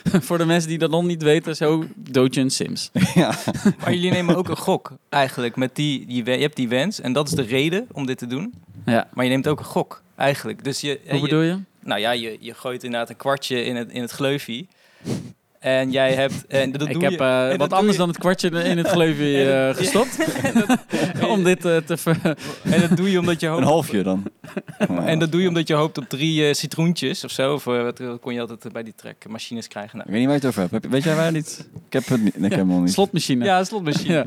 Voor 0.03 0.37
de 0.37 0.45
mensen 0.45 0.69
die 0.69 0.77
dat 0.77 0.89
nog 0.91 1.03
niet 1.03 1.23
weten, 1.23 1.55
zo 1.55 1.83
dood 1.95 2.35
je 2.35 2.41
een 2.41 2.49
Sims. 2.51 2.91
ja. 3.13 3.31
Maar 3.79 3.93
jullie 3.93 4.11
nemen 4.11 4.35
ook 4.35 4.49
een 4.49 4.57
gok 4.57 4.91
eigenlijk. 5.09 5.55
Met 5.55 5.75
die, 5.75 6.05
die, 6.05 6.25
je 6.25 6.31
hebt 6.31 6.55
die 6.55 6.67
wens 6.67 7.01
en 7.01 7.13
dat 7.13 7.27
is 7.27 7.33
de 7.33 7.41
reden 7.41 7.87
om 7.91 8.05
dit 8.05 8.17
te 8.17 8.27
doen. 8.27 8.53
Ja. 8.89 9.07
Maar 9.13 9.23
je 9.25 9.31
neemt 9.31 9.47
ook 9.47 9.59
een 9.59 9.65
gok 9.65 10.01
eigenlijk. 10.15 10.63
Dus 10.63 10.81
je, 10.81 10.99
Hoe 11.07 11.15
je- 11.15 11.21
bedoel 11.21 11.41
je? 11.41 11.59
Nou 11.79 11.99
ja, 11.99 12.11
je, 12.11 12.37
je 12.39 12.53
gooit 12.53 12.83
inderdaad 12.83 13.09
een 13.09 13.15
kwartje 13.17 13.63
in 13.63 13.75
het, 13.75 13.91
in 13.91 14.01
het 14.01 14.11
gleufje. 14.11 14.65
En 15.59 15.91
jij 15.91 16.13
hebt... 16.13 16.45
En 16.47 16.71
dat 16.71 16.81
ik 16.87 16.93
doe 16.93 17.03
heb 17.03 17.11
je, 17.11 17.17
eh, 17.51 17.57
wat 17.57 17.73
anders 17.73 17.91
je- 17.91 17.97
dan 17.99 18.07
het 18.07 18.17
kwartje 18.17 18.49
in 18.63 18.77
het 18.77 18.87
gleufje 18.87 19.51
eh, 19.51 19.65
dat- 19.67 19.77
gestopt. 19.77 20.17
Om 21.33 21.43
dit 21.43 21.65
eh, 21.65 21.77
te 21.77 21.97
ver... 21.97 22.17
En 22.63 22.81
dat 22.81 22.97
doe 22.97 23.11
je 23.11 23.19
omdat 23.19 23.39
je 23.39 23.47
hoopt... 23.47 23.61
Een 23.61 23.67
halfje 23.67 24.03
dan. 24.03 24.23
En 25.05 25.19
dat 25.19 25.31
doe 25.31 25.41
je 25.41 25.47
omdat 25.47 25.67
je 25.67 25.73
hoopt 25.73 25.97
op 25.97 26.09
drie 26.09 26.53
citroentjes 26.53 27.23
of 27.23 27.31
zo. 27.31 27.53
Of 27.53 27.63
wat 27.63 28.01
kon 28.21 28.33
je 28.33 28.39
altijd 28.39 28.73
bij 28.73 28.83
die 28.83 28.93
trekmachines 28.95 29.67
krijgen. 29.67 29.97
Nou, 29.97 30.07
Ik 30.09 30.13
weet 30.13 30.19
niet 30.19 30.29
waar 30.29 30.39
je 30.41 30.47
het 30.47 30.57
over 30.57 30.67
hebt. 30.71 30.87
Weet 30.93 31.03
jij 31.03 31.15
waar 31.15 31.31
niet? 31.31 31.67
Ik 31.87 31.93
heb 31.93 32.05
het 32.07 32.21
niet. 32.23 32.37
Nee, 32.37 32.49
ik 32.49 32.55
heb 32.55 32.67
hem 32.67 32.83
niet. 32.83 32.93
Slotmachine. 32.93 33.45
Ja, 33.45 33.59
een 33.59 33.65
slotmachine. 33.65 34.13
Ja. 34.13 34.25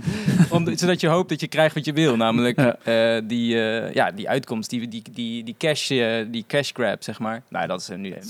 Om, 0.50 0.76
zodat 0.76 1.00
je 1.00 1.08
hoopt 1.08 1.28
dat 1.28 1.40
je 1.40 1.46
krijgt 1.48 1.74
wat 1.74 1.84
je 1.84 1.92
wil. 1.92 2.16
Namelijk 2.16 2.60
Ja. 2.60 2.76
eh, 3.16 3.22
die, 3.24 3.60
eh, 3.62 3.94
ja, 3.94 4.10
die 4.10 4.28
uitkomst, 4.28 4.70
die, 4.70 4.88
die, 4.88 5.02
die, 5.12 5.44
die, 5.44 5.54
cash, 5.58 5.88
die 6.30 6.44
cash 6.46 6.70
grab, 6.72 7.02
zeg 7.02 7.18
maar. 7.18 7.42
Nou, 7.48 7.66
dat 7.66 7.80
is 7.80 7.88
er 7.88 7.98
nu 7.98 8.08
even. 8.12 8.26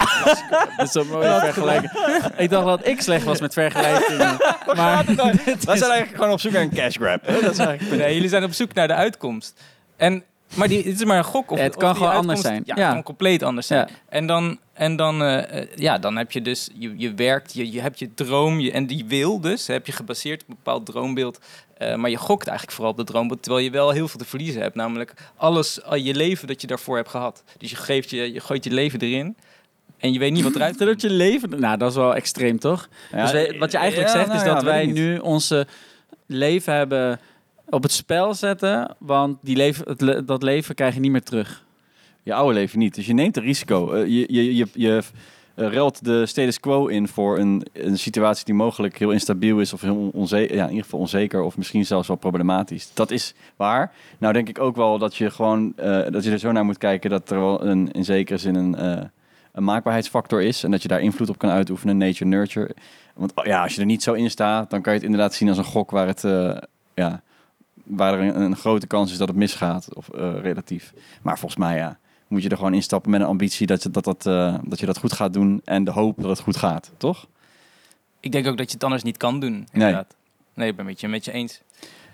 Dat 0.76 0.86
is 0.86 0.92
zo 0.92 1.04
mooi 1.04 1.26
vergelijken. 1.40 1.90
ik 2.36 2.50
dacht 2.50 2.66
dat 2.66 2.86
ik 2.92 3.00
slecht 3.00 3.24
was 3.24 3.40
met 3.40 3.52
vergelijkingen. 3.52 4.36
Maar 4.76 5.04
We 5.06 5.56
zijn 5.60 5.66
eigenlijk 5.66 6.14
gewoon 6.14 6.30
op 6.30 6.40
zoek 6.40 6.52
naar 6.52 6.62
een 6.62 6.74
cash 6.74 6.96
grab. 6.96 7.26
Dat 7.42 7.52
is 7.52 7.58
eigenlijk... 7.58 8.02
Nee, 8.02 8.14
jullie 8.14 8.28
zijn 8.28 8.44
op 8.44 8.52
zoek 8.52 8.74
naar 8.74 8.88
de 8.88 8.94
uitkomst. 8.94 9.60
En, 9.96 10.24
maar 10.54 10.68
die, 10.68 10.78
het 10.78 11.00
is 11.00 11.04
maar 11.04 11.18
een 11.18 11.24
gok. 11.24 11.50
Of, 11.50 11.58
Ja, 11.58 11.64
het 11.64 11.76
kan 11.76 11.96
gewoon 11.96 12.12
anders 12.12 12.40
zijn. 12.40 12.62
Ja, 12.64 12.74
Ja. 12.76 12.84
het 12.84 12.92
kan 12.92 13.02
compleet 13.02 13.42
anders 13.42 13.66
zijn. 13.66 13.88
Ja. 13.88 13.94
En 14.08 14.26
dan, 14.26 14.58
en 14.72 14.96
dan, 14.96 15.22
eh, 15.22 15.60
eh, 15.60 15.68
ja, 15.76 15.98
dan 15.98 16.16
heb 16.16 16.32
je 16.32 16.42
dus, 16.42 16.68
je, 16.74 16.94
je 16.96 17.14
werkt, 17.14 17.54
je, 17.54 17.72
je 17.72 17.80
hebt 17.80 17.98
je 17.98 18.14
droom 18.14 18.60
je, 18.60 18.72
en 18.72 18.86
die 18.86 19.04
wil 19.08 19.40
dus, 19.40 19.66
heb 19.66 19.86
je 19.86 19.92
gebaseerd 19.92 20.42
op 20.42 20.48
een 20.48 20.54
bepaald 20.54 20.86
droombeeld. 20.86 21.38
Eh, 21.78 21.94
maar 21.94 22.10
je 22.10 22.16
gokt 22.16 22.46
eigenlijk 22.46 22.76
vooral 22.76 22.92
op 22.92 22.98
dat 22.98 23.06
droombeeld, 23.06 23.42
terwijl 23.42 23.64
je 23.64 23.70
wel 23.70 23.90
heel 23.90 24.08
veel 24.08 24.18
te 24.18 24.24
verliezen 24.24 24.62
hebt. 24.62 24.74
Namelijk 24.74 25.14
alles, 25.36 25.82
al 25.82 25.96
je 25.96 26.14
leven 26.14 26.48
dat 26.48 26.60
je 26.60 26.66
daarvoor 26.66 26.96
hebt 26.96 27.08
gehad. 27.08 27.42
Dus 27.58 27.70
je, 27.70 27.76
geeft 27.76 28.10
je, 28.10 28.32
je 28.32 28.40
gooit 28.40 28.64
je 28.64 28.70
leven 28.70 29.00
erin 29.00 29.36
en 30.02 30.12
je 30.12 30.18
weet 30.18 30.32
niet 30.32 30.42
wat 30.42 30.54
eruit 30.54 30.78
dat 30.78 31.00
je 31.00 31.10
leven... 31.10 31.60
Nou, 31.60 31.76
dat 31.78 31.90
is 31.90 31.96
wel 31.96 32.14
extreem, 32.14 32.58
toch? 32.58 32.88
Ja, 33.12 33.22
dus 33.22 33.32
we- 33.32 33.56
wat 33.58 33.72
je 33.72 33.78
eigenlijk 33.78 34.08
ja, 34.08 34.14
zegt 34.14 34.26
nou 34.28 34.38
is 34.40 34.46
ja, 34.46 34.54
dat 34.54 34.62
wij 34.62 34.86
nu 34.86 35.18
onze 35.18 35.66
leven 36.26 36.74
hebben 36.74 37.20
op 37.68 37.82
het 37.82 37.92
spel 37.92 38.34
zetten. 38.34 38.96
Want 38.98 39.38
die 39.42 39.56
leven, 39.56 39.84
het 39.88 40.26
dat 40.26 40.42
leven 40.42 40.74
krijg 40.74 40.94
je 40.94 41.00
niet 41.00 41.10
meer 41.10 41.22
terug. 41.22 41.64
Je 42.22 42.34
oude 42.34 42.54
leven 42.54 42.78
niet. 42.78 42.94
Dus 42.94 43.06
je 43.06 43.14
neemt 43.14 43.36
een 43.36 43.42
risico. 43.42 43.92
Eh, 43.92 44.06
je 44.06 44.26
je, 44.28 44.56
je, 44.56 44.66
je 44.72 45.02
eh, 45.54 45.66
ruilt 45.66 46.04
de 46.04 46.26
status 46.26 46.60
quo 46.60 46.86
in 46.86 47.08
voor 47.08 47.38
een, 47.38 47.66
een 47.72 47.98
situatie 47.98 48.44
die 48.44 48.54
mogelijk 48.54 48.98
heel 48.98 49.10
instabiel 49.10 49.60
is 49.60 49.72
of 49.72 49.80
heel 49.80 50.10
onzeker, 50.12 50.56
ja, 50.56 50.62
in 50.62 50.68
ieder 50.68 50.84
geval 50.84 51.00
onzeker 51.00 51.42
of 51.42 51.56
misschien 51.56 51.86
zelfs 51.86 52.08
wel 52.08 52.16
problematisch. 52.16 52.90
Dat 52.94 53.10
is 53.10 53.34
waar. 53.56 53.92
Nou 54.18 54.32
denk 54.32 54.48
ik 54.48 54.58
ook 54.58 54.76
wel 54.76 54.98
dat 54.98 55.16
je 55.16 55.30
gewoon 55.30 55.72
eh, 55.76 56.00
dat 56.10 56.24
je 56.24 56.30
er 56.30 56.38
zo 56.38 56.52
naar 56.52 56.64
moet 56.64 56.78
kijken 56.78 57.10
dat 57.10 57.30
er 57.30 57.40
wel 57.40 57.64
een 57.64 57.90
in 57.92 58.04
zekere 58.04 58.38
zin 58.38 58.54
een, 58.54 58.74
eh, 58.74 59.02
een 59.52 59.64
maakbaarheidsfactor 59.64 60.42
is 60.42 60.64
en 60.64 60.70
dat 60.70 60.82
je 60.82 60.88
daar 60.88 61.00
invloed 61.00 61.28
op 61.28 61.38
kan 61.38 61.50
uitoefenen, 61.50 61.96
nature 61.96 62.24
nurture. 62.24 62.74
Want 63.14 63.32
oh 63.34 63.44
ja, 63.44 63.62
als 63.62 63.74
je 63.74 63.80
er 63.80 63.86
niet 63.86 64.02
zo 64.02 64.12
in 64.12 64.30
staat, 64.30 64.70
dan 64.70 64.82
kan 64.82 64.92
je 64.92 64.98
het 64.98 65.08
inderdaad 65.08 65.34
zien 65.34 65.48
als 65.48 65.58
een 65.58 65.64
gok 65.64 65.90
waar 65.90 66.06
het 66.06 66.24
eh, 66.24 66.56
ja, 66.94 67.22
waar 67.84 68.14
er 68.14 68.20
een, 68.20 68.40
een 68.40 68.56
grote 68.56 68.86
kans 68.86 69.12
is 69.12 69.18
dat 69.18 69.28
het 69.28 69.36
misgaat 69.36 69.94
of 69.94 70.08
eh, 70.08 70.34
relatief. 70.40 70.92
Maar 71.22 71.38
volgens 71.38 71.60
mij 71.60 71.76
ja, 71.76 71.98
moet 72.28 72.42
je 72.42 72.48
er 72.48 72.56
gewoon 72.56 72.74
instappen 72.74 73.10
met 73.10 73.20
een 73.20 73.26
ambitie 73.26 73.66
dat 73.66 73.82
je 73.82 73.90
dat, 73.90 74.04
dat, 74.04 74.26
eh, 74.26 74.54
dat 74.64 74.80
je 74.80 74.86
dat 74.86 74.98
goed 74.98 75.12
gaat 75.12 75.32
doen 75.32 75.60
en 75.64 75.84
de 75.84 75.90
hoop 75.90 76.16
dat 76.20 76.30
het 76.30 76.40
goed 76.40 76.56
gaat, 76.56 76.92
toch? 76.96 77.26
Ik 78.20 78.32
denk 78.32 78.46
ook 78.46 78.56
dat 78.56 78.66
je 78.66 78.74
het 78.74 78.84
anders 78.84 79.02
niet 79.02 79.16
kan 79.16 79.40
doen, 79.40 79.66
inderdaad. 79.72 80.14
Nee, 80.54 80.68
ik 80.68 80.76
ben 80.76 80.86
het 80.86 80.94
met 80.94 81.00
je, 81.00 81.08
met 81.08 81.24
je 81.24 81.32
eens. 81.32 81.62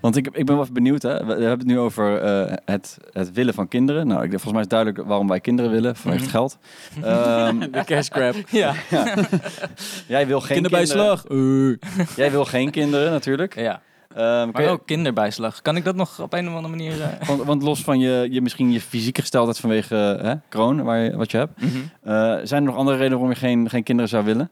Want 0.01 0.17
ik, 0.17 0.27
ik 0.27 0.45
ben 0.47 0.55
wel 0.55 0.63
even 0.63 0.75
benieuwd, 0.75 1.03
hè? 1.03 1.25
we, 1.25 1.33
hebben 1.33 1.51
het 1.59 1.67
nu 1.67 1.79
over 1.79 2.21
eh, 2.23 2.53
het, 2.65 2.99
het 3.13 3.33
willen 3.33 3.55
van 3.55 3.69
kinderen. 3.69 4.07
Nou, 4.07 4.23
ik, 4.23 4.31
volgens 4.31 4.53
mij 4.53 4.61
is 4.61 4.69
duidelijk 4.69 5.03
waarom 5.09 5.29
wij 5.29 5.41
kinderen 5.41 5.71
willen, 5.71 5.97
vanwege 5.97 6.23
het 6.23 6.31
geld. 6.31 6.59
Ehm, 7.03 7.59
De 7.73 7.85
cash 7.85 8.09
grab. 8.11 8.35
Ja. 8.51 8.75
jij 10.07 10.27
wil 10.27 10.41
geen 10.41 10.53
Kinderbijslag. 10.53 11.23
kinderen. 11.27 11.79
Jij 12.17 12.31
wil 12.31 12.45
geen 12.45 12.71
kinderen 12.71 13.11
natuurlijk. 13.11 13.55
ja. 13.55 13.81
Ehm, 14.15 14.49
Maar 14.53 14.63
je- 14.63 14.69
ook 14.69 14.87
kinderbijslag. 14.87 15.63
Kan 15.63 15.77
ik 15.77 15.85
dat 15.85 15.95
nog 15.97 16.21
op 16.21 16.33
een 16.33 16.49
of 16.49 16.55
andere 16.55 16.77
manier... 16.77 17.03
eh, 17.03 17.29
want, 17.29 17.43
want 17.45 17.63
los 17.63 17.83
van 17.83 17.99
je, 17.99 18.29
je 18.31 18.41
misschien 18.41 18.73
je 18.73 18.81
fysieke 18.81 19.21
gesteldheid 19.21 19.59
vanwege 19.59 20.17
eh, 20.21 20.27
hè, 20.29 20.35
kroon, 20.49 20.83
waar 20.83 20.99
je, 20.99 21.17
wat 21.17 21.31
je 21.31 21.37
hebt. 21.37 21.63
mhm. 21.63 21.77
Eh, 22.03 22.37
zijn 22.43 22.63
er 22.63 22.69
nog 22.69 22.77
andere 22.77 22.97
redenen 22.97 23.19
waarom 23.19 23.35
je 23.35 23.41
geen, 23.47 23.69
geen 23.71 23.83
kinderen 23.83 24.11
zou 24.11 24.25
willen? 24.25 24.51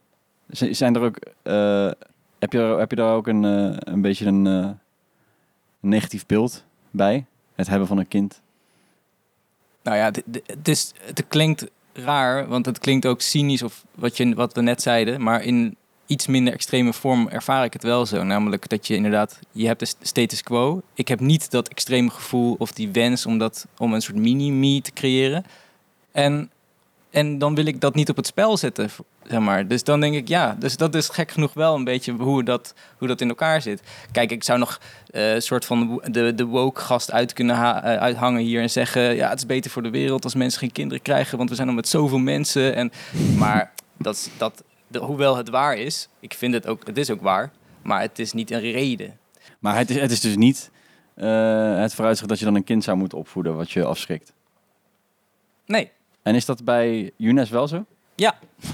Z- 0.49 0.71
Zijn 0.71 0.95
er 0.95 1.03
ook, 1.03 1.17
eh, 1.43 1.91
heb, 2.39 2.53
je, 2.53 2.59
heb 2.79 2.91
je 2.91 2.97
daar 2.97 3.13
ook 3.15 3.27
een, 3.27 3.45
eh, 3.45 3.77
een 3.93 4.01
beetje 4.01 4.27
een 4.27 4.79
negatief 5.81 6.27
beeld 6.27 6.65
bij? 6.91 7.25
Het 7.55 7.69
hebben 7.69 7.89
van 7.89 7.99
een 7.99 8.09
kind? 8.09 8.41
Nou 9.83 9.97
ja, 9.97 10.11
het, 10.47 10.69
is, 10.69 10.93
het 11.01 11.25
klinkt 11.29 11.67
raar, 11.93 12.49
want 12.49 12.67
het 12.67 12.79
klinkt 12.79 13.07
ook 13.07 13.21
cynisch 13.21 13.63
of 13.63 13.85
wat, 13.95 14.17
je, 14.17 14.35
wat 14.35 14.55
we 14.55 14.61
net 14.61 14.83
zeiden. 14.83 15.23
Maar 15.23 15.43
in 15.43 15.77
iets 16.07 16.27
minder 16.27 16.53
extreme 16.53 16.93
vorm 16.93 17.29
ervaar 17.29 17.65
ik 17.65 17.73
het 17.73 17.83
wel 17.83 18.07
zo. 18.07 18.23
Namelijk 18.23 18.69
dat 18.69 18.87
je 18.87 18.95
inderdaad, 18.95 19.39
je 19.53 19.67
hebt 19.67 19.81
de 19.81 19.87
st- 19.87 19.97
status 20.01 20.43
quo. 20.43 20.83
Ik 20.95 21.09
heb 21.09 21.21
niet 21.21 21.51
dat 21.51 21.69
extreme 21.69 22.11
gevoel 22.11 22.55
of 22.59 22.73
die 22.73 22.89
wens 22.89 23.27
om, 23.27 23.39
dat, 23.39 23.67
om 23.79 23.93
een 23.93 24.03
soort 24.03 24.17
mini-me 24.17 24.81
te 24.81 24.93
creëren. 24.93 25.45
En, 26.13 26.51
en 27.17 27.39
dan 27.39 27.55
wil 27.55 27.67
ik 27.67 27.81
dat 27.81 27.95
niet 27.95 28.09
op 28.09 28.17
het 28.17 28.27
spel 28.27 28.57
zetten, 28.57 28.91
zeg 29.23 29.41
maar. 29.41 29.69
Dus 29.69 29.85
dan 29.85 30.01
denk 30.01 30.15
ik, 30.15 30.29
ja, 30.29 30.57
dus 30.59 30.77
dat 30.77 30.95
is 30.95 31.09
gek 31.09 31.31
genoeg 31.31 31.55
wel 31.55 31.75
een 31.75 31.85
beetje 31.85 32.13
hoe 32.13 32.45
dat, 32.45 32.75
hoe 32.99 33.09
dat 33.09 33.21
in 33.21 33.29
elkaar 33.29 33.63
zit. 33.63 33.83
Kijk, 34.13 34.31
ik 34.31 34.45
zou 34.45 34.59
nog 34.59 34.81
eh, 35.11 35.35
een 35.35 35.43
soort 35.43 35.65
van 35.65 36.03
de, 36.11 36.35
de 36.35 36.45
woke 36.45 36.81
gast 36.81 37.13
uit 37.13 37.33
kunnen 37.33 37.57
eh, 37.57 37.79
uithangen 37.81 38.43
hier 38.43 38.63
en 38.63 38.71
zeggen... 38.71 39.15
ja, 39.15 39.29
het 39.29 39.39
is 39.39 39.47
beter 39.47 39.71
voor 39.71 39.83
de 39.83 39.91
wereld 39.91 40.25
als 40.25 40.35
mensen 40.35 40.61
geen 40.61 40.73
kinderen 40.73 41.03
krijgen... 41.03 41.39
want 41.39 41.51
we 41.51 41.57
zijn 41.57 41.69
al 41.69 41.75
met 41.75 41.89
zoveel 41.89 42.19
mensen. 42.19 42.75
En, 42.75 42.93
maar 43.39 43.73
dat, 43.97 44.31
dat, 44.39 44.63
de- 44.89 44.99
hoewel 44.99 45.37
het 45.37 45.49
waar 45.49 45.77
is, 45.77 46.09
ik 46.21 46.35
vind 46.35 46.55
het 46.55 46.67
ook, 46.67 46.87
het 46.87 46.99
is 46.99 47.11
ook 47.11 47.23
waar... 47.23 47.51
maar 47.83 48.01
het 48.01 48.19
is 48.19 48.33
niet 48.33 48.51
een 48.51 48.61
reden. 48.61 49.19
Maar 49.59 49.77
het 49.77 49.91
is, 49.91 50.01
het 50.01 50.11
is 50.11 50.21
dus 50.21 50.37
niet 50.37 50.71
eh, 51.15 51.79
het 51.79 51.95
vooruitzicht 51.95 52.29
dat 52.29 52.39
je 52.39 52.45
dan 52.45 52.55
een 52.55 52.65
kind 52.65 52.85
zou 52.85 52.97
moeten 52.97 53.19
opvoeden 53.19 53.57
wat 53.57 53.71
je 53.71 53.85
afschrikt. 53.85 54.33
Nee, 55.67 55.91
En 56.27 56.35
is 56.35 56.45
dat 56.45 56.65
bij 56.65 57.11
Younes 57.17 57.51
wel 57.51 57.69
zo? 57.69 57.85
ja. 58.15 58.35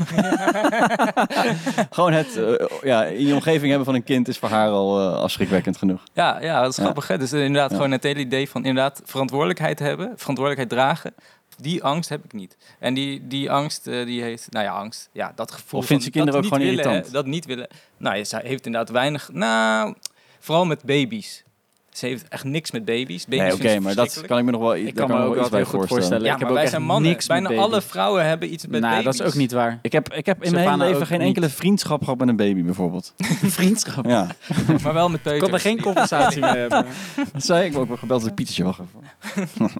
Gewoon 1.90 2.12
het 2.12 2.36
eh, 2.36 2.66
ja, 2.82 3.04
in 3.04 3.26
je 3.26 3.34
omgeving 3.34 3.66
hebben 3.68 3.84
van 3.84 3.94
een 3.94 4.04
kind 4.04 4.28
is 4.28 4.38
voor 4.38 4.48
haar 4.48 4.68
al 4.68 5.00
eh, 5.00 5.18
afschrikwekkend 5.22 5.76
genoeg. 5.76 6.02
Ja, 6.12 6.40
ja, 6.40 6.60
dat 6.62 6.70
is 6.70 6.76
Ja. 6.76 6.82
grappig. 6.82 7.08
Hè? 7.08 7.18
Dus 7.18 7.32
eh, 7.32 7.44
inderdaad 7.44 7.70
Ja. 7.70 7.76
gewoon 7.76 7.90
het 7.90 8.02
hele 8.02 8.20
idee 8.20 8.48
van 8.48 8.64
inderdaad 8.64 9.02
verantwoordelijkheid 9.04 9.78
hebben, 9.78 10.06
verantwoordelijkheid 10.16 10.68
dragen. 10.68 11.14
Die 11.56 11.82
angst 11.84 12.08
heb 12.08 12.24
ik 12.24 12.32
niet. 12.32 12.56
En 12.78 12.94
die, 12.94 13.26
die 13.26 13.50
angst, 13.50 13.84
die 13.84 14.22
heeft, 14.22 14.46
nou 14.50 14.64
ja, 14.64 14.72
angst. 14.72 15.08
Ja, 15.12 15.32
dat 15.34 15.50
gevoel 15.52 15.80
Of 15.80 15.86
vindt 15.86 16.02
ze 16.04 16.10
kinderen 16.10 16.42
dat 16.42 16.50
ook 16.52 16.58
niet 16.58 16.60
gewoon 16.60 16.76
willen, 16.76 16.92
irritant? 16.92 17.14
hè, 17.16 17.22
Dat 17.22 17.32
niet 17.32 17.46
willen. 17.46 17.68
Nou, 17.96 18.24
zij 18.24 18.40
heeft 18.44 18.66
inderdaad 18.66 18.90
weinig, 18.90 19.28
nou, 19.32 19.94
vooral 20.40 20.64
met 20.64 20.82
baby's. 20.84 21.42
Ze 21.92 22.06
heeft 22.06 22.28
echt 22.28 22.44
niks 22.44 22.70
met 22.70 22.84
baby's. 22.84 23.24
baby's 23.26 23.58
Nee, 23.58 23.70
oké, 23.72 23.80
maar 23.80 23.94
dat 23.94 24.20
kan 24.26 24.38
ik 24.38 24.44
me 24.44 24.50
nog 24.50 24.60
wel, 24.60 24.76
Ik 24.76 24.94
kan 24.94 25.08
me 25.08 25.14
ook 25.16 25.34
wel 25.34 25.40
iets 25.40 25.48
bij 25.50 25.58
heel 25.58 25.68
goed 25.68 25.78
voorstellen. 25.78 25.86
voorstellen. 25.88 26.24
Ja, 26.24 26.32
Ik 26.32 26.38
heb 26.38 26.40
maar 26.40 26.50
ook 26.50 26.62
wij 26.62 26.66
zijn 26.70 26.82
mannen. 26.82 27.10
niks 27.10 27.26
Bijna 27.26 27.54
alle 27.54 27.82
vrouwen 27.82 28.26
hebben 28.26 28.52
iets 28.52 28.66
met 28.66 28.80
nou, 28.80 28.96
baby's. 28.96 29.16
dat 29.18 29.26
is 29.26 29.32
ook 29.34 29.38
niet 29.40 29.52
waar. 29.52 29.78
Ik 29.82 29.92
heb, 29.92 30.12
ik 30.12 30.26
heb 30.26 30.42
in 30.44 30.52
mijn 30.52 30.70
hele 30.70 30.84
leven 30.90 31.06
geen 31.06 31.18
niet. 31.18 31.26
enkele 31.26 31.48
vriendschap 31.48 32.02
gehad 32.04 32.18
met 32.18 32.28
een 32.28 32.36
baby 32.36 32.62
bijvoorbeeld. 32.62 33.14
Vriendschap. 33.58 34.06
Ja, 34.06 34.26
Maar 34.82 34.94
wel 34.94 35.08
met 35.08 35.16
Ik 35.16 35.22
peuters. 35.22 35.44
kon 35.50 35.52
er 35.52 35.60
geen 35.60 35.80
conversatie 35.80 36.40
mee 36.40 36.56
hebben. 36.56 36.86
dat 37.32 37.44
zei 37.44 37.60
ik. 37.60 37.66
Ik 37.66 37.72
word 37.72 37.82
ook 37.82 37.88
wel 37.88 37.96
gebeld 37.98 38.22
door 38.22 38.32
Pietertje. 38.32 38.64
Wacht 38.64 38.80
even. 38.80 39.70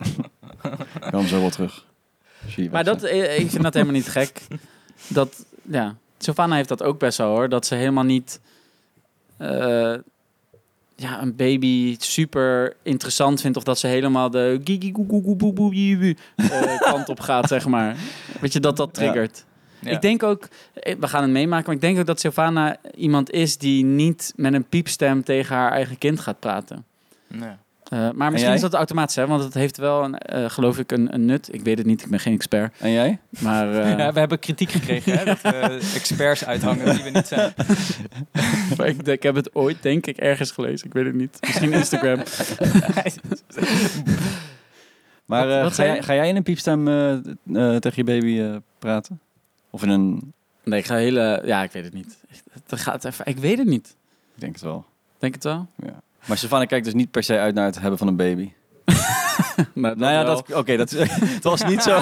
ik 1.04 1.10
kom 1.10 1.26
zo 1.26 1.40
wel 1.40 1.50
terug. 1.50 1.84
Maar 2.70 2.84
dat, 2.84 3.02
eh, 3.02 3.38
ik 3.38 3.50
vind 3.50 3.62
dat 3.62 3.74
helemaal 3.74 3.94
niet 3.94 4.08
gek. 4.08 4.40
Dat, 5.08 5.44
ja. 5.62 5.94
Savannah 6.18 6.56
heeft 6.56 6.68
dat 6.68 6.82
ook 6.82 6.98
best 6.98 7.18
wel 7.18 7.28
hoor. 7.28 7.48
Dat 7.48 7.66
ze 7.66 7.74
helemaal 7.74 8.04
niet 8.04 8.40
eh, 9.36 9.94
ja, 11.02 11.22
een 11.22 11.36
baby 11.36 11.96
super 11.98 12.76
interessant 12.82 13.40
vindt. 13.40 13.56
Of 13.56 13.62
dat 13.62 13.78
ze 13.78 13.86
helemaal 13.86 14.30
de 14.30 14.60
kant 16.78 17.08
op 17.08 17.20
gaat, 17.20 17.48
zeg 17.48 17.66
maar. 17.66 17.96
Weet 18.40 18.52
je, 18.52 18.60
dat 18.60 18.76
dat 18.76 18.94
triggert. 18.94 19.44
Ja. 19.80 19.90
Ik 19.90 20.00
denk 20.00 20.22
ook, 20.22 20.48
eh, 20.74 20.96
we 21.00 21.08
gaan 21.08 21.22
het 21.22 21.30
meemaken, 21.30 21.66
maar 21.66 21.74
ik 21.74 21.80
denk 21.80 21.98
ook 21.98 22.06
dat 22.06 22.20
Savannah 22.20 22.74
iemand 22.94 23.30
is 23.30 23.58
die 23.58 23.84
niet 23.84 24.32
met 24.36 24.54
een 24.54 24.64
piepstem 24.64 25.24
tegen 25.24 25.56
haar 25.56 25.72
eigen 25.72 25.98
kind 25.98 26.20
gaat 26.20 26.40
praten. 26.40 26.84
Ja. 27.26 27.58
Eh, 27.92 28.10
maar 28.14 28.30
misschien 28.30 28.52
is 28.52 28.60
dat 28.60 28.74
automatisch, 28.74 29.16
hè? 29.16 29.26
want 29.26 29.42
het 29.44 29.54
heeft 29.54 29.76
wel, 29.76 30.04
een, 30.04 30.18
eh, 30.18 30.50
geloof 30.50 30.78
ik, 30.78 30.92
een, 30.92 31.14
een 31.14 31.24
nut. 31.24 31.48
Ik 31.54 31.60
weet 31.60 31.78
het 31.78 31.86
niet, 31.86 32.02
ik 32.02 32.08
ben 32.10 32.20
geen 32.20 32.34
expert. 32.34 32.74
En 32.78 32.90
jij? 32.90 33.18
Maar 33.38 33.72
eh, 33.82 33.98
Ja, 33.98 34.12
we 34.12 34.18
hebben 34.18 34.38
kritiek 34.38 34.70
gekregen, 34.70 35.18
hè, 35.18 35.24
dat 35.24 35.38
experts 35.94 36.44
uithangen 36.44 36.94
die 36.94 37.04
we 37.04 37.10
niet 37.10 37.26
zijn. 37.26 37.52
Maar 38.76 38.86
ik, 38.86 39.02
ik 39.02 39.22
heb 39.22 39.34
het 39.34 39.54
ooit, 39.54 39.82
denk 39.82 40.06
ik, 40.06 40.16
ergens 40.16 40.50
gelezen. 40.50 40.86
Ik 40.86 40.92
weet 40.92 41.04
het 41.04 41.14
niet. 41.14 41.38
Misschien 41.40 41.72
Instagram. 41.72 42.22
Maar 45.24 45.46
Wat- 45.46 45.56
eh, 45.56 45.62
wat 45.62 45.74
ga, 45.74 45.84
jij, 45.84 45.94
je? 45.94 46.02
ga 46.02 46.14
jij 46.14 46.28
in 46.28 46.36
een 46.36 46.42
piepstem 46.42 46.84
tegen 47.80 47.92
je 47.94 48.04
baby 48.04 48.40
eh, 48.40 48.56
praten? 48.78 49.20
Of 49.70 49.82
in 49.82 49.88
een... 49.88 50.32
Nee, 50.64 50.78
ik 50.78 50.86
ga 50.86 50.96
hele... 50.96 51.42
Ja, 51.44 51.62
ik 51.62 51.72
weet 51.72 51.84
het 51.84 51.92
niet. 51.92 52.16
Dat 52.66 52.80
gaat 52.80 53.04
even... 53.04 53.26
Ik 53.26 53.38
weet 53.38 53.58
het 53.58 53.66
niet. 53.66 53.96
Ik 54.34 54.40
denk 54.40 54.52
het 54.52 54.62
wel. 54.62 54.84
Denk 55.18 55.34
het 55.34 55.44
wel? 55.44 55.66
Ja. 55.76 56.00
Maar 56.26 56.38
Savannah 56.38 56.68
kijkt 56.68 56.84
dus 56.84 56.94
niet 56.94 57.10
per 57.10 57.22
se 57.22 57.38
uit 57.38 57.54
naar 57.54 57.64
het 57.64 57.80
hebben 57.80 57.98
van 57.98 58.08
een 58.08 58.16
baby. 58.16 58.52
Maar 59.74 59.96
nou 59.96 60.12
ja, 60.12 60.24
wel. 60.24 60.34
dat, 60.34 60.52
oké, 60.54 60.76
dat, 60.76 60.90
het 61.36 61.44
was 61.44 61.64
niet 61.64 61.82
zo. 61.82 62.00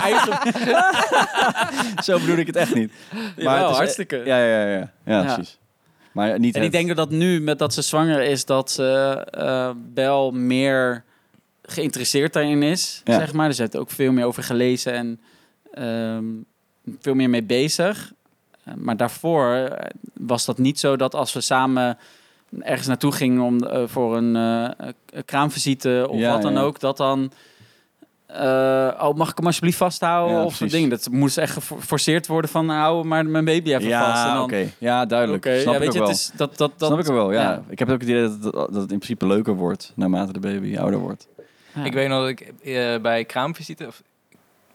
zo 2.04 2.18
bedoel 2.18 2.36
ik 2.36 2.46
het 2.46 2.56
echt 2.56 2.74
niet. 2.74 2.92
Jawel, 3.36 3.62
het 3.62 3.70
is- 3.70 3.76
hartstikke. 3.76 4.16
Ja, 4.16 4.38
ja, 4.44 4.60
ja, 4.64 4.76
ja, 4.76 4.90
ja, 5.04 5.34
precies. 5.34 5.58
Maar 6.12 6.38
niet 6.38 6.56
En 6.56 6.62
ik 6.62 6.72
denk 6.72 6.96
dat 6.96 7.10
nu, 7.10 7.40
met 7.40 7.58
dat 7.58 7.74
ze 7.74 7.82
zwanger 7.82 8.22
is, 8.22 8.44
dat 8.44 8.70
ze 8.70 8.84
eh, 9.30 9.70
wel 9.94 10.30
meer 10.30 11.04
geïnteresseerd 11.62 12.32
daarin 12.32 12.62
is, 12.62 13.00
Ja. 13.04 13.14
zeg 13.18 13.32
maar. 13.32 13.48
Dus 13.48 13.56
hij 13.58 13.66
heeft 13.70 13.82
ook 13.82 13.90
veel 13.90 14.12
meer 14.12 14.24
over 14.24 14.42
gelezen 14.42 14.92
en 14.92 15.20
ehm, 15.72 16.24
veel 17.00 17.14
meer 17.14 17.30
mee 17.30 17.42
bezig. 17.42 18.12
Eh, 18.64 18.74
maar 18.74 18.96
daarvoor 18.96 19.54
eh, 19.54 19.86
was 20.14 20.44
dat 20.44 20.58
niet 20.58 20.80
zo 20.80 20.96
dat 20.96 21.14
als 21.14 21.32
we 21.32 21.40
samen 21.40 21.98
ergens 22.58 22.86
naartoe 22.86 23.12
gingen 23.12 23.42
om, 23.42 23.60
eh, 23.64 23.82
voor 23.86 24.16
een 24.16 24.36
eh, 24.36 24.88
een 25.10 25.24
kraamvisite 25.24 26.06
of 26.08 26.18
Ja, 26.18 26.32
wat 26.32 26.42
dan 26.42 26.52
ja. 26.52 26.60
ook, 26.60 26.80
dat 26.80 26.96
dan... 26.96 27.32
eh, 28.26 28.98
oh, 29.00 29.14
mag 29.14 29.30
ik 29.30 29.36
hem 29.36 29.46
alsjeblieft 29.46 29.76
vasthouden? 29.78 30.36
Ja, 30.36 30.44
of 30.44 30.54
zo'n 30.54 30.68
ding. 30.68 30.90
Dat 30.90 31.08
moest 31.10 31.38
echt 31.38 31.52
geforceerd 31.52 32.26
worden 32.26 32.50
van... 32.50 32.68
hou 32.68 33.04
maar 33.04 33.26
mijn 33.26 33.44
baby 33.44 33.68
even 33.74 33.82
vast. 33.82 33.92
En 33.92 34.28
Ja, 34.28 34.34
dan, 34.34 34.42
oké. 34.42 34.66
Ja, 34.78 35.06
duidelijk. 35.06 35.46
Oké, 35.46 35.60
Snap 35.60 35.72
ja, 35.74 35.78
ik 35.78 35.84
weet 35.84 35.92
je, 35.92 35.98
wel. 35.98 36.08
het 36.08 36.16
is 36.16 36.30
dat, 36.36 36.56
dat, 36.56 36.72
dat, 36.76 36.88
Snap 36.88 37.00
ik 37.00 37.08
ook 37.08 37.14
wel, 37.16 37.32
ja. 37.32 37.42
ja. 37.42 37.62
Ik 37.68 37.78
heb 37.78 37.88
ook 37.90 38.00
het 38.00 38.08
idee 38.08 38.22
dat, 38.22 38.32
het- 38.32 38.52
dat 38.52 38.74
het 38.74 38.80
in 38.92 38.98
principe 38.98 39.26
leuker 39.26 39.54
wordt 39.54 39.92
naarmate 39.96 40.32
de 40.32 40.40
baby 40.40 40.78
ouder 40.78 40.98
wordt. 41.00 41.28
Ja. 41.74 41.84
Ik 41.84 41.92
weet 41.92 42.08
nog 42.08 42.20
dat 42.20 42.28
ik 42.28 42.52
bij 43.02 43.24
kraamvisite... 43.24 43.86
Of, 43.86 44.02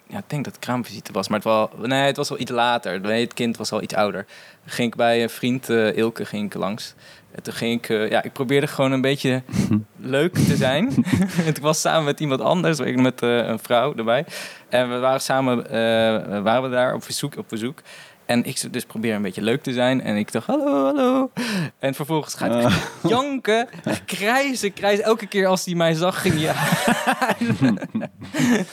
ja, 0.07 0.17
ik 0.17 0.23
denk 0.29 0.43
dat 0.43 0.55
het 0.55 0.63
kraamvisite 0.63 1.11
was, 1.11 1.27
maar 1.27 1.37
het, 1.39 1.47
wel, 1.47 1.69
nee, 1.81 2.01
het 2.05 2.17
was 2.17 2.29
wel 2.29 2.39
iets 2.39 2.51
later. 2.51 2.99
Nee, 2.99 3.23
het 3.23 3.33
kind 3.33 3.57
was 3.57 3.71
al 3.71 3.81
iets 3.81 3.93
ouder. 3.93 4.25
Dan 4.63 4.73
ging 4.73 4.87
ik 4.91 4.95
bij 4.95 5.23
een 5.23 5.29
vriend, 5.29 5.69
Ilke, 5.69 6.25
ging 6.25 6.45
ik 6.45 6.53
langs. 6.53 6.93
En 7.35 7.43
toen 7.43 7.53
ging 7.53 7.73
ik... 7.83 7.89
eh, 7.89 8.09
ja, 8.09 8.23
ik 8.23 8.33
probeerde 8.33 8.67
gewoon 8.67 8.91
een 8.91 9.01
beetje 9.01 9.43
leuk 9.97 10.33
te 10.33 10.55
zijn. 10.55 10.93
ik 11.45 11.57
was 11.61 11.81
samen 11.81 12.03
met 12.03 12.19
iemand 12.19 12.41
anders, 12.41 12.79
ik 12.79 12.99
met 13.01 13.21
eh, 13.21 13.29
een 13.37 13.59
vrouw 13.59 13.93
erbij. 13.95 14.25
En 14.69 14.89
we 14.89 14.97
waren 14.99 15.21
samen 15.21 15.65
eh, 15.69 16.41
waren 16.41 16.63
we 16.63 16.69
daar 16.69 16.93
op 16.93 17.03
verzoek, 17.03 17.37
op 17.37 17.45
bezoek. 17.49 17.79
En 18.25 18.43
ik 18.45 18.73
dus 18.73 18.85
probeer 18.85 19.15
een 19.15 19.21
beetje 19.21 19.41
leuk 19.41 19.63
te 19.63 19.73
zijn. 19.73 20.01
En 20.01 20.15
ik 20.15 20.31
dacht, 20.31 20.47
hallo, 20.47 20.83
hallo. 20.85 21.31
En 21.79 21.93
vervolgens 21.93 22.33
gaat 22.33 22.53
hij 22.53 22.63
Eh, 22.63 22.75
janken, 23.07 23.67
krijzen, 24.05 24.73
krijzen. 24.73 25.03
Elke 25.05 25.25
keer 25.27 25.47
als 25.47 25.65
hij 25.65 25.75
mij 25.75 25.93
zag, 25.93 26.21
ging 26.21 26.33
hij... 26.37 26.53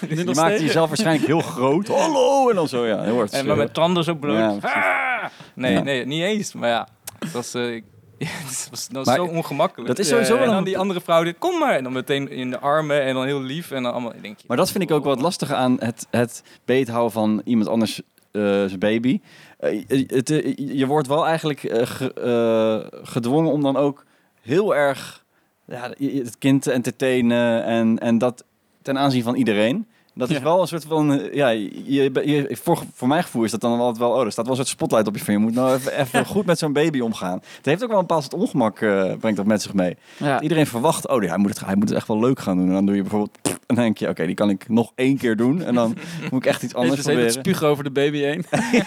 je 0.16 0.34
maakt 0.34 0.60
jezelf 0.60 0.88
waarschijnlijk 0.88 1.26
heel 1.26 1.40
groot. 1.40 1.88
Hallo! 1.88 2.48
En 2.48 2.54
dan 2.54 2.68
zo, 2.68 2.86
ja. 2.86 3.02
Heel 3.02 3.16
hard 3.16 3.32
En 3.32 3.46
maar 3.46 3.56
met 3.56 3.74
tanden 3.74 4.04
zo 4.04 4.14
bloot. 4.14 4.62
Ja. 4.62 4.68
Ah! 4.68 5.24
nee, 5.54 5.78
nee, 5.80 6.06
niet 6.06 6.22
eens. 6.22 6.52
Maar 6.52 6.68
ja, 6.68 6.88
het 7.18 7.32
was, 7.32 7.54
ik- 7.54 7.84
het 8.48 8.66
was, 8.70 8.88
dat 8.88 9.06
was 9.06 9.14
zo 9.14 9.24
ongemakkelijk. 9.24 9.88
dat 9.88 9.98
is 9.98 10.08
sowieso 10.08 10.34
wel 10.34 10.42
En 10.44 10.50
dan 10.50 10.64
die 10.64 10.78
andere 10.78 11.00
vrouw, 11.00 11.22
dit, 11.24 11.38
kom 11.38 11.58
maar. 11.58 11.76
En 11.76 11.82
dan 11.84 11.92
meteen 11.92 12.28
in 12.30 12.50
de 12.50 12.58
armen 12.58 13.02
en 13.02 13.14
dan 13.14 13.24
heel 13.24 13.40
lief. 13.42 13.70
En 13.70 13.82
dan 13.82 13.92
allemaal, 13.92 14.12
denk 14.22 14.38
je... 14.38 14.44
Maar 14.46 14.56
dat 14.56 14.70
vind 14.70 14.84
ik 14.84 14.90
ook 14.90 15.04
wel 15.04 15.12
het 15.12 15.22
lastige 15.22 15.54
aan 15.54 15.76
het, 15.80 16.06
het 16.10 16.42
beethouden 16.64 17.12
van 17.12 17.40
iemand 17.44 17.68
anders 17.68 18.00
eh, 18.30 18.42
zijn 18.42 18.78
baby. 18.78 19.20
Eh, 19.58 19.72
je- 19.88 20.04
het, 20.06 20.30
eh, 20.30 20.54
je 20.56 20.86
wordt 20.86 21.06
wel 21.08 21.26
eigenlijk 21.26 21.60
ge- 21.60 23.00
gedwongen 23.02 23.52
om 23.52 23.62
dan 23.62 23.76
ook 23.76 24.04
heel 24.40 24.74
erg 24.74 25.24
ja, 25.66 25.90
het 25.98 26.38
kind 26.38 26.62
te 26.62 26.72
entertainen 26.72 27.64
en, 27.64 27.98
en 27.98 28.18
dat 28.18 28.44
ten 28.82 28.98
aanzien 28.98 29.22
van 29.22 29.34
iedereen. 29.34 29.86
Dat 30.14 30.30
is 30.30 30.36
Ja. 30.36 30.42
wel 30.42 30.60
een 30.60 30.66
soort 30.66 30.84
van, 30.84 31.20
eh, 31.20 31.34
ja, 31.34 31.48
je, 31.48 32.10
je, 32.24 32.58
voor, 32.62 32.82
voor 32.94 33.08
mijn 33.08 33.22
gevoel 33.22 33.44
is 33.44 33.50
dat 33.50 33.60
dan 33.60 33.78
altijd 33.78 33.98
wel, 33.98 34.10
oh, 34.10 34.24
er 34.24 34.32
staat 34.32 34.44
wel 34.46 34.54
een 34.54 34.60
soort 34.60 34.72
spotlight 34.74 35.06
op 35.08 35.16
je 35.16 35.24
van, 35.24 35.34
je 35.34 35.40
moet 35.40 35.54
nou 35.54 35.74
even, 35.74 35.98
even 35.98 36.26
goed 36.34 36.46
met 36.46 36.58
zo'n 36.58 36.72
baby 36.72 37.00
omgaan. 37.00 37.40
Het 37.56 37.66
heeft 37.66 37.82
ook 37.82 37.88
wel 37.88 37.98
een 37.98 38.06
bepaald 38.06 38.22
soort 38.22 38.34
ongemak, 38.42 38.80
eh, 38.80 39.12
brengt 39.20 39.36
dat 39.36 39.46
met 39.46 39.62
zich 39.62 39.74
mee. 39.74 39.96
Ja. 40.16 40.40
Iedereen 40.40 40.66
verwacht, 40.66 41.08
oh, 41.08 41.22
hij 41.22 41.36
moet, 41.38 41.48
het, 41.48 41.64
hij 41.64 41.74
moet 41.74 41.88
het 41.88 41.98
echt 41.98 42.08
wel 42.08 42.20
leuk 42.20 42.40
gaan 42.40 42.56
doen. 42.56 42.66
En 42.66 42.72
dan 42.72 42.86
doe 42.86 42.94
je 42.94 43.00
bijvoorbeeld, 43.02 43.38
en 43.42 43.52
dan 43.66 43.76
denk 43.76 43.98
je, 43.98 44.08
oké, 44.08 44.26
die 44.26 44.34
kan 44.34 44.50
ik 44.50 44.68
nog 44.68 44.92
één 44.94 45.16
keer 45.16 45.36
doen. 45.36 45.62
En 45.62 45.74
dan 45.74 45.96
moet 46.30 46.40
ik 46.44 46.46
echt 46.46 46.62
iets 46.62 46.74
anders 46.74 47.00
steeds 47.00 47.06
het 47.06 47.16
proberen. 47.32 47.44
spugen 47.44 47.66
over 47.68 47.84
de 47.84 47.90
baby 47.90 48.18
heen. 48.18 48.44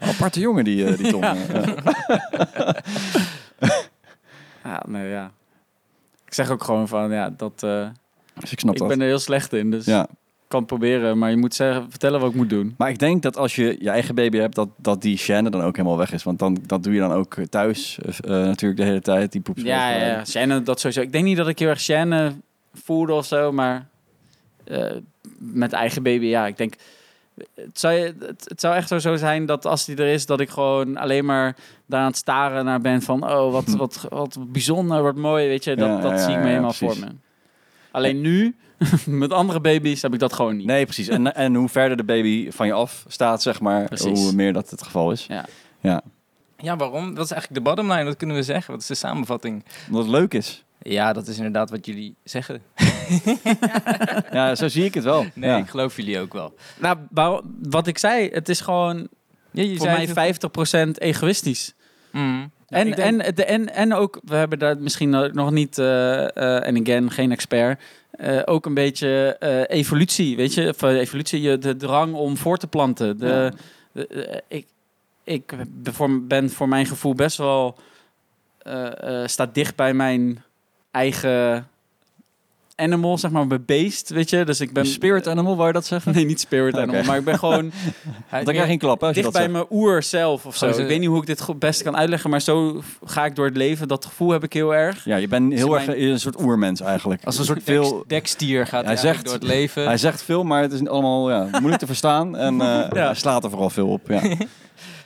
Aparte 0.00 0.40
jongen, 0.40 0.64
die, 0.64 0.86
eh, 0.86 0.96
die 0.98 1.10
Tom. 1.10 1.22
ja. 1.22 1.34
Ja, 4.64 4.82
nee, 4.88 5.08
ja. 5.08 5.30
Ik 6.26 6.34
zeg 6.34 6.50
ook 6.50 6.64
gewoon 6.64 6.88
van, 6.88 7.10
ja, 7.10 7.30
dat... 7.36 7.66
Dus 8.40 8.52
ik 8.52 8.58
snap 8.60 8.72
ik 8.74 8.78
dat. 8.78 8.88
ben 8.88 9.00
er 9.00 9.06
heel 9.06 9.18
slecht 9.18 9.52
in, 9.52 9.70
dus 9.70 9.84
Ja. 9.84 10.02
ik 10.02 10.08
kan 10.48 10.64
proberen. 10.64 11.18
Maar 11.18 11.30
je 11.30 11.36
moet 11.36 11.54
zeggen, 11.54 11.86
vertellen 11.90 12.20
wat 12.20 12.30
ik 12.30 12.36
moet 12.36 12.50
doen. 12.50 12.74
Maar 12.78 12.88
ik 12.90 12.98
denk 12.98 13.22
dat 13.22 13.36
als 13.36 13.54
je 13.56 13.76
je 13.80 13.90
eigen 13.90 14.14
baby 14.14 14.36
hebt, 14.38 14.54
dat, 14.54 14.68
dat 14.76 15.02
die 15.02 15.18
chaîne 15.18 15.50
dan 15.50 15.62
ook 15.62 15.76
helemaal 15.76 15.98
weg 15.98 16.12
is. 16.12 16.22
Want 16.22 16.38
dan, 16.38 16.58
dat 16.66 16.82
doe 16.82 16.92
je 16.92 16.98
dan 17.00 17.12
ook 17.12 17.34
thuis 17.50 17.98
eh, 17.98 18.08
eh, 18.40 18.46
natuurlijk 18.46 18.80
de 18.80 18.86
hele 18.86 19.00
tijd. 19.00 19.32
Die 19.32 19.40
poep 19.40 19.56
Ja, 19.58 19.90
ja, 19.90 20.24
ja. 20.34 20.60
Dat 20.60 20.80
sowieso. 20.80 21.00
Ik 21.00 21.12
denk 21.12 21.24
niet 21.24 21.36
dat 21.36 21.48
ik 21.48 21.58
heel 21.58 21.68
erg 21.68 21.80
Shane 21.80 22.32
voelde 22.74 23.12
of 23.12 23.26
zo, 23.26 23.52
maar 23.52 23.86
eh, 24.64 24.96
met 25.38 25.72
eigen 25.72 26.02
baby, 26.02 26.26
ja. 26.26 26.46
Ik 26.46 26.56
denk, 26.56 26.74
het 27.54 27.78
zou, 27.80 27.94
je- 27.94 28.14
het, 28.18 28.44
het 28.48 28.60
zou 28.60 28.74
echt 28.74 28.88
zo 28.88 28.98
zo 28.98 29.16
zijn 29.16 29.46
dat 29.46 29.66
als 29.66 29.84
die 29.84 29.96
er 29.96 30.12
is, 30.12 30.26
dat 30.26 30.40
ik 30.40 30.48
gewoon 30.50 30.96
alleen 30.96 31.24
maar 31.24 31.56
daar 31.86 32.00
aan 32.00 32.06
het 32.06 32.16
staren 32.16 32.64
naar 32.64 32.80
ben 32.80 33.02
van, 33.02 33.30
oh, 33.30 33.52
wat, 33.52 33.68
wat, 33.68 34.06
wat 34.08 34.36
bijzonder, 34.52 35.02
wat 35.02 35.16
mooi, 35.16 35.48
weet 35.48 35.64
je. 35.64 35.76
Dat, 35.76 35.88
Ja, 35.88 36.00
dat 36.00 36.10
ja, 36.10 36.18
zie 36.24 36.34
ik 36.34 36.40
me 36.40 36.46
helemaal 36.48 36.72
voor 36.72 36.98
me. 36.98 37.06
Alleen 37.92 38.20
nu, 38.20 38.56
met 39.06 39.32
andere 39.32 39.60
baby's, 39.60 40.02
heb 40.02 40.12
ik 40.12 40.18
dat 40.18 40.32
gewoon 40.32 40.56
niet. 40.56 40.66
Nee, 40.66 40.84
precies. 40.84 41.08
En, 41.08 41.34
en 41.34 41.54
hoe 41.54 41.68
verder 41.68 41.96
de 41.96 42.04
baby 42.04 42.50
van 42.50 42.66
je 42.66 42.72
af 42.72 43.04
staat, 43.08 43.42
zeg 43.42 43.60
maar, 43.60 43.84
Precies. 43.84 44.18
hoe 44.20 44.32
meer 44.32 44.52
dat 44.52 44.70
het 44.70 44.82
geval 44.82 45.12
is. 45.12 45.26
Ja. 45.28 45.44
Ja. 45.80 46.02
Ja, 46.58 46.76
waarom? 46.76 47.14
Dat 47.14 47.24
is 47.24 47.30
eigenlijk 47.30 47.64
de 47.64 47.70
bottom 47.70 47.92
line, 47.92 48.04
dat 48.04 48.16
kunnen 48.16 48.36
we 48.36 48.42
zeggen. 48.42 48.72
Wat 48.72 48.80
is 48.80 48.86
de 48.86 48.94
samenvatting? 48.94 49.64
Omdat 49.86 50.02
het 50.02 50.12
leuk 50.12 50.34
is. 50.34 50.64
Ja, 50.82 51.12
dat 51.12 51.26
is 51.26 51.36
inderdaad 51.36 51.70
wat 51.70 51.86
jullie 51.86 52.14
zeggen. 52.24 52.62
Ja, 54.32 54.54
zo 54.54 54.68
zie 54.68 54.84
ik 54.84 54.94
het 54.94 55.04
wel. 55.04 55.26
Nee, 55.34 55.50
ja. 55.50 55.56
ik 55.56 55.68
geloof 55.68 55.96
jullie 55.96 56.20
ook 56.20 56.32
wel. 56.32 56.54
Nou, 56.78 56.98
wat 57.62 57.86
ik 57.86 57.98
zei, 57.98 58.28
het 58.30 58.48
is 58.48 58.60
gewoon 58.60 59.08
Ja, 59.50 59.62
je 59.62 59.68
voor 59.76 59.86
zei 59.86 60.06
mij 60.14 60.26
het- 60.26 60.96
50% 60.96 60.98
egoïstisch. 60.98 61.74
Mm. 62.10 62.50
En, 62.72 62.90
denk- 62.90 63.22
en, 63.22 63.34
de, 63.34 63.44
en, 63.44 63.74
en 63.74 63.94
ook, 63.94 64.20
we 64.24 64.34
hebben 64.34 64.58
daar 64.58 64.78
misschien 64.78 65.10
nog 65.32 65.50
niet, 65.50 65.78
eh, 65.78 66.36
eh, 66.36 66.66
en 66.66 66.80
again, 66.80 67.10
geen 67.10 67.30
expert, 67.30 67.80
eh, 68.10 68.40
ook 68.44 68.66
een 68.66 68.74
beetje 68.74 69.36
evolutie, 69.68 70.36
weet 70.36 70.54
je? 70.54 70.68
Of, 70.68 70.82
evolutie, 70.82 71.40
je, 71.40 71.58
de 71.58 71.76
drang 71.76 72.14
om 72.14 72.36
voor 72.36 72.58
te 72.58 72.66
planten. 72.66 73.18
De, 73.18 73.52
de- 73.92 74.42
ik 74.48 74.66
ik 75.24 75.54
ben 75.72 75.94
voor, 75.94 76.22
ben 76.22 76.50
voor 76.50 76.68
mijn 76.68 76.86
gevoel 76.86 77.14
best 77.14 77.36
wel, 77.36 77.76
staat 79.26 79.54
dicht 79.54 79.76
bij 79.76 79.94
mijn 79.94 80.42
eigen 80.90 81.68
animal, 82.76 83.18
zeg 83.18 83.30
maar, 83.30 83.46
mijn 83.46 83.64
beest, 83.66 84.08
weet 84.10 84.30
je? 84.30 84.44
Dus 84.44 84.60
ik 84.60 84.72
ben... 84.72 84.86
Spirit 84.86 85.28
animal, 85.28 85.54
wou 85.56 85.66
je 85.66 85.72
dat 85.72 85.86
zeggen? 85.86 86.12
Nee, 86.14 86.24
niet 86.24 86.40
spirit 86.40 86.76
animal, 86.76 87.02
maar 87.04 87.16
ik 87.18 87.24
ben 87.24 87.38
gewoon 87.38 87.72
Dan 88.30 88.42
krijg 88.44 88.58
je 88.58 88.64
geen 88.64 88.78
klap, 88.78 89.00
hè, 89.00 89.06
als 89.06 89.16
je 89.16 89.22
dicht 89.22 89.34
dat 89.34 89.42
bij 89.44 89.52
zegt. 89.52 89.68
mijn 89.70 89.80
oer 89.82 90.02
zelf 90.02 90.46
of 90.46 90.56
zo. 90.56 90.68
Oh, 90.70 90.78
Ik 90.78 90.86
weet 90.86 90.98
niet 91.00 91.08
hoe 91.08 91.20
ik 91.20 91.26
dit 91.26 91.40
goed 91.40 91.58
best 91.58 91.82
kan 91.82 91.96
uitleggen, 91.96 92.30
maar 92.30 92.40
zo 92.40 92.82
ga 93.04 93.24
ik 93.24 93.34
door 93.36 93.46
het 93.46 93.56
leven. 93.56 93.88
Dat 93.88 94.04
gevoel 94.04 94.30
heb 94.30 94.44
ik 94.44 94.52
heel 94.52 94.74
erg. 94.74 95.04
Ja, 95.04 95.16
je 95.16 95.28
bent 95.28 95.52
heel 95.52 95.74
erg 95.74 95.86
mijn- 95.86 96.02
een 96.02 96.20
soort 96.20 96.40
oermens 96.42 96.80
eigenlijk. 96.80 97.24
Als 97.24 97.38
een 97.38 97.44
soort 97.44 97.62
veel... 97.62 98.04
dekstier 98.06 98.66
gaat 98.66 98.84
Hij 98.84 98.96
zegt- 98.96 99.24
door 99.24 99.34
het 99.34 99.42
leven. 99.42 99.84
Hij 99.84 99.96
zegt 99.98 100.22
veel, 100.22 100.42
maar 100.44 100.62
het 100.62 100.72
is 100.72 100.86
allemaal 100.86 101.30
ja, 101.30 101.48
moeilijk 101.52 101.78
te 101.78 101.86
verstaan. 101.86 102.36
En 102.36 102.60
eh, 102.60 102.90
hij 103.06 103.14
slaat 103.14 103.44
er 103.44 103.50
vooral 103.50 103.70
veel 103.70 103.88
op. 103.88 104.08
Ja. 104.08 104.22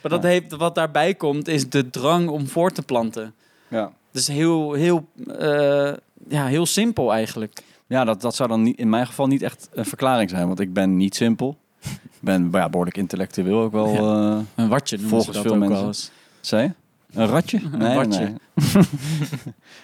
Maar 0.01 0.11
dat 0.11 0.23
heeft, 0.23 0.55
wat 0.55 0.75
daarbij 0.75 1.13
komt, 1.13 1.47
is 1.47 1.69
de 1.69 1.89
drang 1.89 2.29
om 2.29 2.47
voor 2.47 2.71
te 2.71 2.81
planten. 2.81 3.33
Ja. 3.67 3.91
Dus 4.11 4.27
heel, 4.27 4.73
heel, 4.73 5.05
eh, 5.39 5.91
ja, 6.29 6.45
heel 6.45 6.65
simpel 6.65 7.13
eigenlijk. 7.13 7.63
Ja, 7.87 8.03
dat, 8.03 8.21
dat 8.21 8.35
zou 8.35 8.49
dan 8.49 8.61
niet, 8.63 8.77
in 8.77 8.89
mijn 8.89 9.07
geval 9.07 9.27
niet 9.27 9.41
echt 9.41 9.69
een 9.73 9.85
verklaring 9.85 10.29
zijn, 10.29 10.47
want 10.47 10.59
ik 10.59 10.73
ben 10.73 10.97
niet 10.97 11.15
simpel. 11.15 11.57
Ik 11.83 12.19
ben 12.19 12.49
ja, 12.51 12.69
behoorlijk 12.69 12.97
intellectueel 12.97 13.61
ook 13.61 13.71
wel. 13.71 13.87
eh 13.95 14.39
Een 14.55 14.67
watje 14.69 14.95
noemen 14.97 15.09
Volgens 15.15 15.37
ze 15.37 15.43
dat 15.43 15.51
veel 15.51 15.53
ook 15.53 15.59
mensen. 15.59 15.77
wel 15.77 15.87
eens. 15.87 16.11
zei 16.41 16.63
je? 16.63 16.71
Een 17.19 17.27
ratje? 17.27 17.59
Nee, 17.71 17.95
watje. 17.95 18.19
nee. 18.19 18.35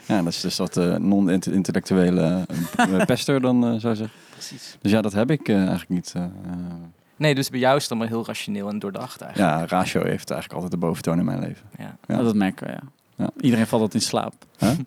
ja, 0.07 0.21
dat 0.21 0.33
is 0.33 0.41
dus 0.41 0.55
dat 0.55 0.77
eh, 0.77 0.95
non-intellectuele 0.95 2.45
eh, 2.75 3.05
pester 3.05 3.41
dan, 3.41 3.55
eh, 3.63 3.69
zou 3.69 3.89
je 3.93 3.95
zeggen. 3.95 4.17
Precies. 4.31 4.77
Dus 4.81 4.91
ja, 4.91 5.01
dat 5.01 5.13
heb 5.13 5.31
ik 5.31 5.47
eh, 5.49 5.55
eigenlijk 5.57 5.89
niet. 5.89 6.13
Nee, 7.15 7.35
dus 7.35 7.49
bij 7.49 7.59
jou 7.59 7.75
is 7.75 7.81
het 7.81 7.91
allemaal 7.91 8.09
heel 8.09 8.25
rationeel 8.25 8.69
en 8.69 8.79
doordacht 8.79 9.21
eigenlijk. 9.21 9.51
ja, 9.69 9.77
ratio 9.77 10.03
heeft 10.03 10.31
eigenlijk 10.31 10.53
altijd 10.53 10.71
de 10.81 10.87
boventoon 10.87 11.19
in 11.19 11.25
mijn 11.25 11.39
leven. 11.39 11.65
Ja. 11.77 11.97
Ja. 12.07 12.17
Oh, 12.19 12.23
dat 12.23 12.35
merken 12.35 12.67
we, 12.67 12.73
ja. 12.73 12.81
Ja. 13.15 13.29
Iedereen 13.41 13.67
valt 13.67 13.81
dat 13.81 13.93
in 13.93 14.01
slaap. 14.01 14.33
Huh? 14.57 14.71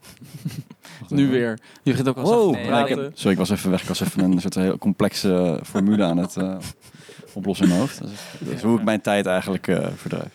Nu 1.09 1.29
weer. 1.31 1.59
Je 1.83 1.91
begint 1.91 2.09
ook 2.09 2.17
al 2.17 2.23
Wow. 2.23 2.33
zacht 2.43 2.53
te 2.65 2.71
Nee, 2.71 2.79
Ja, 2.79 2.87
ik 2.87 2.89
heb- 2.97 3.11
sorry, 3.15 3.33
ik 3.33 3.39
was 3.39 3.51
even 3.51 3.71
weg. 3.71 3.83
Ik 3.83 3.89
was 3.89 4.01
even 4.01 4.23
een 4.25 4.41
soort 4.41 4.55
heel 4.55 4.79
complexe 4.79 5.61
formule 5.65 6.05
aan 6.05 6.17
het 6.17 6.37
eh, 6.37 6.57
oplossen 7.33 7.65
in 7.67 7.71
mijn 7.73 7.83
hoofd. 7.83 8.01
Dat 8.01 8.11
is, 8.11 8.21
dat 8.39 8.49
is 8.55 8.63
hoe 8.63 8.79
ik 8.79 8.85
mijn 8.85 9.01
tijd 9.01 9.27
eigenlijk 9.27 9.69
eh 9.69 9.87
verdrijf. 9.97 10.33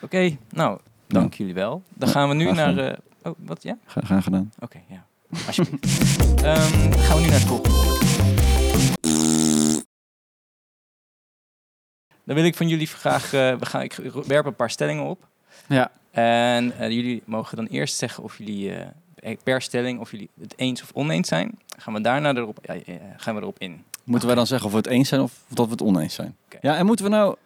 Oké, 0.00 0.36
nou, 0.50 0.78
dank 1.06 1.34
jullie 1.34 1.54
wel. 1.54 1.82
Dan 1.94 2.08
gaan 2.08 2.28
we 2.28 2.34
nu 2.34 2.44
graag 2.44 2.74
naar... 2.74 2.78
eh, 2.78 2.98
oh, 3.22 3.32
wat? 3.38 3.62
Ja? 3.62 3.78
Ga, 3.86 4.00
gaan 4.04 4.22
gedaan. 4.22 4.52
Oké, 4.58 4.78
ja. 4.88 5.04
Alsjeblieft. 5.46 6.08
Ehm, 6.42 6.92
gaan 6.92 7.16
we 7.16 7.20
nu 7.22 7.28
naar 7.28 7.38
het 7.40 7.48
volgende. 7.48 7.94
Dan 12.24 12.34
wil 12.34 12.44
ik 12.44 12.54
van 12.56 12.68
jullie 12.68 12.86
graag... 12.86 13.24
eh, 13.32 13.54
we 13.54 13.66
gaan, 13.66 13.82
ik 13.82 13.94
werp 14.26 14.46
een 14.46 14.54
paar 14.56 14.70
stellingen 14.70 15.04
op. 15.04 15.26
Ja. 15.68 15.90
En 16.16 16.78
eh, 16.78 16.90
jullie 16.90 17.22
mogen 17.24 17.56
dan 17.56 17.66
eerst 17.66 17.96
zeggen 17.96 18.24
of 18.24 18.38
jullie 18.38 18.72
eh, 18.72 19.36
per 19.42 19.62
stelling... 19.62 20.00
of 20.00 20.10
jullie 20.10 20.28
het 20.40 20.54
eens 20.56 20.82
of 20.82 20.90
oneens 20.94 21.28
zijn. 21.28 21.58
Gaan 21.78 21.94
we 21.94 22.00
daarna 22.00 22.34
erop, 22.34 22.58
ja, 22.62 22.74
gaan 23.16 23.34
we 23.34 23.40
erop 23.40 23.58
in. 23.58 23.84
Moeten 24.04 24.26
wij 24.26 24.36
dan 24.36 24.46
zeggen 24.46 24.66
of 24.66 24.72
we 24.72 24.78
het 24.78 24.86
eens 24.86 25.08
zijn 25.08 25.20
of 25.20 25.32
dat 25.48 25.66
we 25.66 25.72
het 25.72 25.82
oneens 25.82 26.14
zijn? 26.14 26.36
Ja, 26.60 26.76
en 26.76 26.86
moeten 26.86 27.04
we 27.04 27.10
nou... 27.10 27.36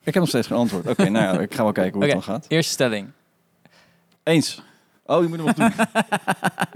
Ik 0.00 0.14
heb 0.14 0.14
nog 0.14 0.28
steeds 0.28 0.46
geen 0.46 0.56
antwoord. 0.56 0.86
Oké, 0.86 1.08
nou 1.08 1.34
ja, 1.34 1.40
ik 1.40 1.54
ga 1.54 1.62
wel 1.62 1.72
kijken 1.72 1.92
hoe 1.92 2.02
het 2.02 2.12
dan 2.12 2.22
gaat. 2.22 2.44
Eerste 2.48 2.72
stelling. 2.72 3.08
Eens. 4.22 4.62
Oh, 5.06 5.22
je 5.22 5.28
moet 5.28 5.38
hem 5.44 5.54
doen. 5.54 5.66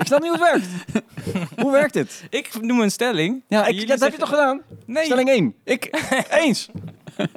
ik 0.02 0.06
snap 0.06 0.22
niet 0.22 0.36
hoe 0.36 0.48
het 0.48 0.50
werkt. 0.50 0.68
hoe 1.60 1.72
werkt 1.72 1.92
dit? 1.92 2.24
Ik 2.30 2.62
noem 2.62 2.80
een 2.80 2.90
stelling. 2.90 3.42
Ja, 3.48 3.66
ik, 3.66 3.88
dat 3.88 4.00
heb 4.00 4.12
je 4.12 4.18
toch 4.18 4.28
gedaan? 4.28 4.60
Nee. 4.86 5.04
Stelling 5.04 5.28
1. 5.28 5.54
Ik. 5.64 5.88
Eens. 6.30 6.68
ik 7.16 7.30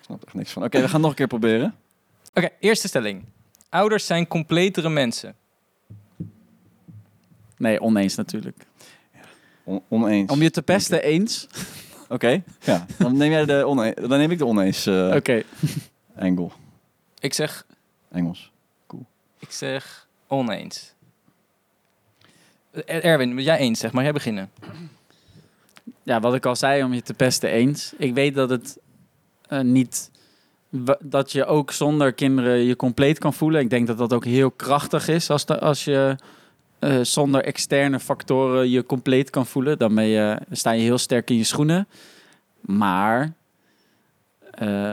snap 0.00 0.20
er 0.20 0.26
echt 0.26 0.34
niks 0.34 0.52
van. 0.52 0.64
Oké, 0.64 0.80
we 0.80 0.84
gaan 0.84 0.92
het 0.92 1.00
nog 1.00 1.10
een 1.10 1.16
keer 1.16 1.26
proberen. 1.26 1.74
Oké, 2.34 2.48
eerste 2.60 2.88
stelling. 2.88 3.24
Ouders 3.68 4.06
zijn 4.06 4.26
completere 4.26 4.88
mensen. 4.88 5.34
Nee, 7.56 7.80
oneens 7.80 8.14
natuurlijk. 8.14 8.66
On- 9.64 9.82
oneens. 9.88 10.30
Om 10.30 10.42
je 10.42 10.50
te 10.50 10.62
pesten 10.62 11.02
eens. 11.02 11.46
Oké, 12.08 12.42
ja. 12.60 12.86
Dan 12.98 13.16
neem, 13.16 13.30
jij 13.30 13.44
de 13.44 13.66
one- 13.66 13.94
dan 13.94 14.18
neem 14.18 14.30
ik 14.30 14.38
de 14.38 14.46
oneens 14.46 14.86
eh 14.86 15.12
Oké. 15.14 15.42
angle. 16.16 16.50
Ik 17.18 17.34
zeg, 17.34 17.66
Engels. 18.10 18.52
ik 19.38 19.50
zeg 19.50 20.08
oneens. 20.26 20.92
Erwin, 22.86 23.38
jij 23.42 23.58
eens, 23.58 23.78
zeg 23.80 23.92
maar. 23.92 24.02
Jij 24.02 24.12
beginnen. 24.12 24.50
Ja, 26.02 26.20
wat 26.20 26.34
ik 26.34 26.46
al 26.46 26.56
zei, 26.56 26.82
om 26.82 26.92
je 26.94 27.02
te 27.02 27.14
pesten 27.14 27.50
eens. 27.50 27.92
Ik 27.98 28.14
weet 28.14 28.34
dat 28.34 28.50
het 28.50 28.78
eh, 29.48 29.60
niet... 29.60 30.10
Dat 31.00 31.32
je 31.32 31.44
ook 31.44 31.70
zonder 31.70 32.12
kinderen 32.12 32.58
je 32.58 32.76
compleet 32.76 33.18
kan 33.18 33.34
voelen. 33.34 33.60
Ik 33.60 33.70
denk 33.70 33.86
dat 33.86 33.98
dat 33.98 34.12
ook 34.12 34.24
heel 34.24 34.50
krachtig 34.50 35.08
is 35.08 35.30
als, 35.30 35.46
de, 35.46 35.60
als 35.60 35.84
je 35.84 36.16
eh, 36.78 36.98
zonder 37.02 37.44
externe 37.44 38.00
factoren 38.00 38.70
je 38.70 38.86
compleet 38.86 39.30
kan 39.30 39.46
voelen. 39.46 39.78
Dan 39.78 39.94
ben 39.94 40.04
je, 40.04 40.38
sta 40.50 40.70
je 40.70 40.82
heel 40.82 40.98
sterk 40.98 41.30
in 41.30 41.36
je 41.36 41.44
schoenen. 41.44 41.86
Maar 42.60 43.32
eh, 44.50 44.92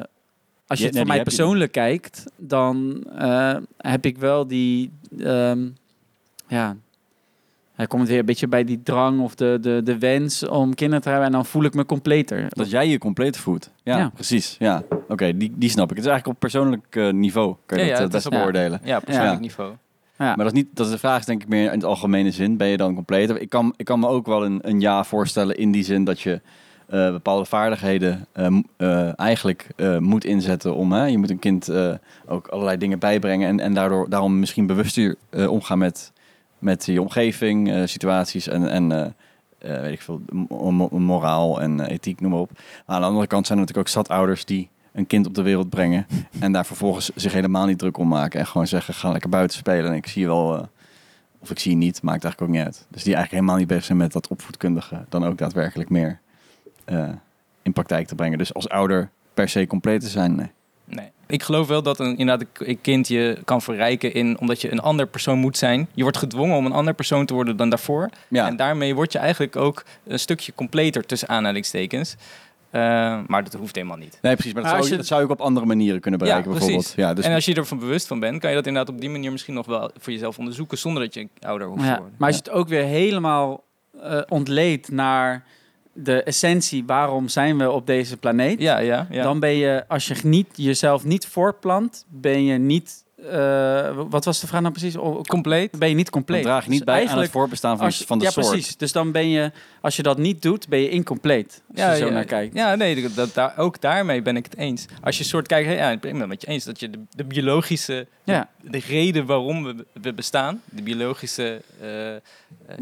als 0.67 0.79
je 0.79 0.85
Ja, 0.85 0.85
het 0.85 0.93
nee, 0.93 1.05
voor 1.05 1.05
mij 1.05 1.23
persoonlijk 1.23 1.71
kijkt, 1.71 2.25
dan 2.35 3.03
eh, 3.17 3.55
heb 3.77 4.05
ik 4.05 4.17
wel 4.17 4.47
die... 4.47 4.91
ehm, 5.19 5.67
ja, 6.47 6.75
hij 7.75 7.87
komt 7.87 8.07
weer 8.07 8.19
een 8.19 8.25
beetje 8.25 8.47
bij 8.47 8.63
die 8.63 8.81
drang 8.83 9.19
of 9.21 9.35
de, 9.35 9.57
de, 9.61 9.81
de 9.83 9.97
wens 9.97 10.47
om 10.47 10.73
kinderen 10.75 11.01
te 11.03 11.09
hebben. 11.09 11.27
En 11.27 11.31
dan 11.33 11.45
voel 11.45 11.63
ik 11.63 11.73
me 11.73 11.85
completer. 11.85 12.45
Dat 12.49 12.69
jij 12.69 12.87
je 12.87 12.97
compleet 12.97 13.37
voelt. 13.37 13.69
Ja, 13.83 13.97
Ja. 13.97 14.09
precies. 14.13 14.55
Ja. 14.59 14.83
Oké, 15.07 15.37
die, 15.37 15.51
die 15.55 15.69
snap 15.69 15.89
ik. 15.89 15.95
Het 15.95 16.05
is 16.05 16.11
eigenlijk 16.11 16.27
op 16.35 16.39
persoonlijk 16.39 16.95
eh, 16.95 17.09
niveau. 17.09 17.55
Kun 17.65 17.77
je 17.77 17.83
Ja, 17.83 17.89
dat 17.89 17.97
ja, 17.99 18.03
het 18.03 18.13
het 18.13 18.23
is 18.23 18.29
best 18.29 18.35
op- 18.35 18.51
beoordelen. 18.51 18.81
Ja, 18.83 18.99
persoonlijk 18.99 19.33
Ja. 19.35 19.39
niveau. 19.39 19.71
Ja. 20.17 20.27
Maar 20.27 20.37
dat 20.37 20.45
is 20.45 20.51
niet, 20.53 20.67
dat 20.73 20.85
is 20.85 20.91
de 20.91 20.97
vraag 20.97 21.19
is 21.19 21.25
denk 21.25 21.41
ik 21.41 21.47
meer 21.47 21.65
in 21.65 21.71
het 21.71 21.83
algemene 21.83 22.31
zin. 22.31 22.57
Ben 22.57 22.67
je 22.67 22.77
dan 22.77 22.93
compleet? 22.95 23.29
Ik 23.41 23.49
kan, 23.49 23.73
ik 23.77 23.85
kan 23.85 23.99
me 23.99 24.07
ook 24.07 24.25
wel 24.25 24.45
een, 24.45 24.59
een 24.61 24.79
ja 24.79 25.03
voorstellen 25.03 25.57
in 25.57 25.71
die 25.71 25.83
zin 25.83 26.03
dat 26.03 26.21
je 26.21 26.41
eh, 26.87 27.11
bepaalde 27.11 27.45
vaardigheden 27.45 28.25
eh, 28.31 28.47
m- 28.47 28.63
eh, 28.77 29.19
eigenlijk 29.19 29.67
eh, 29.75 29.97
moet 29.97 30.25
inzetten 30.25 30.75
om. 30.75 30.91
Hè, 30.91 31.05
je 31.05 31.17
moet 31.17 31.29
een 31.29 31.39
kind 31.39 31.67
eh, 31.69 31.93
ook 32.27 32.47
allerlei 32.47 32.77
dingen 32.77 32.99
bijbrengen 32.99 33.47
en, 33.47 33.59
en 33.59 33.73
daardoor 33.73 34.09
daarom 34.09 34.39
misschien 34.39 34.65
bewuster 34.67 35.15
eh, 35.29 35.51
omgaan 35.51 35.77
met, 35.77 36.11
met 36.61 36.85
je 36.85 37.01
omgeving, 37.01 37.71
eh, 37.71 37.81
situaties 37.85 38.47
en, 38.47 38.69
en 38.69 38.91
eh, 38.91 39.05
eh, 39.75 39.81
weet 39.81 39.93
ik 39.93 40.01
veel, 40.01 40.21
mo- 40.29 40.71
mo- 40.71 40.99
moraal 40.99 41.61
en 41.61 41.79
ethiek, 41.79 42.21
noem 42.21 42.31
maar 42.31 42.39
op. 42.39 42.51
Aan 42.85 43.01
de 43.01 43.07
andere 43.07 43.27
kant 43.27 43.47
zijn 43.47 43.59
er 43.59 43.63
natuurlijk 43.65 43.87
ook 43.87 44.03
statouders 44.03 44.45
die 44.45 44.69
een 44.91 45.07
kind 45.07 45.27
op 45.27 45.33
de 45.33 45.41
wereld 45.41 45.69
brengen 45.69 46.07
en 46.39 46.51
daar 46.51 46.65
vervolgens 46.65 47.11
zich 47.15 47.33
helemaal 47.33 47.65
niet 47.65 47.79
druk 47.79 47.97
om 47.97 48.07
maken 48.07 48.39
en 48.39 48.47
gewoon 48.47 48.67
zeggen, 48.67 48.93
ga 48.93 49.11
lekker 49.11 49.29
buiten 49.29 49.57
spelen 49.57 49.91
en 49.91 49.97
ik 49.97 50.07
zie 50.07 50.21
je 50.21 50.27
wel, 50.27 50.69
of 51.39 51.51
ik 51.51 51.59
zie 51.59 51.71
je 51.71 51.77
niet, 51.77 52.01
maakt 52.01 52.23
eigenlijk 52.23 52.41
ook 52.41 52.57
niet 52.57 52.65
uit. 52.65 52.85
Dus 52.89 53.03
die 53.03 53.13
eigenlijk 53.15 53.31
helemaal 53.31 53.57
niet 53.57 53.67
bezig 53.67 53.83
zijn 53.85 53.97
met 53.97 54.11
dat 54.11 54.27
opvoedkundige 54.27 55.05
dan 55.09 55.25
ook 55.25 55.37
daadwerkelijk 55.37 55.89
meer 55.89 56.19
in 57.61 57.73
praktijk 57.73 58.07
te 58.07 58.15
brengen. 58.15 58.37
Dus 58.37 58.53
als 58.53 58.69
ouder 58.69 59.09
per 59.33 59.49
se 59.49 59.67
compleet 59.67 60.01
te 60.01 60.07
zijn, 60.07 60.35
nee. 60.35 60.51
Nee. 60.95 61.09
Ik 61.27 61.43
geloof 61.43 61.67
wel 61.67 61.83
dat 61.83 61.99
een, 61.99 62.17
inderdaad 62.17 62.47
een- 62.53 62.81
kind 62.81 63.07
je 63.07 63.37
kan 63.45 63.61
verrijken 63.61 64.13
in 64.13 64.39
omdat 64.39 64.61
je 64.61 64.71
een 64.71 64.79
ander 64.81 65.07
persoon 65.07 65.37
moet 65.39 65.57
zijn. 65.57 65.87
Je 65.93 66.01
wordt 66.01 66.17
gedwongen 66.17 66.57
om 66.57 66.65
een 66.65 66.71
ander 66.71 66.93
persoon 66.93 67.25
te 67.25 67.33
worden 67.33 67.57
dan 67.57 67.69
daarvoor. 67.69 68.09
Ja, 68.27 68.47
En 68.47 68.55
daarmee 68.55 68.95
word 68.95 69.11
je 69.11 69.19
eigenlijk 69.19 69.55
ook 69.55 69.83
een 70.07 70.19
stukje 70.19 70.51
completer 70.55 71.05
tussen 71.05 71.27
aanhalingstekens. 71.29 72.15
Eh, 72.69 72.81
maar 73.27 73.43
dat 73.43 73.53
hoeft 73.53 73.75
helemaal 73.75 73.97
niet. 73.97 74.17
nee, 74.21 74.33
precies. 74.33 74.53
Maar 74.53 74.61
dat, 74.63 74.71
Maar 74.71 74.81
zou, 74.81 74.91
je, 74.91 74.97
dat 74.97 75.07
zou 75.07 75.19
je 75.21 75.25
ook 75.25 75.31
op 75.31 75.41
andere 75.41 75.65
manieren 75.65 76.01
kunnen 76.01 76.19
bereiken, 76.19 76.45
Ja, 76.51 76.51
bijvoorbeeld. 76.57 76.83
precies. 76.85 77.03
Ja, 77.05 77.13
dus 77.13 77.25
en 77.25 77.33
als 77.33 77.45
je 77.45 77.53
ervan 77.55 77.79
bewust 77.79 78.07
van 78.07 78.19
bent, 78.19 78.39
kan 78.39 78.49
je 78.49 78.55
dat 78.55 78.67
inderdaad 78.67 78.93
op 78.95 79.01
die 79.01 79.09
manier 79.09 79.31
misschien 79.31 79.53
nog 79.53 79.65
wel 79.65 79.91
voor 79.97 80.13
jezelf 80.13 80.37
onderzoeken 80.37 80.77
zonder 80.77 81.03
dat 81.03 81.13
je 81.13 81.27
ouder 81.39 81.67
hoeft 81.67 81.79
te 81.81 81.85
Ja, 81.87 81.95
worden. 81.97 82.15
maar 82.17 82.27
als 82.27 82.37
je 82.37 82.43
het 82.43 82.51
ook 82.53 82.67
weer 82.67 82.83
helemaal 82.83 83.63
eh 84.01 84.21
ontleedt 84.27 84.91
naar 84.91 85.43
de 85.93 86.23
essentie, 86.23 86.83
waarom 86.85 87.27
zijn 87.27 87.57
we 87.57 87.71
op 87.71 87.87
deze 87.87 88.17
planeet? 88.17 88.59
Ja, 88.61 88.77
ja, 88.77 89.07
ja. 89.09 89.23
Dan 89.23 89.39
ben 89.39 89.55
je, 89.55 89.83
als 89.87 90.07
je 90.07 90.15
niet, 90.23 90.47
jezelf 90.55 91.03
niet 91.03 91.25
voortplant, 91.27 92.05
ben 92.07 92.43
je 92.43 92.57
niet, 92.57 93.03
eh, 93.29 93.99
wat 94.09 94.25
was 94.25 94.39
de 94.39 94.47
vraag 94.47 94.61
nou 94.61 94.73
precies? 94.73 94.97
O- 94.97 95.21
compleet. 95.21 95.79
Ben 95.79 95.89
je 95.89 95.95
niet 95.95 96.03
dan 96.03 96.13
compleet. 96.13 96.43
draag 96.43 96.63
je 96.63 96.69
niet 96.69 96.85
Dus 96.85 96.95
bij 96.95 97.07
aan 97.09 97.19
het 97.19 97.29
voorbestaan 97.29 97.77
van, 97.77 97.85
als 97.85 97.97
je- 97.97 98.05
van 98.05 98.17
de 98.19 98.23
ja, 98.25 98.31
soort. 98.31 98.47
precies. 98.49 98.77
Dus 98.77 98.91
dan 98.91 99.11
ben 99.11 99.29
je, 99.29 99.51
als 99.81 99.95
je 99.95 100.03
dat 100.03 100.17
niet 100.17 100.41
doet, 100.41 100.67
ben 100.67 100.79
je 100.79 100.89
incompleet. 100.89 101.61
Als 101.75 101.97
je 101.97 102.05
zo 102.05 102.09
naar 102.09 102.25
kijkt. 102.25 102.55
Ja, 102.55 102.75
nee, 102.75 103.01
dat, 103.01 103.15
dat, 103.15 103.33
daar, 103.33 103.53
ook 103.57 103.81
daarmee 103.81 104.21
ben 104.21 104.35
ik 104.37 104.43
het 104.45 104.57
eens. 104.57 104.85
Als 105.01 105.17
je 105.17 105.23
soort 105.23 105.47
kijkt, 105.47 105.71
ja, 105.71 105.89
ik 105.89 105.99
ben 105.99 106.15
het 106.19 106.27
met 106.27 106.41
je 106.41 106.47
eens 106.47 106.63
dat 106.63 106.79
je 106.79 106.89
de, 106.89 106.99
de 107.09 107.23
biologische, 107.23 108.07
Ja. 108.23 108.49
de 108.61 108.79
reden 108.87 109.25
waarom 109.25 109.63
we, 109.63 109.85
we 110.01 110.13
bestaan, 110.13 110.61
de 110.65 110.81
biologische, 110.81 111.61
eh, 111.81 112.15
eh, 112.15 112.21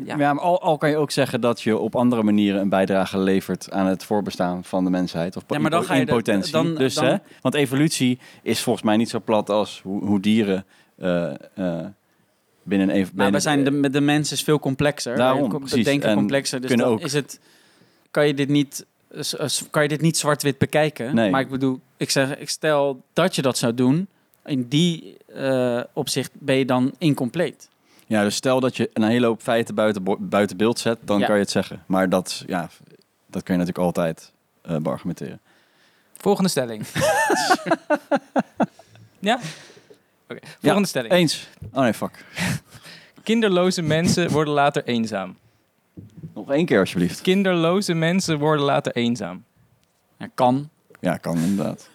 ja, 0.06 0.16
Ja, 0.18 0.34
maar 0.34 0.40
al, 0.40 0.62
al 0.62 0.78
kan 0.78 0.90
je 0.90 0.98
ook 0.98 1.12
zeggen 1.12 1.42
dat 1.42 1.62
je 1.62 1.78
op 1.78 1.96
andere 1.96 2.24
manieren 2.24 2.62
een 2.62 2.70
bijdrage 2.70 3.18
levert 3.20 3.72
aan 3.72 3.86
het 3.86 4.04
voorbestaan 4.04 4.64
van 4.64 4.84
de 4.84 4.90
mensheid. 4.90 5.36
Of 5.36 5.44
Ja, 5.48 5.60
maar 5.60 5.72
dan 5.72 5.80
in 5.82 5.86
ga 5.86 5.94
je 5.94 6.06
de- 6.06 6.12
potentie. 6.14 6.52
dan- 6.52 6.76
dus, 6.76 6.94
dan- 6.94 7.06
hè, 7.06 7.16
want 7.42 7.56
evolutie 7.56 8.20
is 8.42 8.60
volgens 8.62 8.86
mij 8.86 8.98
niet 8.98 9.10
zo 9.10 9.20
plat 9.26 9.50
als 9.50 9.82
hoe, 9.84 10.06
hoe 10.06 10.20
dieren 10.34 10.66
eh, 10.98 11.32
eh, 11.56 11.86
binnen 12.64 12.96
een... 12.96 13.08
Maar 13.14 13.32
we 13.32 13.40
zijn 13.40 13.64
de, 13.64 13.90
de 13.90 14.02
mens 14.02 14.32
is 14.32 14.42
veel 14.44 14.60
complexer. 14.60 15.16
Daarom, 15.16 15.50
Wij 15.50 15.60
precies. 15.60 15.86
denken 15.86 16.10
En 16.10 16.16
complexer. 16.16 16.62
Dus 16.62 16.70
dan 16.70 16.82
ook- 16.82 17.02
is 17.02 17.14
het, 17.14 17.40
kan 18.12 18.28
je 18.28 18.34
dit 18.34 18.50
niet, 18.50 18.86
kan 19.70 19.82
je 19.84 19.88
dit 19.90 20.02
niet 20.02 20.18
zwart-wit 20.18 20.58
bekijken. 20.58 21.16
Nee. 21.16 21.30
Maar 21.30 21.42
ik 21.42 21.50
bedoel, 21.50 21.80
ik 21.98 22.10
zeg, 22.10 22.38
ik 22.38 22.50
stel 22.50 23.02
dat 23.14 23.36
je 23.36 23.42
dat 23.42 23.58
zou 23.58 23.74
doen. 23.74 24.08
In 24.46 24.68
die 24.68 25.18
eh, 25.34 25.82
opzicht 25.94 26.32
ben 26.34 26.56
je 26.56 26.66
dan 26.66 26.94
incompleet. 26.98 27.70
Ja, 28.08 28.24
dus 28.24 28.36
stel 28.36 28.60
dat 28.60 28.78
je 28.78 28.90
een 28.94 29.04
hele 29.04 29.26
hoop 29.26 29.42
feiten 29.42 29.76
buiten, 29.76 30.04
buiten 30.20 30.58
beeld 30.58 30.80
zet, 30.80 30.98
dan 31.02 31.20
Ja. 31.20 31.26
kan 31.26 31.36
je 31.36 31.42
het 31.42 31.52
zeggen. 31.52 31.84
Maar 31.86 32.10
dat, 32.10 32.44
ja, 32.48 32.70
dat 33.26 33.44
kun 33.44 33.54
je 33.54 33.60
natuurlijk 33.60 33.86
altijd 33.86 34.32
eh 34.62 34.78
beargumenteren. 34.78 35.40
Volgende 36.18 36.50
stelling. 36.50 36.86
ja? 39.20 39.40
Oké, 40.30 40.40
volgende 40.62 40.88
stelling. 40.88 41.14
Eens. 41.14 41.48
Oh 41.74 41.82
nee, 41.82 41.94
fuck. 41.94 42.26
Kinderloze 43.24 43.82
mensen 43.82 44.30
worden 44.32 44.54
later 44.54 44.84
eenzaam. 44.86 45.38
Nog 46.34 46.52
één 46.52 46.66
keer 46.66 46.80
alsjeblieft. 46.80 47.22
Kinderloze 47.22 47.94
mensen 47.94 48.38
worden 48.40 48.66
later 48.66 48.96
eenzaam. 48.96 49.44
Ja, 50.18 50.28
kan. 50.34 50.70
Ja, 51.00 51.18
kan 51.18 51.38
inderdaad. 51.38 51.90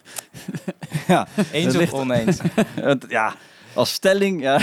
ja, 1.07 1.27
Eens 1.51 1.73
of 1.73 1.79
ligt- 1.79 1.93
oneens? 1.93 2.39
ja, 3.07 3.35
als 3.73 3.91
stelling, 3.93 4.41
ja, 4.41 4.59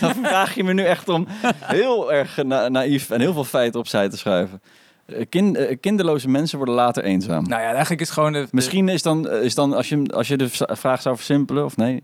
dan 0.00 0.14
vraag 0.14 0.54
je 0.54 0.64
me 0.64 0.72
nu 0.72 0.82
echt 0.84 1.08
om 1.08 1.26
heel 1.60 2.12
erg 2.12 2.42
na- 2.42 2.68
naïef 2.68 3.10
en 3.10 3.20
heel 3.20 3.32
veel 3.32 3.44
feiten 3.44 3.80
opzij 3.80 4.08
te 4.08 4.16
schuiven. 4.16 4.62
Eh, 5.06 5.24
Kind, 5.28 5.56
eh, 5.56 5.76
kinderloze 5.80 6.28
mensen 6.28 6.56
worden 6.56 6.74
later 6.74 7.04
eenzaam. 7.04 7.44
nou 7.48 7.62
ja, 7.62 7.70
eigenlijk 7.70 8.00
is 8.00 8.10
gewoon 8.10 8.32
de... 8.32 8.46
Misschien 8.50 8.88
is 8.88 9.02
dan, 9.02 9.28
eh, 9.28 9.42
is 9.42 9.54
dan 9.54 9.72
als, 9.74 9.88
je, 9.88 10.02
als 10.14 10.28
je 10.28 10.36
de 10.36 10.48
vraag 10.66 11.02
zou 11.02 11.16
versimpelen, 11.16 11.64
of 11.64 11.76
nee, 11.76 12.02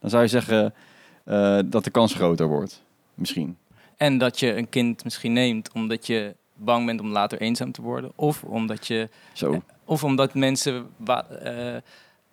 dan 0.00 0.10
zou 0.10 0.22
je 0.22 0.28
zeggen 0.28 0.74
eh, 1.24 1.58
dat 1.64 1.84
de 1.84 1.90
kans 1.90 2.14
groter 2.14 2.46
wordt. 2.46 2.82
Misschien. 3.14 3.56
En 3.96 4.18
dat 4.18 4.40
je 4.40 4.56
een 4.56 4.68
kind 4.68 5.04
misschien 5.04 5.32
neemt 5.32 5.72
omdat 5.72 6.06
je 6.06 6.34
bang 6.54 6.86
bent 6.86 7.00
om 7.00 7.08
later 7.08 7.40
eenzaam 7.40 7.72
te 7.72 7.82
worden. 7.82 8.12
Of 8.14 8.44
omdat, 8.44 8.86
je, 8.86 9.08
Zo. 9.32 9.62
of 9.84 10.04
omdat 10.04 10.34
mensen 10.34 10.86
wa- 10.96 11.26
eh, 11.26 11.76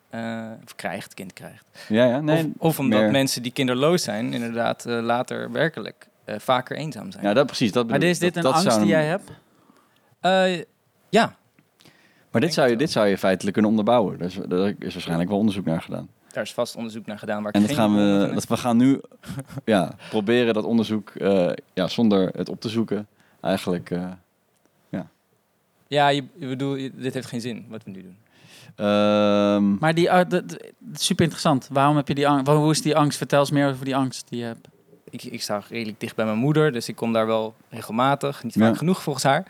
eh, 0.09 0.51
of 0.65 0.75
krijgt, 0.75 1.13
kind 1.13 1.33
krijgt. 1.33 1.65
Ja, 1.87 2.05
ja, 2.05 2.19
nee. 2.21 2.37
of, 2.45 2.45
of 2.57 2.79
omdat 2.79 2.99
meer- 3.01 3.11
mensen 3.11 3.43
die 3.43 3.51
kinderloos 3.51 4.03
zijn 4.03 4.33
inderdaad 4.33 4.85
eh, 4.85 4.99
later 5.01 5.51
werkelijk 5.51 6.07
eh, 6.23 6.35
vaker 6.39 6.77
eenzaam 6.77 7.11
zijn. 7.11 7.23
Ja, 7.23 7.33
dat 7.33 7.45
precies. 7.45 7.71
Dat 7.71 7.87
Maar 7.87 8.03
is 8.03 8.19
dit 8.19 8.33
Dat- 8.33 8.43
een 8.43 8.51
dat 8.51 8.53
angst 8.59 8.67
zou 8.71 8.79
die 8.85 8.89
jij 8.95 9.05
hebt? 9.05 9.31
Eh, 10.19 10.63
ja, 11.09 11.35
Maar 12.31 12.41
dit 12.41 12.53
zou, 12.53 12.69
je, 12.69 12.75
dit 12.75 12.91
zou 12.91 13.07
je 13.07 13.17
feitelijk 13.17 13.53
kunnen 13.53 13.71
onderbouwen. 13.71 14.17
Dus 14.17 14.35
daar 14.47 14.73
is 14.79 14.93
waarschijnlijk 14.93 15.29
wel 15.29 15.37
onderzoek 15.39 15.65
naar 15.65 15.81
gedaan. 15.81 16.09
Daar 16.35 16.43
is 16.43 16.53
vast 16.53 16.75
onderzoek 16.75 17.05
naar 17.05 17.19
gedaan 17.19 17.39
waar 17.43 17.49
ik 17.49 17.55
En 17.55 17.61
dat 17.61 17.69
geen 17.69 17.79
gaan 17.79 17.95
we, 17.95 18.31
dat 18.33 18.47
we 18.47 18.57
gaan 18.57 18.77
nu 18.77 19.01
ja, 19.65 19.95
proberen 20.09 20.53
dat 20.53 20.63
onderzoek 20.63 21.09
eh, 21.09 21.51
ja, 21.73 21.87
zonder 21.87 22.29
het 22.35 22.49
op 22.49 22.61
te 22.61 22.69
zoeken. 22.69 23.07
Eigenlijk. 23.41 23.89
eh, 23.91 24.07
Ja, 25.87 26.07
je, 26.07 26.23
je 26.35 26.47
bedoel, 26.47 26.75
je- 26.75 26.91
dit 26.95 27.13
heeft 27.13 27.27
geen 27.27 27.41
zin 27.41 27.65
wat 27.69 27.83
we 27.83 27.91
nu 27.91 28.01
doen. 28.01 28.17
ehm, 28.75 29.73
Maar 29.79 29.93
die, 29.93 30.05
uh, 30.07 30.19
de- 30.27 30.45
de- 30.45 30.73
super 30.93 31.23
interessant. 31.23 31.67
Waarom 31.71 31.95
heb 31.95 32.07
je 32.07 32.15
die 32.15 32.27
angst? 32.27 32.47
Hoe 32.51 32.71
is 32.71 32.81
die 32.81 32.95
angst? 32.95 33.17
Vertel 33.17 33.39
eens 33.39 33.51
meer 33.51 33.69
over 33.69 33.85
die 33.85 33.95
angst 33.95 34.25
die 34.29 34.39
je 34.39 34.45
hebt. 34.45 34.67
Ik, 35.09 35.23
ik 35.23 35.41
sta 35.41 35.61
redelijk 35.69 35.99
dicht 35.99 36.15
bij 36.15 36.25
mijn 36.25 36.37
moeder, 36.37 36.71
dus 36.71 36.87
ik 36.89 36.95
kom 36.95 37.13
daar 37.13 37.25
wel 37.27 37.53
regelmatig. 37.69 38.43
Niet 38.43 38.53
vaak 38.53 38.71
Ja. 38.71 38.77
genoeg 38.77 39.01
volgens 39.03 39.23
haar. 39.25 39.45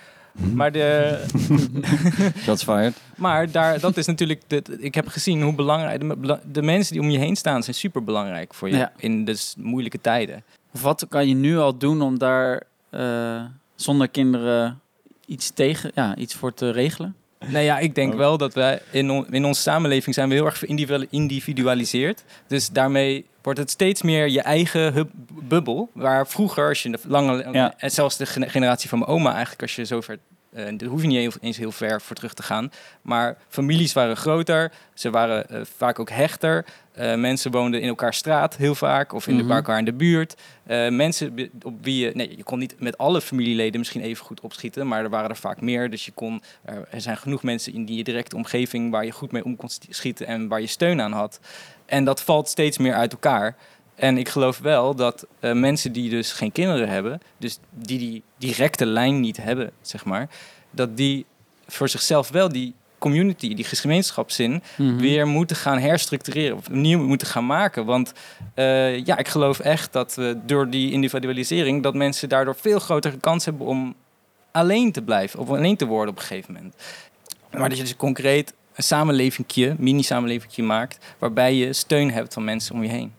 Maar, 0.54 0.72
de, 0.72 1.20
Shots 2.44 2.64
fired. 2.64 2.98
maar 3.18 3.52
daar, 3.52 3.80
dat 3.80 3.98
is 3.98 4.06
natuurlijk... 4.06 4.42
De, 4.48 4.62
ik 4.80 4.96
heb 4.96 5.08
gezien 5.08 5.42
hoe 5.42 5.54
belangrijk... 5.54 6.04
De, 6.52 6.62
mensen 6.62 6.94
die 6.94 7.02
om 7.02 7.10
je 7.10 7.18
heen 7.18 7.36
staan 7.36 7.64
zijn 7.64 7.76
super 7.76 8.04
belangrijk 8.04 8.54
voor 8.54 8.70
je 8.70 8.76
Ja. 8.76 8.92
in 8.98 9.26
dus 9.26 9.56
moeilijke 9.58 10.02
tijden. 10.02 10.44
Of 10.74 10.82
wat 10.82 11.06
kan 11.10 11.28
je 11.28 11.36
nu 11.36 11.58
al 11.58 11.78
doen 11.78 12.02
om 12.02 12.18
daar 12.20 12.64
eh, 12.90 13.44
zonder 13.76 14.08
kinderen 14.08 14.80
iets 15.26 15.50
tegen, 15.50 15.92
ja, 15.94 16.16
iets 16.16 16.36
voor 16.36 16.54
te 16.54 16.70
regelen? 16.70 17.16
Nou 17.48 17.64
ja, 17.64 17.80
ik 17.80 17.96
denk 17.96 18.12
Oh. 18.12 18.18
wel 18.18 18.38
dat 18.38 18.54
wij 18.54 18.80
in, 18.92 19.10
on- 19.12 19.28
in 19.34 19.46
onze 19.46 19.62
samenleving 19.62 20.16
zijn 20.16 20.30
we 20.30 20.36
heel 20.36 20.46
erg 20.46 20.66
individualiseerd. 21.10 22.24
Dus 22.48 22.70
daarmee 22.70 23.26
wordt 23.42 23.60
het 23.60 23.70
steeds 23.70 24.02
meer 24.02 24.30
je 24.30 24.42
eigen 24.42 24.94
hub- 24.94 25.10
bubbel. 25.44 25.90
Waar 25.94 26.28
vroeger, 26.28 26.68
als 26.68 26.84
je 26.84 26.90
de 26.92 27.00
lange, 27.08 27.48
Ja. 27.52 27.74
en 27.78 27.92
zelfs 27.92 28.18
de 28.18 28.26
gene- 28.26 28.50
generatie 28.50 28.90
van 28.90 29.00
mijn 29.00 29.12
oma 29.12 29.32
eigenlijk, 29.32 29.62
als 29.62 29.76
je 29.76 29.86
zover, 29.86 30.18
eh 30.54 30.66
daar 30.78 30.90
hoef 30.90 31.02
je 31.02 31.08
niet 31.08 31.18
heel- 31.18 31.32
eens 31.42 31.58
heel 31.58 31.72
ver 31.72 32.02
voor 32.02 32.16
terug 32.16 32.34
te 32.34 32.44
gaan. 32.44 32.72
Maar 33.02 33.38
families 33.50 33.94
waren 33.94 34.18
groter, 34.18 34.72
ze 34.94 35.10
waren 35.10 35.50
eh, 35.50 35.62
vaak 35.78 36.00
ook 36.00 36.10
hechter. 36.10 36.66
Eh, 36.96 37.16
mensen 37.16 37.52
woonden 37.52 37.82
in 37.82 37.88
elkaar 37.88 38.14
straat 38.14 38.56
heel 38.58 38.76
vaak, 38.76 39.14
of 39.14 39.28
in 39.28 39.34
Mhm. 39.34 39.42
de, 39.42 39.48
bij 39.48 39.58
elkaar 39.58 39.78
in 39.80 39.86
de 39.86 39.94
buurt. 39.94 40.36
Eh, 40.64 40.90
mensen 40.90 41.52
op 41.64 41.74
wie 41.82 42.06
je, 42.06 42.12
nee, 42.14 42.38
je 42.38 42.44
kon 42.44 42.60
niet 42.60 42.76
met 42.80 42.98
alle 42.98 43.22
familieleden 43.22 43.80
misschien 43.80 44.02
even 44.02 44.26
goed 44.26 44.42
opschieten, 44.42 44.88
maar 44.88 45.04
er 45.04 45.10
waren 45.10 45.30
er 45.30 45.36
vaak 45.36 45.62
meer. 45.62 45.90
Dus 45.90 46.06
je 46.06 46.12
kon, 46.12 46.42
er, 46.64 46.88
zijn 47.02 47.18
genoeg 47.18 47.44
mensen 47.44 47.74
in 47.74 47.86
die 47.86 48.04
directe 48.04 48.36
omgeving 48.36 48.92
waar 48.92 49.06
je 49.06 49.12
goed 49.12 49.32
mee 49.32 49.44
om 49.46 49.56
kon 49.56 49.70
schieten 49.90 50.28
en 50.28 50.48
waar 50.48 50.62
je 50.62 50.68
steun 50.68 51.02
aan 51.02 51.12
had. 51.12 51.40
En 51.86 52.04
dat 52.04 52.22
valt 52.22 52.48
steeds 52.48 52.78
meer 52.78 52.94
uit 52.94 53.12
elkaar. 53.12 53.56
En 53.96 54.18
ik 54.18 54.30
geloof 54.30 54.60
wel 54.60 54.96
dat 54.96 55.28
eh, 55.40 55.52
mensen 55.54 55.92
die 55.92 56.10
dus 56.10 56.32
geen 56.32 56.52
kinderen 56.52 56.90
hebben, 56.90 57.22
dus 57.38 57.60
die 57.70 58.00
die 58.00 58.24
directe 58.38 58.86
lijn 58.86 59.20
niet 59.20 59.38
hebben, 59.38 59.72
zeg 59.82 60.06
maar, 60.06 60.30
dat 60.72 60.98
die 60.98 61.26
voor 61.68 61.90
zichzelf 61.90 62.30
wel 62.30 62.50
die 62.50 62.74
community, 63.10 63.54
die 63.56 63.66
gemeenschapszin, 63.66 64.62
Mhm. 64.78 64.98
weer 64.98 65.28
moeten 65.28 65.56
gaan 65.56 65.80
herstructureren 65.80 66.58
of 66.58 66.68
opnieuw 66.68 67.00
moeten 67.08 67.28
gaan 67.28 67.46
maken. 67.46 67.86
Want 67.86 68.14
eh, 68.54 69.06
ja, 69.06 69.18
ik 69.18 69.28
geloof 69.28 69.60
echt 69.60 69.94
dat 69.94 70.16
we 70.16 70.38
door 70.46 70.70
die 70.70 70.92
individualisering, 70.92 71.84
dat 71.84 71.94
mensen 71.94 72.30
daardoor 72.30 72.56
veel 72.56 72.80
grotere 72.80 73.18
kans 73.18 73.46
hebben 73.46 73.68
om 73.68 73.96
alleen 74.52 74.92
te 74.92 75.02
blijven 75.02 75.40
of 75.40 75.50
alleen 75.50 75.76
te 75.78 75.86
worden 75.86 76.10
op 76.14 76.20
een 76.20 76.26
gegeven 76.26 76.54
moment. 76.54 76.76
Maar 77.52 77.70
dat 77.70 77.78
je 77.78 77.84
dus 77.84 77.96
concreet 77.96 78.54
een 78.76 78.84
samenlevingje, 78.84 79.76
mini-samenlevingje 79.80 80.64
maakt, 80.64 80.98
waarbij 81.20 81.56
je 81.56 81.74
steun 81.74 82.12
hebt 82.12 82.34
van 82.34 82.44
mensen 82.44 82.76
om 82.76 82.84
je 82.84 82.90
heen. 82.90 83.14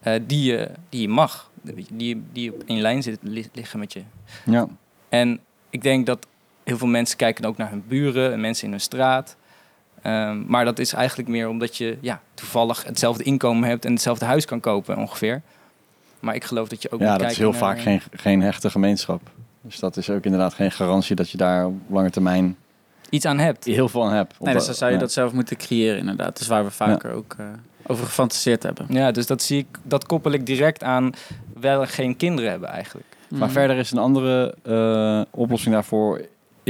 Eh, 0.00 0.14
die, 0.26 0.44
je, 0.52 0.70
die 0.88 1.00
je 1.00 1.08
mag, 1.08 1.50
die, 1.92 2.22
die 2.32 2.52
op 2.54 2.62
één 2.66 2.80
lijn 2.80 3.02
li- 3.20 3.48
liggen 3.52 3.78
met 3.78 3.92
je. 3.92 4.02
Ja. 4.44 4.66
En 5.08 5.40
ik 5.70 5.82
denk 5.82 6.06
dat 6.06 6.26
heel 6.64 6.78
veel 6.78 6.88
mensen 6.88 7.16
kijken 7.16 7.44
ook 7.44 7.56
naar 7.56 7.70
hun 7.70 7.84
buren 7.88 8.32
en 8.32 8.40
mensen 8.40 8.64
in 8.64 8.70
hun 8.70 8.80
straat. 8.80 9.36
Ehm, 10.02 10.42
maar 10.46 10.64
dat 10.64 10.78
is 10.78 10.92
eigenlijk 10.92 11.28
meer 11.28 11.48
omdat 11.48 11.76
je 11.76 11.98
ja, 12.00 12.20
toevallig 12.34 12.84
hetzelfde 12.84 13.22
inkomen 13.24 13.68
hebt 13.68 13.84
en 13.84 13.92
hetzelfde 13.92 14.24
huis 14.24 14.44
kan 14.44 14.60
kopen 14.60 14.96
ongeveer. 14.96 15.42
Maar 16.20 16.34
ik 16.34 16.44
geloof 16.44 16.68
dat 16.68 16.82
je 16.82 16.90
ook 16.90 17.00
ja, 17.00 17.10
moet 17.10 17.20
dat 17.20 17.30
is 17.30 17.38
heel 17.38 17.50
naar- 17.50 17.58
vaak 17.58 17.80
geen, 17.80 18.00
geen 18.12 18.42
hechte 18.42 18.70
gemeenschap. 18.70 19.20
Dus 19.62 19.78
dat 19.78 19.96
is 19.96 20.10
ook 20.10 20.24
inderdaad 20.24 20.54
geen 20.54 20.70
garantie 20.72 21.16
dat 21.16 21.30
je 21.30 21.36
daar 21.36 21.66
op 21.66 21.74
lange 21.88 22.10
termijn 22.10 22.56
iets 23.10 23.24
aan 23.24 23.38
hebt. 23.38 23.64
heel 23.64 23.88
veel 23.88 24.04
aan 24.04 24.12
hebt. 24.12 24.40
Nee, 24.40 24.54
dus 24.54 24.66
dan 24.66 24.74
zou 24.74 24.90
je 24.90 24.96
Ja. 24.96 25.02
dat 25.02 25.12
zelf 25.12 25.32
moeten 25.32 25.56
creëren 25.56 25.98
inderdaad. 25.98 26.26
Dat 26.26 26.40
is 26.40 26.46
waar 26.46 26.64
we 26.64 26.70
vaker 26.70 27.12
ook 27.12 27.34
eh, 27.38 27.46
over 27.86 28.04
gefantaseerd 28.04 28.62
hebben. 28.62 28.86
Ja, 28.88 29.10
dus 29.10 29.26
dat 29.26 29.42
zie 29.42 29.58
ik, 29.58 29.66
dat 29.82 30.06
koppel 30.06 30.32
ik 30.32 30.46
direct 30.46 30.82
aan 30.82 31.12
wel 31.60 31.86
geen 31.86 32.16
kinderen 32.16 32.50
hebben 32.50 32.68
eigenlijk. 32.68 33.06
Maar 33.28 33.40
Mhm. 33.40 33.50
verder 33.50 33.76
is 33.76 33.90
een 33.90 33.98
andere 33.98 34.54
eh, 34.62 35.20
oplossing 35.40 35.74
daarvoor 35.74 36.20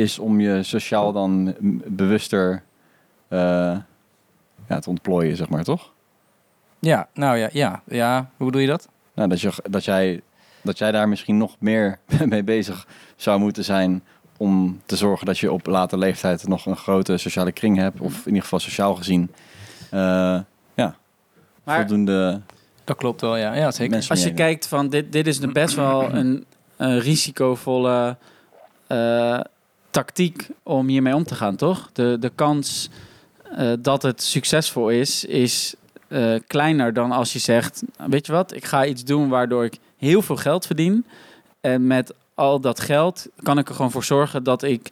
is 0.00 0.18
om 0.18 0.40
je 0.40 0.62
sociaal 0.62 1.12
dan 1.12 1.54
bewuster 1.86 2.62
eh, 3.28 3.76
ja, 4.68 4.78
te 4.78 4.88
ontplooien, 4.88 5.36
zeg 5.36 5.48
maar, 5.48 5.64
toch? 5.64 5.92
Ja, 6.78 7.08
nou 7.14 7.36
ja, 7.36 7.48
ja, 7.52 7.82
ja. 7.86 8.30
Hoe 8.36 8.46
bedoel 8.46 8.60
je 8.60 8.66
dat? 8.66 8.88
Nou, 9.14 9.28
dat, 9.28 9.40
je, 9.40 9.52
dat, 9.70 9.84
jij, 9.84 10.20
dat 10.62 10.78
jij 10.78 10.92
daar 10.92 11.08
misschien 11.08 11.36
nog 11.36 11.56
meer 11.58 11.98
mee 12.26 12.44
bezig 12.44 12.86
zou 13.16 13.40
moeten 13.40 13.64
zijn 13.64 14.02
om 14.36 14.80
te 14.86 14.96
zorgen 14.96 15.26
dat 15.26 15.38
je 15.38 15.52
op 15.52 15.66
late 15.66 15.98
leeftijd 15.98 16.48
nog 16.48 16.66
een 16.66 16.76
grote 16.76 17.16
sociale 17.16 17.52
kring 17.52 17.76
hebt. 17.76 18.00
Of 18.00 18.18
in 18.18 18.26
ieder 18.26 18.42
geval 18.42 18.58
sociaal 18.58 18.94
gezien 18.94 19.30
eh, 19.90 20.40
ja, 20.74 20.96
Maar 21.64 21.78
voldoende 21.78 22.40
Dat 22.84 22.96
klopt 22.96 23.20
wel, 23.20 23.36
ja. 23.36 23.54
Ja, 23.54 23.70
zeker. 23.70 23.96
als 24.08 24.20
je 24.20 24.26
heen 24.26 24.34
kijkt 24.34 24.66
van 24.66 24.88
dit, 24.88 25.12
dit 25.12 25.26
is 25.26 25.40
de 25.40 25.52
best 25.52 25.74
wel 25.74 26.12
een, 26.14 26.44
een 26.76 27.00
risicovolle 27.00 28.16
eh, 28.86 29.40
tactiek 29.90 30.48
om 30.62 30.88
hiermee 30.88 31.14
om 31.14 31.24
te 31.24 31.34
gaan, 31.34 31.56
toch? 31.56 31.90
De, 31.92 32.16
de 32.20 32.30
kans 32.34 32.88
eh, 33.56 33.72
dat 33.78 34.02
het 34.02 34.22
succesvol 34.22 34.88
is, 34.88 35.24
is 35.24 35.74
eh, 36.08 36.34
kleiner 36.46 36.92
dan 36.92 37.12
als 37.12 37.32
je 37.32 37.38
zegt, 37.38 37.82
weet 38.08 38.26
je 38.26 38.32
wat, 38.32 38.54
ik 38.54 38.64
ga 38.64 38.84
iets 38.86 39.04
doen 39.04 39.28
waardoor 39.28 39.64
ik 39.64 39.78
heel 39.96 40.22
veel 40.22 40.36
geld 40.36 40.66
verdien. 40.66 41.06
En 41.60 41.86
met 41.86 42.14
al 42.34 42.60
dat 42.60 42.80
geld 42.80 43.26
kan 43.42 43.58
ik 43.58 43.68
er 43.68 43.74
gewoon 43.74 43.90
voor 43.90 44.04
zorgen 44.04 44.44
dat 44.44 44.62
ik 44.62 44.90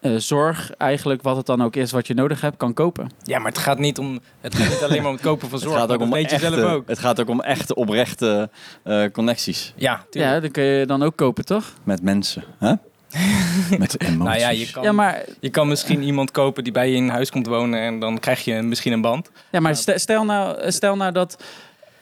eh, 0.00 0.16
zorg, 0.16 0.70
eigenlijk 0.76 1.22
wat 1.22 1.36
het 1.36 1.46
dan 1.46 1.62
ook 1.62 1.76
is 1.76 1.90
wat 1.90 2.06
je 2.06 2.14
nodig 2.14 2.40
hebt, 2.40 2.56
kan 2.56 2.74
kopen. 2.74 3.10
Ja, 3.22 3.38
maar 3.38 3.50
het 3.52 3.60
gaat 3.60 3.78
niet 3.78 3.98
om 3.98 4.20
het 4.40 4.54
gaat 4.54 4.68
niet 4.68 4.82
alleen 4.82 4.98
maar 5.02 5.10
om 5.10 5.16
het 5.16 5.24
kopen 5.24 5.48
van 5.48 5.58
Het 5.58 5.68
zorg. 5.68 5.80
gaat, 5.80 5.90
ook 5.92 5.98
maar 5.98 6.08
om 6.08 6.14
echte, 6.14 6.38
zelf 6.38 6.72
ook. 6.72 6.88
het 6.88 6.98
gaat 6.98 7.20
ook 7.20 7.28
om 7.28 7.40
echte, 7.40 7.74
oprechte 7.74 8.50
eh, 8.82 9.04
connecties 9.12 9.72
Ja, 9.76 10.04
tuurlijk. 10.10 10.34
Ja, 10.34 10.40
dan 10.40 10.50
kun 10.50 10.64
je 10.64 10.86
dan 10.86 11.02
ook 11.02 11.16
kopen, 11.16 11.44
toch? 11.44 11.72
met 11.82 12.02
mensen. 12.02 12.44
Hè? 12.58 12.74
met 13.78 14.00
emoties. 14.00 14.16
Nou 14.18 14.38
ja, 14.38 14.48
je 14.48 14.70
kan, 14.70 14.82
Ja, 14.82 14.92
maar 14.92 15.24
je 15.40 15.50
kan 15.50 15.68
misschien 15.68 16.02
iemand 16.02 16.30
kopen 16.30 16.64
die 16.64 16.72
bij 16.72 16.90
je 16.90 16.96
in 16.96 17.08
huis 17.08 17.30
komt 17.30 17.46
wonen 17.46 17.80
en 17.80 17.98
dan 18.00 18.18
krijg 18.18 18.44
je 18.44 18.62
misschien 18.62 18.92
een 18.92 19.00
band. 19.00 19.30
Ja, 19.50 19.60
maar 19.60 19.76
stel, 19.76 20.24
nou, 20.24 20.70
stel 20.70 20.96
nou 20.96 21.12
dat. 21.12 21.44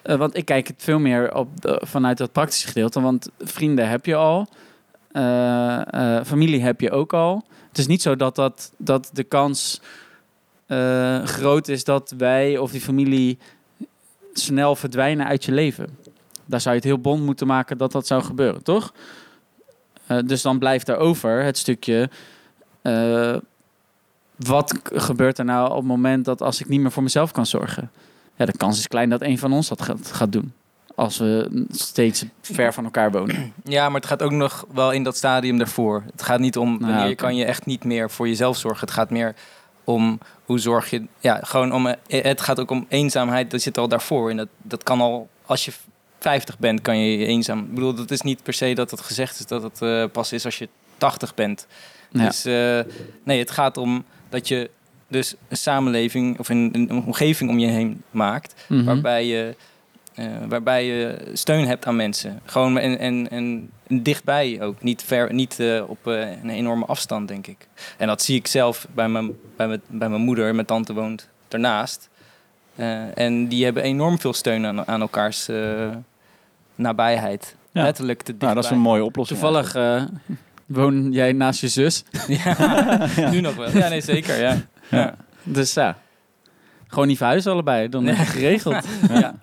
eh, 0.02 0.16
want 0.16 0.36
ik 0.36 0.44
kijk 0.44 0.66
het 0.68 0.76
veel 0.82 0.98
meer 0.98 1.34
op 1.34 1.60
de- 1.60 1.82
vanuit 1.84 2.18
dat 2.18 2.32
praktische 2.32 2.66
gedeelte. 2.66 3.00
Want 3.00 3.28
vrienden 3.40 3.88
heb 3.88 4.06
je 4.06 4.14
al. 4.14 4.48
eh, 5.12 6.16
eh, 6.16 6.24
familie 6.24 6.62
heb 6.62 6.80
je 6.80 6.90
ook 6.90 7.12
al. 7.12 7.44
Het 7.68 7.78
is 7.78 7.86
niet 7.86 8.02
zo 8.02 8.16
dat, 8.16 8.34
dat, 8.34 8.72
dat 8.76 9.10
de 9.12 9.24
kans 9.24 9.80
eh, 10.66 11.22
groot 11.24 11.68
is 11.68 11.84
dat 11.84 12.14
wij 12.18 12.58
of 12.58 12.70
die 12.70 12.80
familie 12.80 13.38
snel 14.32 14.76
verdwijnen 14.76 15.26
uit 15.26 15.44
je 15.44 15.52
leven. 15.52 15.98
Daar 16.46 16.60
zou 16.60 16.74
je 16.74 16.80
het 16.80 16.90
heel 16.90 17.00
bond 17.00 17.22
moeten 17.24 17.46
maken 17.46 17.78
dat 17.78 17.92
dat 17.92 18.06
zou 18.06 18.22
gebeuren, 18.22 18.62
toch? 18.62 18.92
Eh, 20.08 20.18
dus 20.24 20.42
dan 20.42 20.58
blijft 20.58 20.88
er 20.88 20.96
over 20.96 21.42
het 21.42 21.58
stukje. 21.58 22.10
eh, 22.82 23.36
wat 24.36 24.80
gebeurt 24.92 25.38
er 25.38 25.44
nou 25.44 25.70
op 25.70 25.76
het 25.76 25.84
moment 25.86 26.24
dat 26.24 26.42
als 26.42 26.60
ik 26.60 26.68
niet 26.68 26.80
meer 26.80 26.90
voor 26.92 27.02
mezelf 27.02 27.32
kan 27.32 27.46
zorgen? 27.46 27.90
Ja, 28.36 28.44
de 28.44 28.56
kans 28.56 28.78
is 28.78 28.88
klein 28.88 29.08
dat 29.10 29.22
een 29.22 29.38
van 29.38 29.52
ons 29.52 29.68
dat 29.68 29.82
gaat, 29.82 30.12
gaat 30.12 30.32
doen. 30.32 30.52
Als 30.94 31.18
we 31.18 31.64
steeds 31.70 32.24
ver 32.40 32.72
van 32.74 32.84
elkaar 32.84 33.10
wonen. 33.10 33.52
Ja, 33.64 33.86
maar 33.88 34.00
het 34.00 34.08
gaat 34.10 34.22
ook 34.22 34.30
nog 34.32 34.66
wel 34.72 34.92
in 34.92 35.02
dat 35.02 35.16
stadium 35.16 35.58
daarvoor. 35.58 36.02
Het 36.12 36.22
gaat 36.22 36.40
niet 36.40 36.56
om 36.56 36.78
wanneer 36.78 36.98
oké. 36.98 37.08
je 37.08 37.14
kan 37.14 37.36
je 37.36 37.44
echt 37.44 37.66
niet 37.66 37.84
meer 37.84 38.10
voor 38.10 38.28
jezelf 38.28 38.56
zorgen. 38.56 38.80
Het 38.80 38.90
gaat 38.96 39.10
meer 39.10 39.34
om 39.84 40.18
hoe 40.44 40.58
zorg 40.58 40.90
je. 40.90 41.02
Ja, 41.20 41.40
gewoon 41.42 41.72
om. 41.72 41.86
eh, 41.86 42.22
Het 42.24 42.40
gaat 42.40 42.60
ook 42.60 42.70
om 42.70 42.86
eenzaamheid. 42.88 43.50
Dat 43.50 43.60
zit 43.60 43.78
al 43.78 43.88
daarvoor. 43.88 44.30
En 44.30 44.36
dat, 44.36 44.48
dat 44.62 44.82
kan 44.82 45.00
al 45.00 45.28
als 45.46 45.64
je 45.64 45.72
50 46.18 46.58
bent, 46.58 46.82
kan 46.82 46.98
je 46.98 47.18
je 47.18 47.26
eenzaam. 47.26 47.58
Ik 47.58 47.74
bedoel, 47.74 47.94
dat 47.94 48.10
is 48.10 48.20
niet 48.20 48.42
per 48.42 48.52
se 48.52 48.74
dat 48.74 48.90
het 48.90 49.00
gezegd 49.00 49.38
is 49.38 49.46
dat 49.46 49.62
het 49.62 49.82
eh, 49.82 50.04
pas 50.12 50.32
is 50.32 50.44
als 50.44 50.58
je 50.58 50.68
80 50.96 51.34
bent. 51.34 51.66
Ja. 52.10 52.24
Dus 52.24 52.44
eh, 52.44 52.80
nee, 53.22 53.38
het 53.38 53.50
gaat 53.50 53.76
om 53.76 54.04
dat 54.28 54.48
je 54.48 54.70
dus 55.08 55.34
een 55.48 55.56
samenleving 55.56 56.38
of 56.38 56.48
een, 56.48 56.70
een 56.72 56.92
omgeving 56.92 57.50
om 57.50 57.58
je 57.58 57.66
heen 57.66 58.02
maakt. 58.10 58.54
Mhm. 58.68 58.84
waarbij 58.84 59.26
je, 59.26 59.54
eh, 60.14 60.26
waarbij 60.48 60.84
je 60.86 61.30
steun 61.32 61.66
hebt 61.66 61.86
aan 61.86 61.96
mensen. 61.96 62.40
Gewoon 62.44 62.78
en, 62.78 62.98
en, 62.98 63.30
en 63.30 63.70
dichtbij 64.02 64.60
ook. 64.60 64.82
Niet, 64.82 65.02
ver, 65.02 65.34
niet 65.34 65.62
op 65.86 66.06
een 66.06 66.50
enorme 66.50 66.84
afstand, 66.84 67.28
denk 67.28 67.46
ik. 67.46 67.68
En 67.96 68.06
dat 68.06 68.22
zie 68.22 68.36
ik 68.36 68.46
zelf 68.46 68.86
bij 68.94 69.08
mijn, 69.08 69.32
bij 69.56 69.68
mijn, 69.68 69.82
bij 69.86 70.08
mijn 70.08 70.22
moeder. 70.22 70.54
Mijn 70.54 70.66
tante 70.66 70.94
woont 70.94 71.28
daarnaast. 71.48 72.08
Eh, 72.78 73.18
en 73.18 73.46
die 73.48 73.64
hebben 73.64 73.82
enorm 73.82 74.20
veel 74.20 74.32
steun 74.32 74.66
aan, 74.66 74.86
aan 74.86 75.00
elkaars 75.00 75.48
eh, 75.48 75.88
nabijheid. 76.74 77.56
Ja. 77.72 77.82
Letterlijk 77.82 78.18
te 78.18 78.24
dichtbij. 78.24 78.48
Nou, 78.48 78.60
dat 78.60 78.70
is 78.70 78.76
een 78.76 78.82
mooie 78.82 79.04
oplossing. 79.04 79.40
Toevallig 79.40 79.74
eh, 79.74 80.02
woon 80.66 81.12
jij 81.12 81.32
naast 81.32 81.60
je 81.60 81.68
zus. 81.68 82.04
Ja, 82.44 83.30
nu 83.30 83.40
nog 83.40 83.56
wel. 83.56 83.70
Ja, 83.70 83.88
nee, 83.88 84.00
zeker. 84.00 84.40
Ja. 84.40 84.56
Ja. 84.90 85.14
Dus 85.42 85.74
ja, 85.74 85.98
gewoon 86.86 87.08
niet 87.08 87.16
verhuizen 87.16 87.52
allebei. 87.52 87.88
Dan 87.88 88.08
is 88.08 88.18
het 88.18 88.28
geregeld. 88.28 88.84
Ja. 89.08 89.34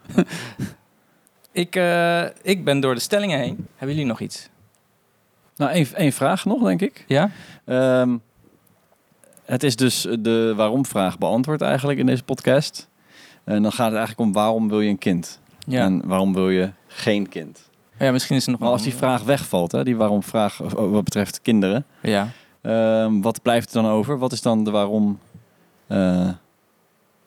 Ik, 1.51 1.75
eh, 1.75 2.23
ik 2.41 2.63
ben 2.63 2.79
door 2.79 2.93
de 2.93 2.99
stellingen 2.99 3.39
heen. 3.39 3.67
Hebben 3.75 3.95
jullie 3.95 4.09
nog 4.11 4.19
iets? 4.19 4.49
Nou, 5.55 5.71
één, 5.71 5.88
één 5.93 6.11
vraag 6.11 6.45
nog, 6.45 6.63
denk 6.63 6.81
ik. 6.81 7.03
Ja? 7.07 7.29
Ehm, 7.65 8.17
het 9.45 9.63
is 9.63 9.75
dus 9.75 10.07
de 10.19 10.53
waarom-vraag 10.55 11.17
beantwoord 11.17 11.61
eigenlijk 11.61 11.99
in 11.99 12.05
deze 12.05 12.23
podcast. 12.23 12.89
En 13.45 13.61
dan 13.61 13.71
gaat 13.71 13.87
het 13.87 13.97
eigenlijk 13.97 14.19
om 14.19 14.33
waarom 14.33 14.69
wil 14.69 14.81
je 14.81 14.89
een 14.89 14.97
kind? 14.97 15.39
Ja. 15.67 15.83
En 15.83 16.07
waarom 16.07 16.33
wil 16.33 16.49
je 16.49 16.69
geen 16.87 17.29
kind? 17.29 17.69
ja, 17.99 18.11
misschien 18.11 18.35
is 18.35 18.45
er 18.45 18.51
nog 18.51 18.59
Maar 18.59 18.69
wel 18.69 18.77
als 18.77 18.87
die 18.87 18.95
vraag 18.95 19.23
wegvalt, 19.23 19.71
hè, 19.71 19.83
die 19.83 19.95
waarom-vraag 19.95 20.57
wat 20.73 21.03
betreft 21.03 21.41
kinderen, 21.41 21.85
Ja. 22.01 22.29
Ehm, 22.61 23.21
wat 23.21 23.41
blijft 23.41 23.73
er 23.75 23.81
dan 23.81 23.91
over? 23.91 24.17
Wat 24.17 24.31
is 24.31 24.41
dan 24.41 24.63
de 24.63 24.71
waarom 24.71 25.19
eh, 25.87 26.29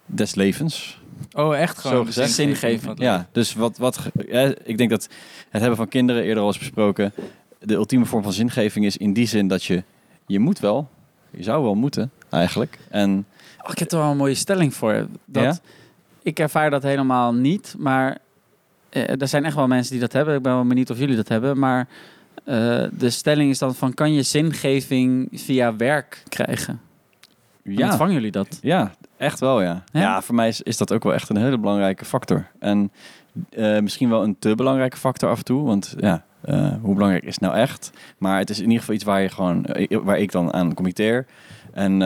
des 0.07 0.35
levens? 0.35 1.01
Oh, 1.33 1.57
echt 1.57 1.79
gewoon 1.79 1.97
Zo 1.97 2.05
gezegd. 2.05 2.37
het 2.37 2.99
Ja, 2.99 3.29
dus 3.33 3.55
wat, 3.55 3.77
wat, 3.79 4.11
ja, 4.29 4.53
ik 4.65 4.79
denk 4.79 4.91
dat 4.91 5.09
het 5.49 5.61
hebben 5.61 5.77
van 5.77 5.89
kinderen 5.89 6.23
eerder 6.23 6.43
al 6.43 6.49
is 6.51 6.59
besproken. 6.59 7.13
De 7.59 7.75
ultieme 7.75 8.05
vorm 8.05 8.23
van 8.23 8.33
zingeving 8.33 8.85
is 8.85 8.97
in 8.97 9.13
die 9.13 9.27
zin 9.27 9.49
dat 9.49 9.65
je, 9.65 9.83
je 10.27 10.39
moet 10.39 10.59
wel, 10.59 10.89
je 11.31 11.43
zou 11.43 11.63
wel 11.63 11.75
moeten 11.75 12.11
eigenlijk. 12.31 12.79
En 12.91 13.27
Oh, 13.65 13.71
ik 13.71 13.79
heb 13.79 13.91
er 13.93 13.99
wel 13.99 14.11
een 14.11 14.17
mooie 14.17 14.35
stelling 14.35 14.75
voor. 14.75 15.07
Dat, 15.25 15.43
Ja? 15.43 15.59
Ik 16.29 16.39
ervaar 16.39 16.71
dat 16.71 16.83
helemaal 16.83 17.35
niet, 17.35 17.75
maar 17.79 18.19
eh, 18.89 19.21
er 19.21 19.29
zijn 19.29 19.45
echt 19.45 19.55
wel 19.55 19.67
mensen 19.67 19.93
die 19.93 20.01
dat 20.01 20.13
hebben. 20.13 20.35
Ik 20.35 20.43
ben 20.43 20.55
wel 20.55 20.67
benieuwd 20.67 20.91
of 20.91 20.99
jullie 20.99 21.17
dat 21.17 21.29
hebben. 21.29 21.59
Maar 21.59 21.89
eh, 22.45 22.85
de 22.93 23.11
stelling 23.11 23.51
is 23.51 23.59
dan 23.59 23.75
van, 23.75 23.95
kan 23.95 24.13
je 24.13 24.23
zingeving 24.23 25.29
via 25.33 25.77
werk 25.77 26.23
krijgen? 26.29 26.81
Ja, 27.63 27.87
ontvangen 27.87 28.15
jullie 28.15 28.31
dat? 28.31 28.59
ja, 28.63 28.93
echt 29.17 29.41
wel 29.41 29.63
ja. 29.63 29.85
Ja? 29.93 30.01
Ja, 30.01 30.23
voor 30.23 30.35
mij 30.35 30.49
is, 30.49 30.63
is 30.63 30.77
dat 30.77 30.93
ook 30.93 31.03
wel 31.03 31.15
echt 31.15 31.29
een 31.29 31.37
hele 31.37 31.59
belangrijke 31.59 32.05
factor. 32.05 32.47
En 32.59 32.93
eh, 33.51 33.79
misschien 33.79 34.09
wel 34.09 34.23
een 34.23 34.37
te 34.39 34.55
belangrijke 34.55 34.97
factor 34.97 35.31
af 35.31 35.39
en 35.39 35.45
toe. 35.45 35.65
Want 35.65 35.95
ja, 35.99 36.25
hoe 36.81 36.95
belangrijk 36.95 37.25
is 37.25 37.35
het 37.35 37.41
nou 37.41 37.55
echt? 37.55 37.91
Maar 38.19 38.39
het 38.39 38.51
is 38.51 38.59
in 38.59 38.65
ieder 38.65 38.79
geval 38.79 38.95
iets 38.95 39.05
waar, 39.05 39.23
je 39.23 39.29
gewoon, 39.29 39.67
waar 39.89 40.19
ik 40.19 40.33
dan 40.33 40.53
aan 40.53 40.75
committeer. 40.75 41.27
En 41.73 42.03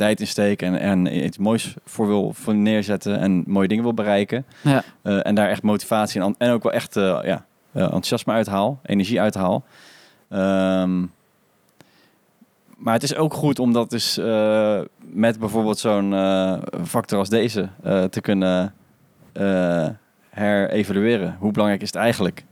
tijd 0.00 0.20
in 0.20 0.26
steek 0.26 0.62
en, 0.62 0.78
en 0.78 1.24
iets 1.24 1.38
moois 1.38 1.74
voor 1.84 2.06
wil 2.06 2.32
voor 2.32 2.54
neerzetten. 2.54 3.18
En 3.18 3.44
mooie 3.46 3.68
dingen 3.68 3.84
wil 3.84 3.94
bereiken. 3.94 4.44
Ja. 4.60 4.82
Eh, 5.02 5.26
en 5.26 5.34
daar 5.34 5.48
echt 5.48 5.62
motivatie 5.62 6.20
en, 6.20 6.34
en 6.38 6.50
ook 6.50 6.62
wel 6.62 6.72
echt 6.72 6.96
eh, 6.96 7.18
ja, 7.22 7.44
eh, 7.72 7.82
enthousiasme 7.82 8.32
uithaal, 8.32 8.80
energie 8.82 9.20
uithaal. 9.20 9.64
Ehm, 10.28 11.00
maar 12.76 12.94
het 12.94 13.02
is 13.02 13.14
ook 13.14 13.34
goed 13.34 13.58
om 13.58 13.72
dat 13.72 13.90
dus 13.90 14.16
met 14.98 15.38
bijvoorbeeld 15.38 15.78
zo'n 15.78 16.14
factor 16.84 17.18
als 17.18 17.28
deze 17.28 17.68
te 18.10 18.20
kunnen 18.20 18.74
herevalueren. 20.30 21.36
Hoe 21.38 21.52
belangrijk 21.52 21.82
is 21.82 21.92
het 21.92 22.02
eigenlijk? 22.02 22.44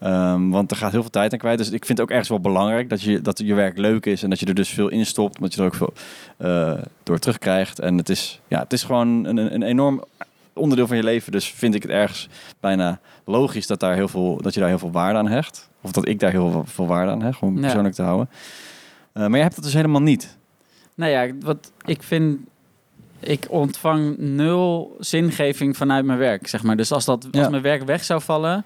Ehm, 0.00 0.48
want 0.48 0.70
er 0.70 0.76
gaat 0.76 0.92
heel 0.92 1.00
veel 1.00 1.10
tijd 1.10 1.32
aan 1.32 1.38
kwijt. 1.38 1.58
Dus 1.58 1.70
ik 1.70 1.84
vind 1.84 1.98
het 1.98 2.00
ook 2.00 2.10
ergens 2.10 2.28
wel 2.28 2.40
belangrijk 2.40 2.88
dat 2.88 3.02
je, 3.02 3.20
dat 3.20 3.38
je 3.38 3.54
werk 3.54 3.78
leuk 3.78 4.06
is 4.06 4.22
en 4.22 4.30
dat 4.30 4.40
je 4.40 4.46
er 4.46 4.54
dus 4.54 4.68
veel 4.68 4.88
in 4.88 5.06
stopt. 5.06 5.36
Omdat 5.36 5.54
je 5.54 5.60
er 5.60 5.66
ook 5.66 5.74
veel 5.74 5.92
eh, 6.36 6.72
door 7.02 7.18
terugkrijgt. 7.18 7.78
En 7.78 7.96
het 7.96 8.08
is, 8.08 8.40
ja, 8.48 8.58
het 8.60 8.72
is 8.72 8.82
gewoon 8.82 9.24
een, 9.24 9.36
een 9.54 9.62
enorm 9.62 10.04
onderdeel 10.52 10.86
van 10.86 10.96
je 10.96 11.02
leven. 11.02 11.32
Dus 11.32 11.50
vind 11.52 11.74
ik 11.74 11.82
het 11.82 11.90
ergens 11.90 12.28
bijna 12.60 13.00
logisch 13.24 13.66
dat, 13.66 13.80
daar 13.80 13.94
heel 13.94 14.08
veel, 14.08 14.36
dat 14.42 14.54
je 14.54 14.60
daar 14.60 14.68
heel 14.68 14.78
veel 14.78 14.90
waarde 14.90 15.18
aan 15.18 15.28
hecht. 15.28 15.68
Of 15.80 15.92
dat 15.92 16.08
ik 16.08 16.18
daar 16.20 16.30
heel 16.30 16.64
veel, 16.66 16.86
waarde 16.86 17.10
aan 17.10 17.22
hecht, 17.22 17.40
om 17.42 17.54
Ja. 17.54 17.60
persoonlijk 17.60 17.94
te 17.94 18.02
houden. 18.02 18.28
Eh, 19.12 19.22
maar 19.26 19.36
je 19.36 19.42
hebt 19.42 19.54
het 19.54 19.64
dus 19.64 19.74
helemaal 19.74 20.02
niet. 20.02 20.36
Nou 20.94 21.10
ja, 21.12 21.26
wat 21.40 21.72
ik 21.84 22.02
vind, 22.02 22.38
ik 23.20 23.46
ontvang 23.48 24.18
nul 24.18 24.96
zingeving 24.98 25.76
vanuit 25.76 26.04
mijn 26.04 26.18
werk, 26.18 26.46
zeg 26.46 26.62
maar. 26.62 26.76
Dus 26.76 26.92
als, 26.92 27.04
dat, 27.04 27.24
als 27.32 27.42
Ja. 27.42 27.48
mijn 27.48 27.62
werk 27.62 27.82
weg 27.84 28.04
zou 28.04 28.20
vallen, 28.20 28.64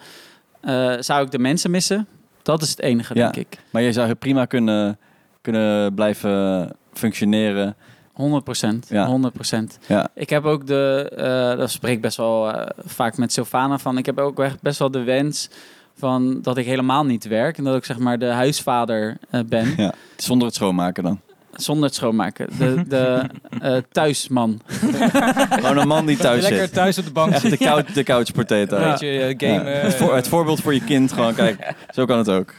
eh, 0.65 0.93
zou 0.99 1.25
ik 1.25 1.31
de 1.31 1.39
mensen 1.39 1.71
missen. 1.71 2.07
Dat 2.43 2.62
is 2.62 2.71
het 2.71 2.81
enige, 2.81 3.15
Ja. 3.15 3.31
denk 3.31 3.47
ik. 3.51 3.59
Maar 3.71 3.83
je 3.83 3.93
zou 3.93 4.15
prima 4.15 4.45
kunnen, 4.45 4.99
kunnen 5.41 5.95
blijven 5.95 6.71
functioneren. 6.93 7.77
100 8.12 8.45
procent. 8.45 8.87
Ja. 8.89 9.07
100 9.07 9.35
procent. 9.35 9.79
Ja. 9.87 10.09
Ik 10.15 10.31
heb 10.31 10.45
ook 10.45 10.67
de, 10.67 11.12
eh 11.17 11.59
dat 11.59 11.71
spreek 11.71 11.95
ik 11.95 12.01
best 12.01 12.17
wel 12.17 12.51
eh, 12.53 12.67
vaak 12.85 13.17
met 13.17 13.33
Sylvana 13.33 13.79
van. 13.79 13.99
Ik 13.99 14.07
heb 14.07 14.19
ook 14.19 14.41
echt 14.41 14.61
best 14.62 14.79
wel 14.79 14.91
de 14.91 15.03
wens 15.03 15.49
van 15.97 16.43
dat 16.43 16.57
ik 16.57 16.67
helemaal 16.67 17.05
niet 17.05 17.25
werk 17.29 17.59
en 17.59 17.65
dat 17.65 17.77
ik 17.77 17.85
zeg 17.85 17.99
maar 17.99 18.19
de 18.19 18.27
huisvader 18.27 19.17
ben 19.47 19.75
Ja. 19.77 19.93
Zonder 20.17 20.47
het 20.47 20.57
schoonmaken 20.57 21.03
dan. 21.03 21.21
Zonder 21.57 21.84
het 21.84 21.94
schoonmaken. 21.94 22.48
De, 22.59 22.82
de 22.88 23.22
eh, 23.61 23.76
thuisman. 23.92 24.61
Gewoon 25.50 25.78
een 25.78 25.88
man 25.88 26.07
die 26.07 26.16
thuis 26.16 26.42
Lekker 26.42 26.61
zit. 26.61 26.72
thuis 26.72 26.98
op 26.98 27.05
de 27.05 27.11
bank 27.12 27.32
Echt 27.32 27.50
de 27.50 27.57
couch, 27.57 27.84
de 27.84 28.02
couch 28.02 28.32
potato. 28.32 28.76
Een 28.76 28.82
Ja. 28.82 28.90
beetje 28.90 29.20
eh, 29.20 29.50
gamen. 29.55 29.80
Het, 29.80 29.94
voor- 29.94 30.14
het 30.14 30.28
voorbeeld 30.28 30.61
voor 30.61 30.74
je 30.74 30.84
kind, 30.84 31.12
gewoon 31.12 31.34
kijk, 31.34 31.72
zo 31.94 32.05
kan 32.05 32.18
het 32.18 32.28
ook. 32.28 32.55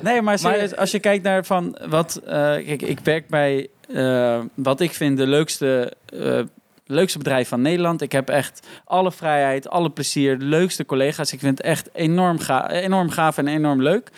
Nee, 0.00 0.14
maar, 0.14 0.22
Maar- 0.22 0.38
serieus, 0.38 0.76
als 0.76 0.90
je 0.90 0.98
kijkt 0.98 1.24
naar 1.24 1.44
van 1.44 1.76
wat. 1.88 2.20
eh, 2.24 2.30
kijk, 2.32 2.82
ik 2.82 2.98
werk 3.02 3.28
bij 3.28 3.68
eh, 3.94 4.38
wat 4.54 4.80
ik 4.80 4.92
vind 4.92 5.16
de 5.18 5.26
leukste, 5.26 5.92
eh, 6.06 6.40
leukste 6.86 7.18
bedrijf 7.18 7.48
van 7.48 7.62
Nederland. 7.62 8.02
Ik 8.02 8.12
heb 8.12 8.28
echt 8.28 8.66
alle 8.84 9.12
vrijheid, 9.12 9.68
alle 9.68 9.90
plezier, 9.90 10.38
de 10.38 10.44
leukste 10.44 10.86
collega's. 10.86 11.32
Ik 11.32 11.38
vind 11.40 11.58
het 11.58 11.66
echt 11.66 11.88
enorm, 11.92 12.38
ga 12.38 12.70
enorm 12.70 13.10
gaaf 13.10 13.38
en 13.38 13.48
enorm 13.48 13.82
leuk. 13.82 14.10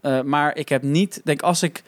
Eh, 0.00 0.20
maar 0.20 0.56
ik 0.56 0.68
heb 0.68 0.82
niet, 0.82 1.20
denk 1.24 1.42
als 1.42 1.62
ik, 1.62 1.82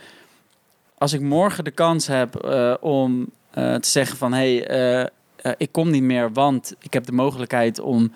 als 1.03 1.13
ik 1.13 1.21
morgen 1.21 1.65
de 1.65 1.71
kans 1.71 2.07
heb 2.07 2.37
eh, 2.37 2.75
om 2.81 3.31
eh, 3.51 3.75
te 3.75 3.89
zeggen 3.89 4.17
van 4.17 4.33
hé, 4.33 4.59
hey, 4.59 5.09
eh, 5.37 5.53
ik 5.57 5.73
kom 5.73 5.91
niet 5.91 6.03
meer, 6.03 6.33
want 6.33 6.75
ik 6.79 6.93
heb 6.93 7.05
de 7.07 7.13
mogelijkheid 7.13 7.81
om 7.81 8.13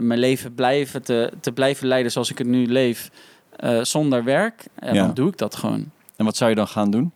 mijn 0.00 0.18
leven 0.18 0.54
blijven 0.54 1.02
te, 1.02 1.32
te 1.40 1.52
blijven 1.52 1.86
leiden 1.86 2.12
zoals 2.12 2.30
ik 2.30 2.38
het 2.38 2.46
nu 2.46 2.66
leef 2.66 3.10
zonder 3.82 4.24
werk, 4.24 4.64
Ja. 4.80 4.92
dan 4.92 5.14
doe 5.14 5.28
ik 5.28 5.38
dat 5.38 5.56
gewoon. 5.56 5.90
En 6.16 6.24
wat 6.24 6.36
zou 6.36 6.50
je 6.50 6.56
dan 6.56 6.68
gaan 6.68 6.90
doen? 6.90 7.12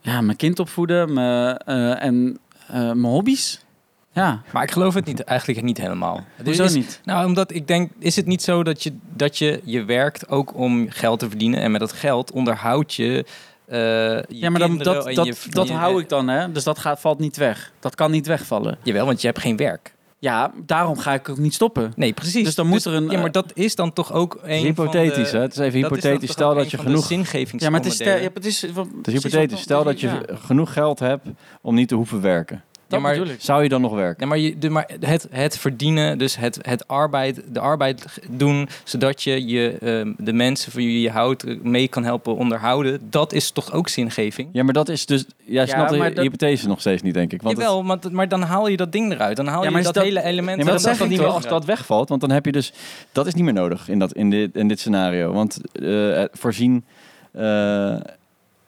Ja, 0.00 0.20
mijn 0.20 0.36
kind 0.36 0.58
opvoeden 0.58 1.12
mijn, 1.12 1.56
en 1.96 2.38
mijn 2.72 3.04
hobby's. 3.04 3.64
Ja, 4.12 4.42
Maar 4.52 4.62
ik 4.62 4.70
geloof 4.70 4.94
het 4.94 5.04
niet, 5.06 5.20
eigenlijk 5.24 5.62
niet 5.62 5.78
helemaal. 5.78 6.24
hoezo 6.44 6.64
Is- 6.64 6.74
niet? 6.74 7.00
Nou, 7.04 7.26
omdat 7.26 7.52
ik 7.54 7.66
denk, 7.66 7.90
is 7.98 8.16
het 8.16 8.26
niet 8.26 8.42
zo 8.42 8.62
dat 8.62 8.82
je, 8.82 8.92
dat 9.14 9.38
je 9.38 9.60
je 9.64 9.84
werkt 9.84 10.28
ook 10.28 10.54
om 10.54 10.86
geld 10.90 11.18
te 11.18 11.28
verdienen 11.28 11.60
en 11.60 11.70
met 11.70 11.80
dat 11.80 11.92
geld 11.92 12.32
onderhoud 12.32 12.94
je. 12.94 13.24
eh, 13.66 13.78
je 13.78 14.24
Ja, 14.28 14.50
maar 14.50 14.60
dan, 14.60 14.78
dat, 14.78 15.04
dat, 15.14 15.26
je- 15.26 15.34
dat 15.50 15.68
je- 15.68 15.74
hou 15.74 16.00
ik 16.00 16.08
dan, 16.08 16.28
hè. 16.28 16.52
Dus 16.52 16.64
dat 16.64 16.78
gaat, 16.78 17.00
valt 17.00 17.18
niet 17.18 17.36
weg. 17.36 17.72
Dat 17.80 17.94
kan 17.94 18.10
niet 18.10 18.26
wegvallen. 18.26 18.78
Jawel, 18.82 19.06
want 19.06 19.20
je 19.20 19.26
hebt 19.26 19.40
geen 19.40 19.56
werk. 19.56 19.94
Ja, 20.18 20.52
daarom 20.66 20.98
ga 20.98 21.14
ik 21.14 21.28
ook 21.28 21.38
niet 21.38 21.54
stoppen. 21.54 21.92
Nee, 21.96 22.12
precies. 22.12 22.44
Dus 22.44 22.54
dan 22.54 22.66
moet 22.66 22.84
er 22.84 22.94
een, 22.94 23.10
Ja, 23.10 23.16
maar 23.16 23.26
eh, 23.26 23.32
dat 23.32 23.50
is 23.54 23.74
dan 23.74 23.92
toch 23.92 24.12
ook 24.12 24.38
een 24.42 24.58
hypothetisch, 24.64 25.14
van 25.14 25.22
de, 25.30 25.36
hè? 25.36 25.42
Het 25.42 25.52
is 25.52 25.58
even 25.58 25.80
dat 25.80 25.90
is 25.90 26.02
dan 26.02 26.10
hypothetisch. 26.10 26.30
Stel 26.30 26.54
dat 26.54 26.70
je 26.70 26.78
genoeg... 26.78 27.06
zingevings. 27.06 27.64
Ja, 27.64 27.70
maar 27.70 27.80
het 27.80 27.92
is, 27.92 27.98
ja, 27.98 28.04
het 28.34 28.46
is, 28.46 28.62
Het 28.62 29.06
is 29.06 29.12
hypothetisch. 29.12 29.60
Stel 29.60 29.84
dat 29.84 30.00
je 30.00 30.06
ja, 30.06 30.20
genoeg 30.34 30.72
geld 30.72 30.98
hebt 30.98 31.26
om 31.60 31.74
niet 31.74 31.88
te 31.88 31.94
hoeven 31.94 32.20
werken. 32.20 32.62
Dat 32.90 32.98
Ja, 33.00 33.06
maar- 33.06 33.18
bedoel 33.18 33.32
ik. 33.34 33.40
Zou 33.40 33.62
je 33.62 33.68
dan 33.68 33.80
nog 33.80 33.92
werken? 33.94 34.22
Ja, 34.22 34.26
maar, 34.26 34.38
je, 34.38 34.58
de, 34.58 34.70
maar 34.70 34.90
het, 35.00 35.26
het 35.30 35.58
verdienen, 35.58 36.18
dus 36.18 36.36
het, 36.36 36.58
het 36.62 36.88
arbeid, 36.88 37.42
de 37.52 37.60
arbeid 37.60 38.18
doen, 38.30 38.68
zodat 38.84 39.22
je, 39.22 39.46
je 39.46 39.76
ehm, 39.80 40.12
de 40.18 40.32
mensen 40.32 40.72
van 40.72 40.80
wie 40.80 41.00
je 41.00 41.10
houdt 41.10 41.62
mee 41.64 41.88
kan 41.88 42.04
helpen 42.04 42.36
onderhouden, 42.36 43.00
dat 43.10 43.32
is 43.32 43.50
toch 43.50 43.72
ook 43.72 43.88
zingeving? 43.88 44.48
Ja, 44.52 44.62
maar 44.64 44.72
dat 44.72 44.88
is 44.88 45.06
dus... 45.06 45.24
Jij 45.44 45.64
Ja, 45.66 45.72
snapt 45.74 45.90
de 45.90 45.98
dat- 45.98 46.16
hypothese 46.24 46.68
nog 46.68 46.80
steeds 46.80 47.02
niet, 47.02 47.14
denk 47.14 47.32
ik. 47.32 47.42
Want 47.42 47.56
het- 47.56 47.66
Jawel, 47.66 47.82
maar, 47.82 47.98
maar 48.10 48.28
dan 48.28 48.42
haal 48.42 48.68
je 48.68 48.76
dat 48.76 48.92
ding 48.92 49.12
eruit. 49.12 49.36
Dan 49.36 49.46
haal 49.46 49.64
Ja, 49.64 49.76
je 49.76 49.82
dat, 49.82 49.94
dat- 49.94 50.02
hele 50.04 50.22
element. 50.22 50.56
Nee, 50.56 50.64
maar 50.64 50.74
dat 50.74 50.82
dat 50.82 50.96
zeg 50.96 51.08
ik 51.08 51.16
toch? 51.16 51.24
toch, 51.26 51.34
als 51.34 51.46
dat 51.46 51.64
wegvalt, 51.64 52.08
want 52.08 52.20
dan 52.20 52.30
heb 52.30 52.44
je 52.44 52.52
dus... 52.52 52.72
Dat 53.12 53.26
is 53.26 53.34
niet 53.34 53.44
meer 53.44 53.52
nodig 53.52 53.88
in, 53.88 53.98
dat, 53.98 54.12
in, 54.12 54.30
dit, 54.30 54.54
in 54.56 54.68
dit 54.68 54.80
scenario. 54.80 55.32
Want 55.32 55.60
eh, 55.72 56.24
voorzien 56.32 56.84
eh, 57.32 57.96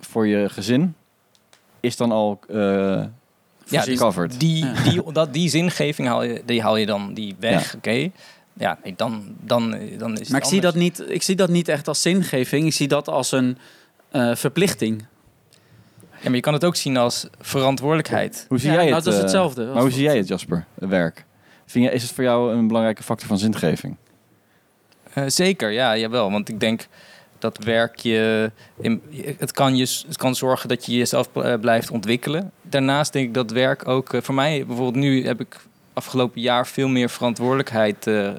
voor 0.00 0.26
je 0.26 0.48
gezin 0.48 0.94
is 1.80 1.96
dan 1.96 2.12
al 2.12 2.40
eh 2.48 3.02
Ja, 3.72 3.84
dus 3.84 3.98
covered. 3.98 4.40
die, 4.40 4.64
Ja. 4.64 4.82
die, 4.82 5.12
dat, 5.12 5.32
die 5.32 5.48
zingeving 5.48 6.08
haal 6.08 6.22
je, 6.22 6.42
die 6.46 6.62
haal 6.62 6.76
je 6.76 6.86
dan 6.86 7.14
die 7.14 7.36
weg, 7.38 7.74
oké? 7.74 8.10
Ja, 8.52 8.78
nee, 8.84 8.94
dan, 8.96 9.34
dan, 9.40 9.70
dan 9.98 10.12
is 10.12 10.18
het 10.18 10.28
Maar 10.28 10.40
ik 10.40 10.46
zie, 10.46 10.60
dat 10.60 10.74
niet, 10.74 11.04
ik 11.08 11.22
zie 11.22 11.36
dat 11.36 11.48
niet 11.48 11.68
echt 11.68 11.88
als 11.88 12.02
zingeving. 12.02 12.66
Ik 12.66 12.72
zie 12.72 12.88
dat 12.88 13.08
als 13.08 13.32
een 13.32 13.58
eh, 14.10 14.34
verplichting. 14.34 15.04
Ja, 16.00 16.28
maar 16.28 16.34
je 16.34 16.40
kan 16.40 16.52
het 16.52 16.64
ook 16.64 16.76
zien 16.76 16.96
als 16.96 17.26
verantwoordelijkheid. 17.40 18.44
Hoe 18.48 18.58
zie 18.58 18.70
Ja, 18.70 18.74
jij 18.74 18.84
nou, 18.84 18.96
het? 18.96 19.04
dat 19.04 19.12
is 19.12 19.18
eh, 19.18 19.24
hetzelfde. 19.24 19.64
maar 19.64 19.82
hoe 19.82 19.90
zie 19.90 20.02
jij 20.02 20.16
het, 20.16 20.28
Jasper, 20.28 20.64
werk? 20.74 21.24
Vind 21.66 21.84
je, 21.84 21.90
is 21.90 22.02
het 22.02 22.12
voor 22.12 22.24
jou 22.24 22.52
een 22.54 22.66
belangrijke 22.66 23.02
factor 23.02 23.28
van 23.28 23.38
zingeving? 23.38 23.96
Eh, 25.12 25.24
zeker, 25.26 25.70
ja, 25.70 25.96
jawel. 25.96 26.30
Want 26.30 26.48
ik 26.48 26.60
denk 26.60 26.86
dat 27.42 27.58
werk 27.64 27.96
je, 27.96 28.50
in, 28.80 29.02
het, 29.38 29.52
kan 29.52 29.76
je... 29.76 30.02
het 30.06 30.16
kan 30.16 30.34
zorgen 30.34 30.68
dat 30.68 30.86
je 30.86 30.96
jezelf 30.96 31.28
eh, 31.34 31.54
blijft 31.60 31.90
ontwikkelen. 31.90 32.50
Daarnaast 32.62 33.12
denk 33.12 33.26
ik 33.26 33.34
dat 33.34 33.50
werk 33.50 33.88
ook... 33.88 34.12
eh, 34.12 34.22
voor 34.22 34.34
mij 34.34 34.66
bijvoorbeeld 34.66 35.04
nu 35.04 35.26
heb 35.26 35.40
ik 35.40 35.60
afgelopen 35.92 36.40
jaar 36.40 36.66
veel 36.66 36.88
meer 36.88 37.10
verantwoordelijkheid 37.10 38.06
eh, 38.06 38.30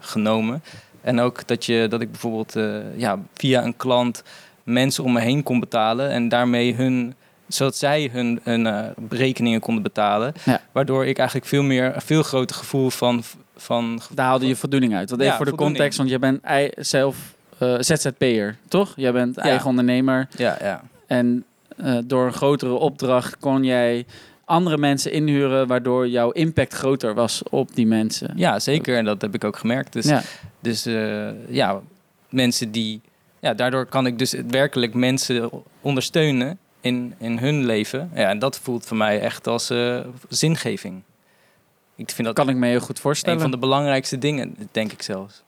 genomen. 0.00 0.62
En 1.00 1.20
ook 1.20 1.46
dat, 1.46 1.64
je, 1.64 1.86
dat 1.88 2.00
ik 2.00 2.10
bijvoorbeeld 2.10 2.54
ja, 2.96 3.18
via 3.34 3.64
een 3.64 3.76
klant 3.76 4.22
mensen 4.62 5.04
om 5.04 5.12
me 5.12 5.20
heen 5.20 5.42
kon 5.42 5.60
betalen. 5.60 6.10
En 6.10 6.28
daarmee 6.28 6.74
hun 6.74 7.14
zodat 7.48 7.76
zij 7.76 8.08
hun, 8.12 8.40
hun 8.42 8.94
rekeningen 9.08 9.60
konden 9.60 9.82
betalen. 9.82 10.32
Ja. 10.44 10.60
Waardoor 10.72 11.06
ik 11.06 11.18
eigenlijk 11.18 11.48
veel 11.48 11.62
meer, 11.62 11.94
een 11.94 12.00
veel 12.00 12.22
groter 12.22 12.56
gevoel 12.56 12.90
van, 12.90 13.22
van 13.56 14.00
Daar 14.14 14.26
haalde 14.26 14.46
je 14.46 14.56
voldoening 14.56 14.94
uit. 14.94 15.10
Want 15.10 15.20
Ja, 15.22 15.26
even 15.26 15.36
voor 15.36 15.46
de 15.46 15.56
voldoening. 15.56 15.90
context, 15.90 15.98
want 15.98 16.10
je 16.10 16.18
bent 16.18 16.86
zelf 16.86 17.35
eh, 17.58 17.74
ZZP'er, 17.78 18.56
toch? 18.68 18.92
Jij 18.96 19.12
bent 19.12 19.36
eigen 19.36 19.68
ondernemer. 19.68 20.28
Ja, 20.36 20.56
ja. 20.60 20.82
En 21.06 21.44
eh, 21.76 21.98
door 22.04 22.26
een 22.26 22.32
grotere 22.32 22.72
opdracht 22.72 23.38
kon 23.38 23.64
jij 23.64 24.06
andere 24.46 24.78
mensen 24.78 25.12
inhuren, 25.12 25.66
waardoor 25.66 26.08
jouw 26.08 26.30
impact 26.30 26.74
groter 26.74 27.14
was 27.14 27.42
op 27.50 27.74
die 27.74 27.86
mensen. 27.86 28.32
Ja, 28.36 28.58
zeker. 28.58 28.96
En 28.96 29.04
dat 29.04 29.20
heb 29.20 29.34
ik 29.34 29.44
ook 29.44 29.56
gemerkt. 29.56 29.92
Dus, 29.92 30.04
ja. 30.04 30.22
dus 30.60 30.86
eh, 30.86 31.28
ja, 31.48 31.80
mensen 32.28 32.70
die... 32.70 33.00
ja, 33.40 33.54
daardoor 33.54 33.86
kan 33.86 34.06
ik 34.06 34.18
dus 34.18 34.34
werkelijk 34.48 34.94
mensen 34.94 35.50
ondersteunen 35.80 36.58
in, 36.80 37.14
in 37.18 37.38
hun 37.38 37.64
leven. 37.64 38.10
Ja, 38.14 38.28
en 38.28 38.38
dat 38.38 38.58
voelt 38.58 38.86
voor 38.86 38.96
mij 38.96 39.20
echt 39.20 39.46
als 39.46 39.70
eh, 39.70 40.00
zingeving. 40.28 41.02
Ik 41.96 42.10
vind 42.10 42.26
dat 42.26 42.36
kan 42.36 42.48
ik 42.48 42.56
me 42.56 42.66
heel 42.66 42.80
goed 42.80 42.96
een 42.96 43.02
voorstellen. 43.02 43.40
van 43.40 43.50
de 43.50 43.58
belangrijkste 43.58 44.18
dingen, 44.18 44.56
denk 44.72 44.92
ik 44.92 45.02
zelfs. 45.02 45.44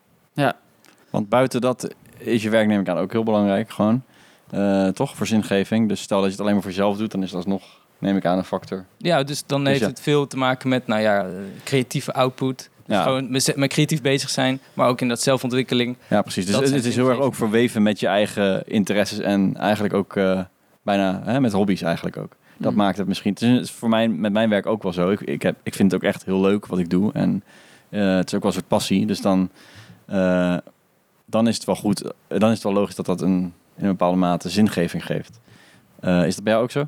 Want 1.09 1.29
buiten 1.29 1.61
dat 1.61 1.93
is 2.19 2.43
je 2.43 2.49
werk 2.49 2.67
neem 2.67 2.79
ik 2.79 2.89
aan 2.89 2.97
ook 2.97 3.11
heel 3.11 3.23
belangrijk. 3.23 3.71
Gewoon. 3.71 4.03
Eh, 4.49 4.87
toch? 4.87 5.15
Voor 5.15 5.27
zingeving. 5.27 5.89
Dus 5.89 6.01
stel 6.01 6.17
dat 6.17 6.25
je 6.25 6.31
het 6.31 6.39
alleen 6.39 6.53
maar 6.53 6.61
voor 6.61 6.71
jezelf 6.71 6.97
doet, 6.97 7.11
dan 7.11 7.23
is 7.23 7.31
dat 7.31 7.45
nog, 7.47 7.63
neem 7.97 8.17
ik 8.17 8.25
aan, 8.25 8.37
een 8.37 8.43
factor. 8.43 8.85
Ja, 8.97 9.23
dus 9.23 9.43
dan 9.45 9.59
Dus 9.59 9.69
heeft 9.69 9.81
ja. 9.81 9.87
het 9.87 10.01
veel 10.01 10.27
te 10.27 10.37
maken 10.37 10.69
met 10.69 10.87
nou 10.87 11.01
ja, 11.01 11.23
eh, 11.23 11.31
creatieve 11.63 12.13
output. 12.13 12.69
Ja. 12.85 13.03
Gewoon 13.03 13.31
met, 13.31 13.53
met 13.55 13.69
creatief 13.69 14.01
bezig 14.01 14.29
zijn, 14.29 14.59
maar 14.73 14.87
ook 14.87 15.01
in 15.01 15.07
dat 15.07 15.21
zelfontwikkeling. 15.21 15.97
Ja, 16.07 16.21
precies. 16.21 16.45
Dus 16.45 16.71
het, 16.71 16.85
is 16.85 16.95
heel 16.95 17.09
erg 17.09 17.19
ook 17.19 17.35
verweven 17.35 17.83
met 17.83 17.99
je 17.99 18.07
eigen 18.07 18.63
interesses 18.67 19.19
en 19.19 19.57
eigenlijk 19.57 19.93
ook 19.93 20.15
eh, 20.15 20.41
bijna 20.81 21.21
hè, 21.25 21.39
met 21.39 21.51
hobby's 21.51 21.81
eigenlijk 21.81 22.17
ook. 22.17 22.35
Dat 22.57 22.71
Mm. 22.71 22.77
maakt 22.77 22.97
het 22.97 23.07
misschien. 23.07 23.33
Het 23.33 23.41
is, 23.41 23.71
voor 23.71 23.89
mij 23.89 24.07
met 24.07 24.31
mijn 24.31 24.49
werk 24.49 24.65
ook 24.65 24.83
wel 24.83 24.93
zo. 24.93 25.09
Ik, 25.09 25.21
ik, 25.21 25.41
heb, 25.41 25.55
ik 25.63 25.73
vind 25.73 25.91
het 25.91 26.01
ook 26.01 26.07
echt 26.07 26.25
heel 26.25 26.41
leuk 26.41 26.65
wat 26.65 26.79
ik 26.79 26.89
doe. 26.89 27.11
En 27.13 27.43
het 27.89 28.27
is 28.27 28.33
ook 28.35 28.41
wel 28.41 28.51
een 28.51 28.57
soort 28.57 28.67
passie. 28.67 29.05
Dus 29.05 29.21
dan, 29.21 29.49
dan 31.29 31.47
is 31.47 31.55
het 31.55 31.65
wel 31.65 31.75
goed. 31.75 32.01
eh, 32.01 32.39
Dan 32.39 32.49
is 32.49 32.55
het 32.55 32.63
wel 32.63 32.73
logisch 32.73 32.95
dat 32.95 33.05
dat 33.05 33.21
een, 33.21 33.53
in 33.77 33.83
een 33.83 33.89
bepaalde 33.89 34.17
mate 34.17 34.49
zingeving 34.49 35.05
geeft. 35.05 35.39
Eh, 35.99 36.25
is 36.25 36.35
dat 36.35 36.43
bij 36.43 36.53
jou 36.53 36.65
ook 36.65 36.71
zo? 36.71 36.87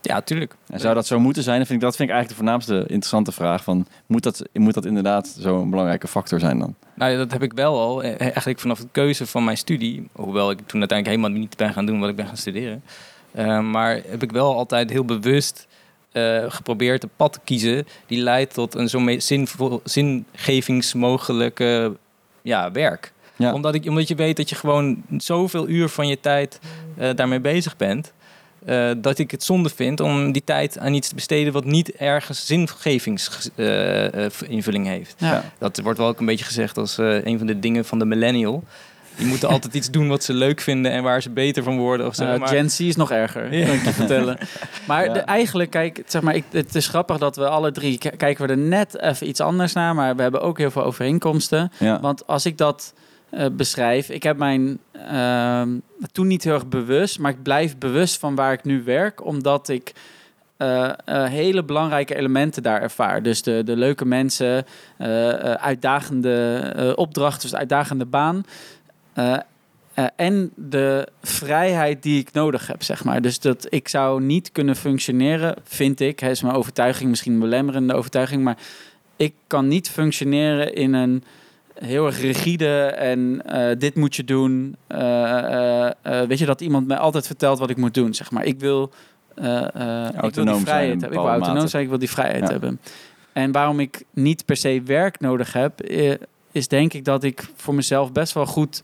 Ja, 0.00 0.20
tuurlijk. 0.20 0.56
En 0.68 0.80
zou 0.80 0.94
dat 0.94 1.06
zo 1.06 1.18
moeten 1.20 1.42
zijn? 1.42 1.58
Dat 1.58 1.66
vind 1.66 1.78
ik, 1.80 1.84
dat 1.86 1.96
vind 1.96 2.08
ik 2.08 2.14
eigenlijk 2.14 2.40
de 2.40 2.44
voornaamste 2.46 2.80
interessante 2.92 3.32
vraag. 3.32 3.64
Van, 3.64 3.86
moet, 4.06 4.22
dat, 4.22 4.42
moet 4.52 4.74
dat 4.74 4.84
inderdaad 4.84 5.36
zo'n 5.38 5.70
belangrijke 5.70 6.08
factor 6.08 6.40
zijn 6.40 6.58
dan? 6.58 6.74
Nou, 6.94 7.12
ja, 7.12 7.18
dat 7.18 7.32
heb 7.32 7.42
ik 7.42 7.52
wel 7.52 7.80
al. 7.80 8.02
eh, 8.02 8.20
Eigenlijk 8.20 8.60
vanaf 8.60 8.80
de 8.80 8.86
keuze 8.92 9.26
van 9.26 9.44
mijn 9.44 9.56
studie. 9.56 10.08
Hoewel 10.12 10.50
ik 10.50 10.58
toen 10.66 10.78
uiteindelijk 10.80 11.18
helemaal 11.18 11.40
niet 11.40 11.56
ben 11.56 11.72
gaan 11.72 11.86
doen 11.86 12.00
wat 12.00 12.08
ik 12.08 12.16
ben 12.16 12.26
gaan 12.26 12.36
studeren. 12.36 12.82
Maar 13.70 14.00
heb 14.06 14.22
ik 14.22 14.32
wel 14.32 14.54
altijd 14.56 14.90
heel 14.90 15.04
bewust 15.04 15.66
geprobeerd 16.48 17.02
een 17.02 17.10
pad 17.16 17.32
te 17.32 17.40
kiezen. 17.44 17.86
Die 18.06 18.22
leidt 18.22 18.54
tot 18.54 18.74
een 18.74 18.88
zo 18.88 19.18
zinvol, 19.18 19.80
zingevingsmogelijke 19.84 21.96
ja, 22.42 22.70
werk. 22.72 23.12
Ja. 23.36 23.52
Omdat, 23.52 23.74
ik, 23.74 23.86
omdat 23.88 24.08
je 24.08 24.14
weet 24.14 24.36
dat 24.36 24.48
je 24.48 24.54
gewoon 24.54 25.02
zoveel 25.18 25.68
uur 25.68 25.88
van 25.88 26.08
je 26.08 26.20
tijd 26.20 26.58
eh, 26.96 27.10
daarmee 27.14 27.40
bezig 27.40 27.76
bent. 27.76 28.12
eh, 28.64 28.90
dat 28.96 29.18
ik 29.18 29.30
het 29.30 29.44
zonde 29.44 29.68
vind 29.68 30.00
om 30.00 30.32
die 30.32 30.44
tijd 30.44 30.78
aan 30.78 30.94
iets 30.94 31.08
te 31.08 31.14
besteden 31.14 31.52
wat 31.52 31.64
niet 31.64 31.90
ergens 31.92 32.46
zingevingsinvulling 32.46 34.86
heeft. 34.86 35.14
Ja. 35.18 35.44
Dat 35.58 35.80
wordt 35.80 35.98
wel 35.98 36.08
ook 36.08 36.20
een 36.20 36.26
beetje 36.26 36.44
gezegd 36.44 36.78
als 36.78 36.98
eh, 36.98 37.24
een 37.24 37.38
van 37.38 37.46
de 37.46 37.58
dingen 37.58 37.84
van 37.84 37.98
de 37.98 38.04
millennial. 38.04 38.64
Die 39.16 39.26
moeten 39.26 39.48
altijd 39.48 39.74
iets 39.74 39.90
doen 39.90 40.08
wat 40.08 40.24
ze 40.24 40.32
leuk 40.34 40.60
vinden 40.60 40.92
en 40.92 41.02
waar 41.02 41.22
ze 41.22 41.30
beter 41.30 41.62
van 41.62 41.78
worden 41.78 42.06
of 42.06 42.14
zo. 42.14 42.24
Eh, 42.24 42.38
maar, 42.38 42.48
Gen 42.48 42.70
Z 42.70 42.80
is 42.80 42.96
nog 42.96 43.10
erger, 43.10 43.54
Ja. 43.54 43.66
kan 43.66 43.74
ik 43.74 43.84
je 43.84 43.92
vertellen. 43.92 44.38
Maar 44.86 45.04
Ja. 45.04 45.12
de, 45.12 45.18
eigenlijk, 45.20 45.70
kijk, 45.70 46.02
zeg 46.06 46.22
maar, 46.22 46.34
ik, 46.34 46.44
het 46.50 46.74
is 46.74 46.88
grappig 46.88 47.18
dat 47.18 47.36
we 47.36 47.48
alle 47.48 47.72
drie 47.72 47.98
kijken 48.16 48.46
we 48.46 48.52
er 48.52 48.58
net 48.58 49.00
even 49.00 49.28
iets 49.28 49.40
anders 49.40 49.72
naar, 49.72 49.94
maar 49.94 50.16
we 50.16 50.22
hebben 50.22 50.40
ook 50.42 50.58
heel 50.58 50.70
veel 50.70 50.84
overeenkomsten. 50.84 51.72
Ja. 51.78 52.00
Want 52.00 52.26
als 52.26 52.46
ik 52.46 52.58
dat 52.58 52.94
eh, 53.30 53.46
beschrijf, 53.52 54.08
ik 54.08 54.22
heb 54.22 54.36
mijn 54.36 54.78
ehm, 54.92 55.78
toen 56.12 56.26
niet 56.26 56.44
heel 56.44 56.54
erg 56.54 56.68
bewust, 56.68 57.18
maar 57.18 57.30
ik 57.30 57.42
blijf 57.42 57.78
bewust 57.78 58.18
van 58.18 58.34
waar 58.34 58.52
ik 58.52 58.64
nu 58.64 58.82
werk, 58.84 59.24
omdat 59.24 59.68
ik 59.68 59.92
eh, 60.56 60.84
eh, 61.04 61.24
hele 61.24 61.64
belangrijke 61.64 62.16
elementen 62.16 62.62
daar 62.62 62.82
ervaar. 62.82 63.22
Dus 63.22 63.42
de, 63.42 63.62
de 63.64 63.76
leuke 63.76 64.04
mensen, 64.04 64.64
uitdagende 65.58 66.92
opdrachten, 66.96 67.50
dus 67.50 67.58
uitdagende 67.58 68.06
baan. 68.06 68.44
En 70.16 70.52
de 70.54 71.08
vrijheid 71.22 72.02
die 72.02 72.20
ik 72.20 72.32
nodig 72.32 72.66
heb, 72.66 72.82
zeg 72.82 73.04
maar. 73.04 73.22
Dus 73.22 73.40
dat 73.40 73.66
ik 73.68 73.88
zou 73.88 74.22
niet 74.22 74.52
kunnen 74.52 74.76
functioneren, 74.76 75.56
vind 75.64 76.00
ik. 76.00 76.20
Hè, 76.20 76.30
is 76.30 76.42
mijn 76.42 76.54
overtuiging, 76.54 77.10
misschien 77.10 77.32
een 77.32 77.40
belemmerende 77.40 77.94
overtuiging. 77.94 78.42
Maar 78.42 78.56
ik 79.16 79.34
kan 79.46 79.68
niet 79.68 79.90
functioneren 79.90 80.74
in 80.74 80.94
een 80.94 81.24
heel 81.78 82.06
erg 82.06 82.20
rigide 82.20 82.76
en 82.84 83.42
eh, 83.44 83.78
dit 83.78 83.94
moet 83.94 84.16
je 84.16 84.24
doen. 84.24 84.76
Eh, 84.86 85.86
eh, 85.86 85.92
weet 86.02 86.38
je, 86.38 86.46
dat 86.46 86.60
iemand 86.60 86.86
mij 86.86 86.96
altijd 86.96 87.26
vertelt 87.26 87.58
wat 87.58 87.70
ik 87.70 87.76
moet 87.76 87.94
doen, 87.94 88.14
zeg 88.14 88.30
maar. 88.30 88.44
Ik 88.44 88.60
wil, 88.60 88.92
ik 89.34 90.34
wil 90.34 90.44
die 90.44 90.54
vrijheid 90.54 91.00
hebben. 91.00 91.18
Ik 91.18 91.24
wil 91.24 91.28
autonoom 91.28 91.68
zijn, 91.68 91.82
ik 91.82 91.88
wil 91.88 91.98
die 91.98 92.10
vrijheid 92.10 92.42
Ja. 92.42 92.50
hebben. 92.50 92.80
En 93.32 93.52
waarom 93.52 93.80
ik 93.80 94.04
niet 94.10 94.44
per 94.44 94.56
se 94.56 94.82
werk 94.84 95.20
nodig 95.20 95.52
heb, 95.52 95.82
is 96.52 96.68
denk 96.68 96.92
ik 96.92 97.04
dat 97.04 97.24
ik 97.24 97.48
voor 97.56 97.74
mezelf 97.74 98.12
best 98.12 98.32
wel 98.32 98.46
goed 98.46 98.82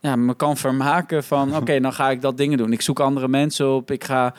ja, 0.00 0.16
me 0.16 0.34
kan 0.34 0.56
vermaken 0.56 1.24
van 1.24 1.54
oké, 1.56 1.80
dan 1.80 1.92
ga 1.92 2.10
ik 2.10 2.20
dat 2.20 2.36
dingen 2.36 2.58
doen. 2.58 2.72
Ik 2.72 2.82
zoek 2.82 3.00
andere 3.00 3.28
mensen 3.28 3.74
op. 3.74 3.90
Ik 3.90 4.04
ga. 4.04 4.34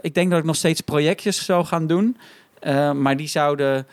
ik 0.00 0.14
denk 0.14 0.30
dat 0.30 0.38
ik 0.38 0.44
nog 0.44 0.56
steeds 0.56 0.80
projectjes 0.80 1.44
zou 1.44 1.64
gaan 1.64 1.86
doen, 1.86 2.16
maar 2.94 3.16
die 3.16 3.28
zouden 3.28 3.86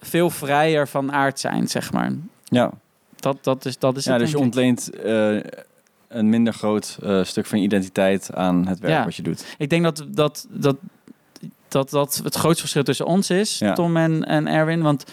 veel 0.00 0.30
vrijer 0.30 0.88
van 0.88 1.12
aard 1.12 1.40
zijn, 1.40 1.68
zeg 1.68 1.92
maar. 1.92 2.12
Ja. 2.52 2.70
Dat, 3.16 3.36
dat 3.42 3.64
is, 3.64 3.78
dat 3.78 3.96
is 3.96 4.04
ja, 4.04 4.12
het, 4.12 4.20
dus 4.20 4.30
je 4.30 4.38
ontleent 4.38 4.90
eh, 4.90 5.36
een 6.08 6.28
minder 6.28 6.52
groot 6.52 6.98
eh, 7.02 7.24
stuk 7.24 7.46
van 7.46 7.58
je 7.58 7.64
identiteit 7.64 8.34
aan 8.34 8.66
het 8.66 8.78
werk 8.78 8.92
Ja. 8.92 9.04
wat 9.04 9.14
je 9.14 9.22
doet. 9.22 9.44
Ik 9.58 9.70
denk 9.70 9.82
dat 9.82 10.04
dat, 10.08 10.46
dat, 10.50 10.76
dat, 11.68 11.90
dat 11.90 12.20
het 12.24 12.34
grootste 12.34 12.60
verschil 12.60 12.82
tussen 12.82 13.06
ons 13.06 13.30
is, 13.30 13.58
Ja. 13.58 13.72
Tom 13.72 13.96
en, 13.96 14.24
en 14.24 14.46
Erwin. 14.46 14.82
Want 14.82 15.04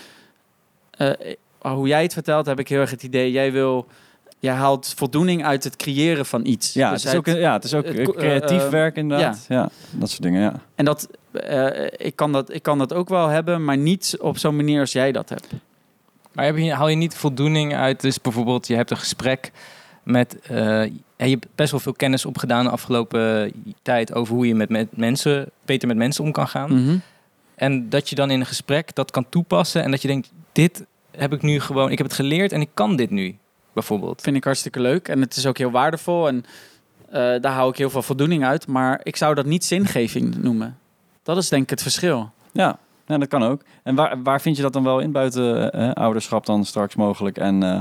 eh, 0.92 1.10
hoe 1.58 1.88
jij 1.88 2.02
het 2.02 2.14
vertelt, 2.14 2.46
heb 2.46 2.60
ik 2.60 2.68
heel 2.68 2.80
erg 2.80 2.92
het 2.92 3.04
idee, 3.04 3.32
jij 3.32 3.52
wil. 3.52 3.88
Jij 4.42 4.54
haalt 4.54 4.94
voldoening 4.96 5.46
uit 5.46 5.64
het 5.64 5.76
creëren 5.76 6.26
van 6.26 6.46
iets. 6.46 6.74
Ja, 6.74 6.92
Dus 6.92 7.04
het 7.04 7.12
is 7.12 7.18
ook, 7.18 7.26
ja, 7.26 7.54
het 7.54 7.64
is 7.64 7.74
ook 7.74 7.86
het 7.86 8.12
creatief 8.12 8.70
werk 8.70 8.96
inderdaad. 8.96 9.46
Ja. 9.48 9.70
dat 9.92 10.10
soort 10.10 10.22
dingen, 10.22 10.42
ja. 10.42 10.54
En 10.76 10.86
dat, 10.86 11.10
ik, 11.98 12.16
kan 12.16 12.32
dat, 12.32 12.54
ik 12.54 12.64
kan 12.64 12.78
dat 12.78 12.94
ook 12.94 13.10
wel 13.10 13.28
hebben, 13.28 13.64
maar 13.66 13.78
niet 13.78 14.18
op 14.20 14.38
zo'n 14.38 14.56
manier 14.56 14.80
als 14.80 14.92
jij 14.92 15.12
dat 15.12 15.30
hebt. 15.30 15.48
Maar 16.34 16.46
heb 16.46 16.58
je, 16.58 16.74
haal 16.74 16.88
je 16.88 16.96
niet 16.96 17.16
voldoening 17.16 17.76
uit? 17.76 18.02
Dus 18.02 18.22
bijvoorbeeld, 18.22 18.68
je 18.68 18.76
hebt 18.76 18.92
een 18.92 18.98
gesprek 18.98 19.52
met. 20.04 20.40
eh, 20.40 20.86
ja, 21.18 21.26
je 21.26 21.32
hebt 21.32 21.48
best 21.56 21.72
wel 21.72 21.80
veel 21.80 21.94
kennis 21.94 22.26
opgedaan 22.26 22.64
de 22.64 22.70
afgelopen 22.70 23.52
tijd 23.82 24.14
over 24.14 24.34
hoe 24.36 24.48
je 24.48 24.56
met, 24.56 24.70
met 24.70 24.98
mensen, 24.98 25.50
beter 25.66 25.88
met 25.88 25.98
mensen 25.98 26.24
om 26.24 26.32
kan 26.32 26.48
gaan. 26.48 26.84
Mhm. 26.84 26.98
En 27.56 27.90
dat 27.90 28.10
je 28.10 28.16
dan 28.16 28.32
in 28.32 28.40
een 28.40 28.46
gesprek 28.46 28.96
dat 28.96 29.12
kan 29.12 29.26
toepassen 29.30 29.84
en 29.84 29.92
dat 29.92 30.02
je 30.02 30.08
denkt: 30.08 30.32
dit 30.52 30.86
heb 31.12 31.34
ik 31.34 31.42
nu 31.42 31.60
gewoon, 31.60 31.92
ik 31.92 31.98
heb 31.98 32.08
het 32.08 32.16
geleerd 32.16 32.52
en 32.52 32.62
ik 32.62 32.70
kan 32.74 32.96
dit 32.96 33.10
nu, 33.10 33.38
bijvoorbeeld. 33.74 34.22
Vind 34.22 34.36
ik 34.36 34.44
hartstikke 34.44 34.80
leuk. 34.80 35.08
En 35.08 35.22
het 35.22 35.36
is 35.36 35.46
ook 35.46 35.58
heel 35.58 35.72
waardevol. 35.72 36.28
En 36.28 36.46
eh, 37.10 37.14
daar 37.42 37.54
hou 37.54 37.70
ik 37.70 37.78
heel 37.78 37.90
veel 37.90 38.02
voldoening 38.02 38.46
uit. 38.46 38.68
Maar 38.68 39.00
ik 39.04 39.16
zou 39.16 39.36
dat 39.36 39.46
niet 39.46 39.66
zingeving 39.66 40.36
noemen. 40.36 40.78
Dat 41.24 41.38
is 41.38 41.50
denk 41.50 41.64
ik 41.64 41.70
het 41.70 41.82
verschil. 41.82 42.32
Ja, 42.52 42.80
ja 43.10 43.18
dat 43.18 43.28
kan 43.28 43.43
ook. 43.43 43.62
En 43.84 43.95
waar, 43.95 44.24
waar 44.24 44.41
vind 44.41 44.55
je 44.55 44.62
dat 44.62 44.74
dan 44.74 44.84
wel 44.84 44.99
in 44.99 45.12
buiten 45.12 45.72
eh, 45.72 45.91
ouderschap 45.93 46.45
dan 46.45 46.66
straks 46.66 46.95
mogelijk? 46.95 47.38
En 47.38 47.64
eh, 47.64 47.80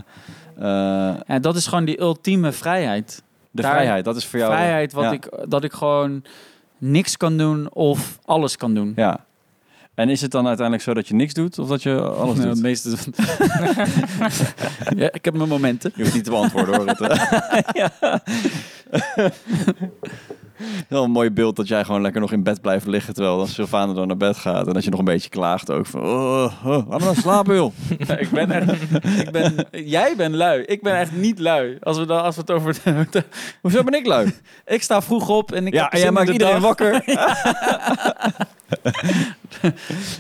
eh, 1.11 1.21
En 1.27 1.43
dat 1.43 1.57
is 1.57 1.67
gewoon 1.67 1.85
die 1.85 2.01
ultieme 2.01 2.53
vrijheid. 2.53 3.23
de 3.51 3.63
Daar- 3.63 3.73
vrijheid, 3.73 4.05
dat 4.05 4.17
is 4.17 4.25
voor 4.27 4.39
jou... 4.39 4.53
vrijheid 4.53 4.93
wat 4.93 5.05
ja. 5.05 5.11
ik, 5.13 5.31
dat 5.49 5.65
ik 5.65 5.73
gewoon 5.73 6.23
niks 6.79 7.17
kan 7.17 7.37
doen 7.37 7.73
of 7.73 8.19
alles 8.25 8.57
kan 8.57 8.75
doen. 8.75 8.93
Ja. 8.97 9.27
En 9.95 10.09
is 10.09 10.21
het 10.21 10.31
dan 10.31 10.47
uiteindelijk 10.47 10.85
zo 10.87 10.95
dat 10.95 11.09
je 11.09 11.15
niks 11.15 11.35
doet 11.35 11.59
of 11.59 11.69
dat 11.69 11.83
je 11.83 12.01
alles 12.01 12.37
Nou, 12.37 12.49
doet? 12.49 12.57
het 12.57 12.63
meeste... 12.63 12.97
ja, 15.03 15.09
ik 15.13 15.25
heb 15.25 15.35
mijn 15.37 15.49
momenten. 15.49 15.93
Je 15.95 16.03
hoeft 16.03 16.15
niet 16.15 16.25
te 16.25 16.31
beantwoorden 16.31 16.75
hoor. 16.75 16.87
Eh. 17.07 18.15
Wel 20.89 21.05
een 21.05 21.11
mooi 21.11 21.31
beeld 21.31 21.57
dat 21.57 21.69
jij 21.69 21.85
gewoon 21.85 22.03
lekker 22.03 22.21
nog 22.21 22.33
in 22.33 22.43
bed 22.43 22.61
blijft 22.61 22.87
liggen 22.87 23.15
terwijl 23.15 23.47
Sylvana 23.47 23.93
dan 23.93 24.07
naar 24.07 24.17
bed 24.17 24.37
gaat. 24.37 24.67
En 24.67 24.73
dat 24.75 24.85
je 24.85 24.91
nog 24.91 24.99
een 24.99 25.05
beetje 25.05 25.29
klaagt 25.29 25.71
ook 25.71 25.87
van, 25.87 26.03
oh, 26.03 26.53
oh, 26.65 26.89
laat 26.89 26.99
me 26.99 27.05
nou 27.05 27.15
slapen 27.17 27.55
joh. 27.55 27.73
ik 28.19 28.31
ben 28.31 28.51
echt... 28.51 28.71
Ik 29.19 29.31
ben, 29.31 29.55
jij 29.71 30.15
bent 30.17 30.35
lui. 30.35 30.63
Ik 30.63 30.83
ben 30.83 30.97
echt 30.99 31.13
niet 31.13 31.39
lui. 31.39 31.77
Als 31.81 31.99
we, 31.99 32.07
dan, 32.07 32.23
als 32.23 32.35
we 32.35 32.41
het 32.41 32.51
over... 32.51 32.77
de- 33.11 33.25
Hoezo 33.61 33.83
ben 33.85 33.95
ik 33.95 34.07
lui? 34.07 34.35
ik 34.67 34.83
sta 34.83 35.03
vroeg 35.03 35.29
op 35.29 35.53
en 35.53 35.67
ik 35.67 35.73
ja, 35.73 35.91
en 35.91 35.99
jij 36.01 36.11
maakt 36.11 36.27
de 36.27 36.33
iedereen 36.33 36.61
dag. 36.61 36.63
wakker. 36.63 37.03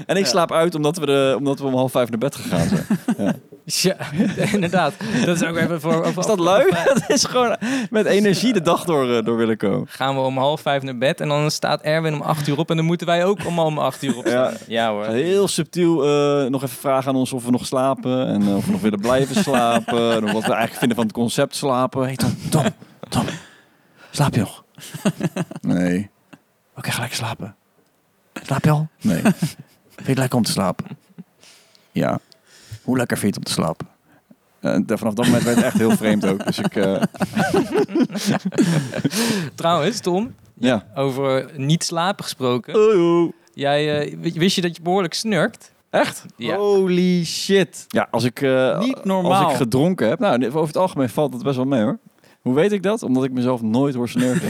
en 0.06 0.16
ik 0.16 0.26
slaap 0.26 0.52
uit 0.52 0.74
omdat 0.74 0.96
we, 0.98 1.06
de, 1.06 1.34
omdat 1.38 1.58
we 1.58 1.64
om 1.66 1.74
half 1.74 1.90
vijf 1.90 2.10
naar 2.10 2.18
bed 2.18 2.34
gegaan 2.36 2.68
zijn. 2.68 2.86
Ja, 3.18 3.34
inderdaad. 4.52 4.94
Dat 5.24 5.36
is 5.42 5.48
ook 5.48 5.56
even 5.56 5.80
voor. 5.80 6.06
Is 6.06 6.26
dat 6.26 6.38
lui? 6.38 6.70
dat 6.84 7.02
is 7.08 7.24
gewoon 7.24 7.56
met 7.90 8.06
energie 8.06 8.52
de 8.52 8.62
dag 8.62 8.84
door, 8.84 9.16
eh, 9.16 9.24
door 9.24 9.36
willen 9.36 9.56
komen. 9.56 9.86
Gaan 9.88 10.14
we 10.14 10.20
om 10.20 10.38
half 10.38 10.60
vijf 10.60 10.82
naar 10.82 10.98
bed 10.98 11.20
en 11.20 11.28
dan 11.28 11.50
staat 11.50 11.80
Erwin 11.80 12.14
om 12.14 12.20
acht 12.20 12.48
uur 12.48 12.58
op 12.58 12.70
en 12.70 12.76
dan 12.76 12.84
moeten 12.84 13.06
wij 13.06 13.24
ook 13.24 13.46
om 13.46 13.58
om 13.58 13.78
acht 13.78 14.02
uur 14.02 14.16
op 14.16 14.26
Ja. 14.26 14.30
staan. 14.50 14.56
Ja, 14.66 14.90
hoor. 14.90 15.04
Heel 15.06 15.48
subtiel 15.48 16.02
eh, 16.04 16.50
nog 16.50 16.62
even 16.62 16.76
vragen 16.76 17.08
aan 17.08 17.16
ons 17.16 17.32
of 17.32 17.44
we 17.44 17.50
nog 17.50 17.66
slapen. 17.66 18.26
En 18.26 18.42
eh, 18.42 18.56
of 18.56 18.64
we 18.64 18.70
nog 18.72 18.80
willen 18.80 19.00
blijven 19.00 19.42
slapen. 19.48 20.12
en 20.12 20.20
wat 20.32 20.32
we 20.44 20.52
eigenlijk 20.52 20.78
vinden 20.78 20.96
van 20.96 21.06
het 21.06 21.14
concept 21.14 21.56
slapen. 21.56 22.02
Hey 22.04 22.16
Tom, 22.16 22.36
Tom, 22.50 22.64
Tom. 23.08 23.24
Slaap 24.10 24.34
je 24.34 24.40
nog? 24.40 24.64
Nee. 25.60 26.10
Oké, 26.76 26.90
ga 26.90 26.98
lekker 27.00 27.16
slapen. 27.16 27.56
Slaap 28.42 28.64
je 28.64 28.70
al? 28.70 28.88
Nee. 29.00 29.20
Vind 29.20 29.36
je 29.96 30.02
het 30.04 30.18
lekker 30.18 30.38
om 30.38 30.44
te 30.44 30.50
slapen? 30.50 30.86
Ja. 31.92 32.18
Hoe 32.88 32.96
lekker 32.96 33.18
vind 33.18 33.34
je 33.34 33.40
het 33.40 33.48
om 33.48 33.54
te 33.54 33.62
slapen? 33.62 33.86
En 34.60 34.98
vanaf 34.98 35.14
dat 35.14 35.24
moment 35.26 35.44
werd 35.44 35.56
het 35.56 35.64
echt 35.64 35.78
heel 35.78 35.96
vreemd 35.96 36.26
ook. 36.26 36.44
Dus 36.44 36.58
ik, 36.58 36.76
eh, 36.76 37.02
Trouwens, 39.54 40.00
Tom, 40.00 40.34
ja. 40.54 40.86
over 40.94 41.50
niet 41.56 41.84
slapen 41.84 42.24
gesproken. 42.24 42.74
Oh, 42.74 43.32
Jij, 43.54 44.00
eh, 44.00 44.32
wist 44.32 44.56
je 44.56 44.60
dat 44.62 44.76
je 44.76 44.82
behoorlijk 44.82 45.14
snurkt? 45.14 45.72
Echt? 45.90 46.24
Ja. 46.36 46.56
Holy 46.56 47.24
shit. 47.24 47.84
Ja, 47.88 48.08
als 48.10 48.24
ik, 48.24 48.40
eh, 48.42 48.80
Niet 48.80 49.04
normaal. 49.04 49.44
als 49.44 49.52
ik 49.52 49.58
gedronken 49.58 50.08
heb, 50.08 50.18
nou, 50.18 50.46
over 50.46 50.66
het 50.66 50.76
algemeen 50.76 51.08
valt 51.08 51.32
het 51.32 51.42
best 51.42 51.56
wel 51.56 51.64
mee 51.64 51.82
hoor. 51.82 51.98
Hoe 52.40 52.54
weet 52.54 52.72
ik 52.72 52.82
dat? 52.82 53.02
Omdat 53.02 53.24
ik 53.24 53.32
mezelf 53.32 53.62
nooit 53.62 53.94
hoor 53.94 54.08
snurken. 54.08 54.48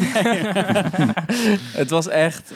Het 1.81 1.91
was 1.91 2.09
echt... 2.09 2.53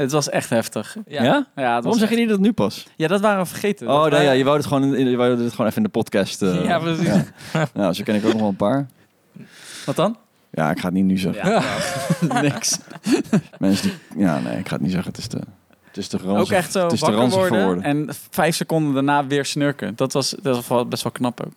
Het 0.00 0.12
was 0.12 0.28
echt 0.28 0.50
heftig. 0.50 0.96
Ja? 1.06 1.22
Ja, 1.22 1.34
het 1.34 1.46
Waarom 1.56 1.92
zeg 1.92 2.00
je 2.00 2.04
echt- 2.06 2.16
niet 2.16 2.28
dat 2.28 2.38
nu 2.40 2.52
pas? 2.52 2.86
Ja, 2.96 3.08
dat 3.08 3.20
waren 3.20 3.42
we 3.42 3.46
vergeten. 3.48 3.88
Oh 3.88 4.04
nee, 4.06 4.22
ja, 4.22 4.30
je 4.30 4.44
wou 4.44 4.56
het 4.56 4.66
gewoon, 4.66 4.94
in, 4.94 5.10
je 5.10 5.16
wou 5.16 5.30
het 5.42 5.50
gewoon 5.50 5.66
even 5.66 5.76
in 5.76 5.82
de 5.82 5.88
podcast. 5.88 6.42
eh, 6.42 6.64
Ja, 6.64 6.78
precies. 6.78 7.06
Ja. 7.52 7.68
Nou, 7.74 7.92
zo 7.92 8.02
ken 8.02 8.14
ik 8.14 8.24
ook 8.24 8.30
nog 8.32 8.40
wel 8.40 8.48
een 8.50 8.56
paar. 8.56 8.86
Wat 9.86 9.96
dan? 9.96 10.16
Ja, 10.50 10.70
ik 10.70 10.78
ga 10.78 10.84
het 10.84 10.94
niet 10.94 11.04
nu 11.04 11.18
zeggen. 11.18 11.50
Ja, 11.50 11.62
niks. 12.42 12.78
Mensen 13.58 13.88
die, 14.10 14.22
ja, 14.24 14.38
nee, 14.38 14.58
ik 14.58 14.68
ga 14.68 14.74
het 14.74 14.82
niet 14.82 14.92
zeggen. 14.92 15.10
Het 15.10 15.20
is 15.20 15.26
te, 15.26 15.36
het 15.86 15.96
is 15.96 16.08
te 16.08 16.16
ranzig. 16.16 16.40
Ook 16.40 16.50
echt 16.50 16.72
zo 16.72 16.82
het 16.82 16.92
is 16.92 16.98
te 16.98 17.04
wakker 17.04 17.20
ranzig 17.20 17.48
worden 17.64 17.82
en 17.84 18.08
vijf 18.30 18.54
seconden 18.56 18.94
daarna 18.94 19.26
weer 19.26 19.44
snurken. 19.44 19.96
Dat 19.96 20.12
was, 20.12 20.30
dat 20.42 20.56
was 20.56 20.68
wel 20.68 20.86
best 20.86 21.02
wel 21.02 21.12
knap 21.12 21.40
ook. 21.46 21.52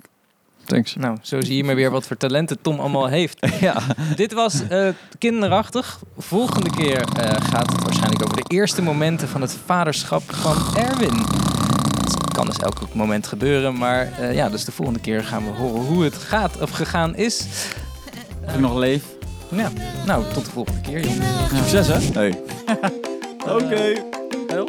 Thanks. 0.66 0.95
Nou, 0.95 1.18
zo 1.22 1.41
zie 1.41 1.55
je 1.55 1.64
maar 1.64 1.76
weer 1.76 1.91
wat 1.91 2.07
voor 2.07 2.18
talenten 2.18 2.61
Tom 2.61 2.80
allemaal 2.80 3.07
heeft. 3.07 3.39
Ja. 3.59 3.82
Dit 4.16 4.34
was 4.34 4.68
eh, 4.68 4.88
kinderachtig. 5.18 5.99
Volgende 6.18 6.70
keer 6.70 7.01
eh, 7.01 7.49
gaat 7.49 7.72
het 7.72 7.84
waarschijnlijk 7.84 8.24
over 8.24 8.36
de 8.36 8.55
eerste 8.55 8.82
momenten 8.82 9.28
van 9.28 9.41
het 9.41 9.57
vaderschap 9.66 10.22
van 10.34 10.55
Erwin. 10.76 11.18
Het 12.03 12.34
kan 12.34 12.45
dus 12.45 12.57
elk 12.57 12.93
moment 12.93 13.28
gebeuren, 13.28 13.78
maar 13.78 14.11
eh, 14.20 14.36
ja, 14.36 14.49
dus 14.49 14.66
de 14.66 14.72
volgende 14.72 14.99
keer 14.99 15.24
gaan 15.24 15.43
we 15.43 15.49
horen 15.49 15.82
hoe 15.82 16.03
het 16.03 16.16
gaat 16.16 16.61
of 16.61 16.70
gegaan 16.70 17.16
is. 17.16 17.45
Ik 18.53 18.59
nog 18.59 18.76
leef. 18.76 19.03
Ja, 19.49 19.72
nou, 20.05 20.24
tot 20.34 20.45
de 20.45 20.51
volgende 20.51 20.82
keer, 20.82 20.99
jongen. 20.99 21.28
Succes 21.55 21.88
hè? 21.88 22.20
Hey. 22.20 22.41
Oké. 23.57 24.03
Heel. 24.47 24.68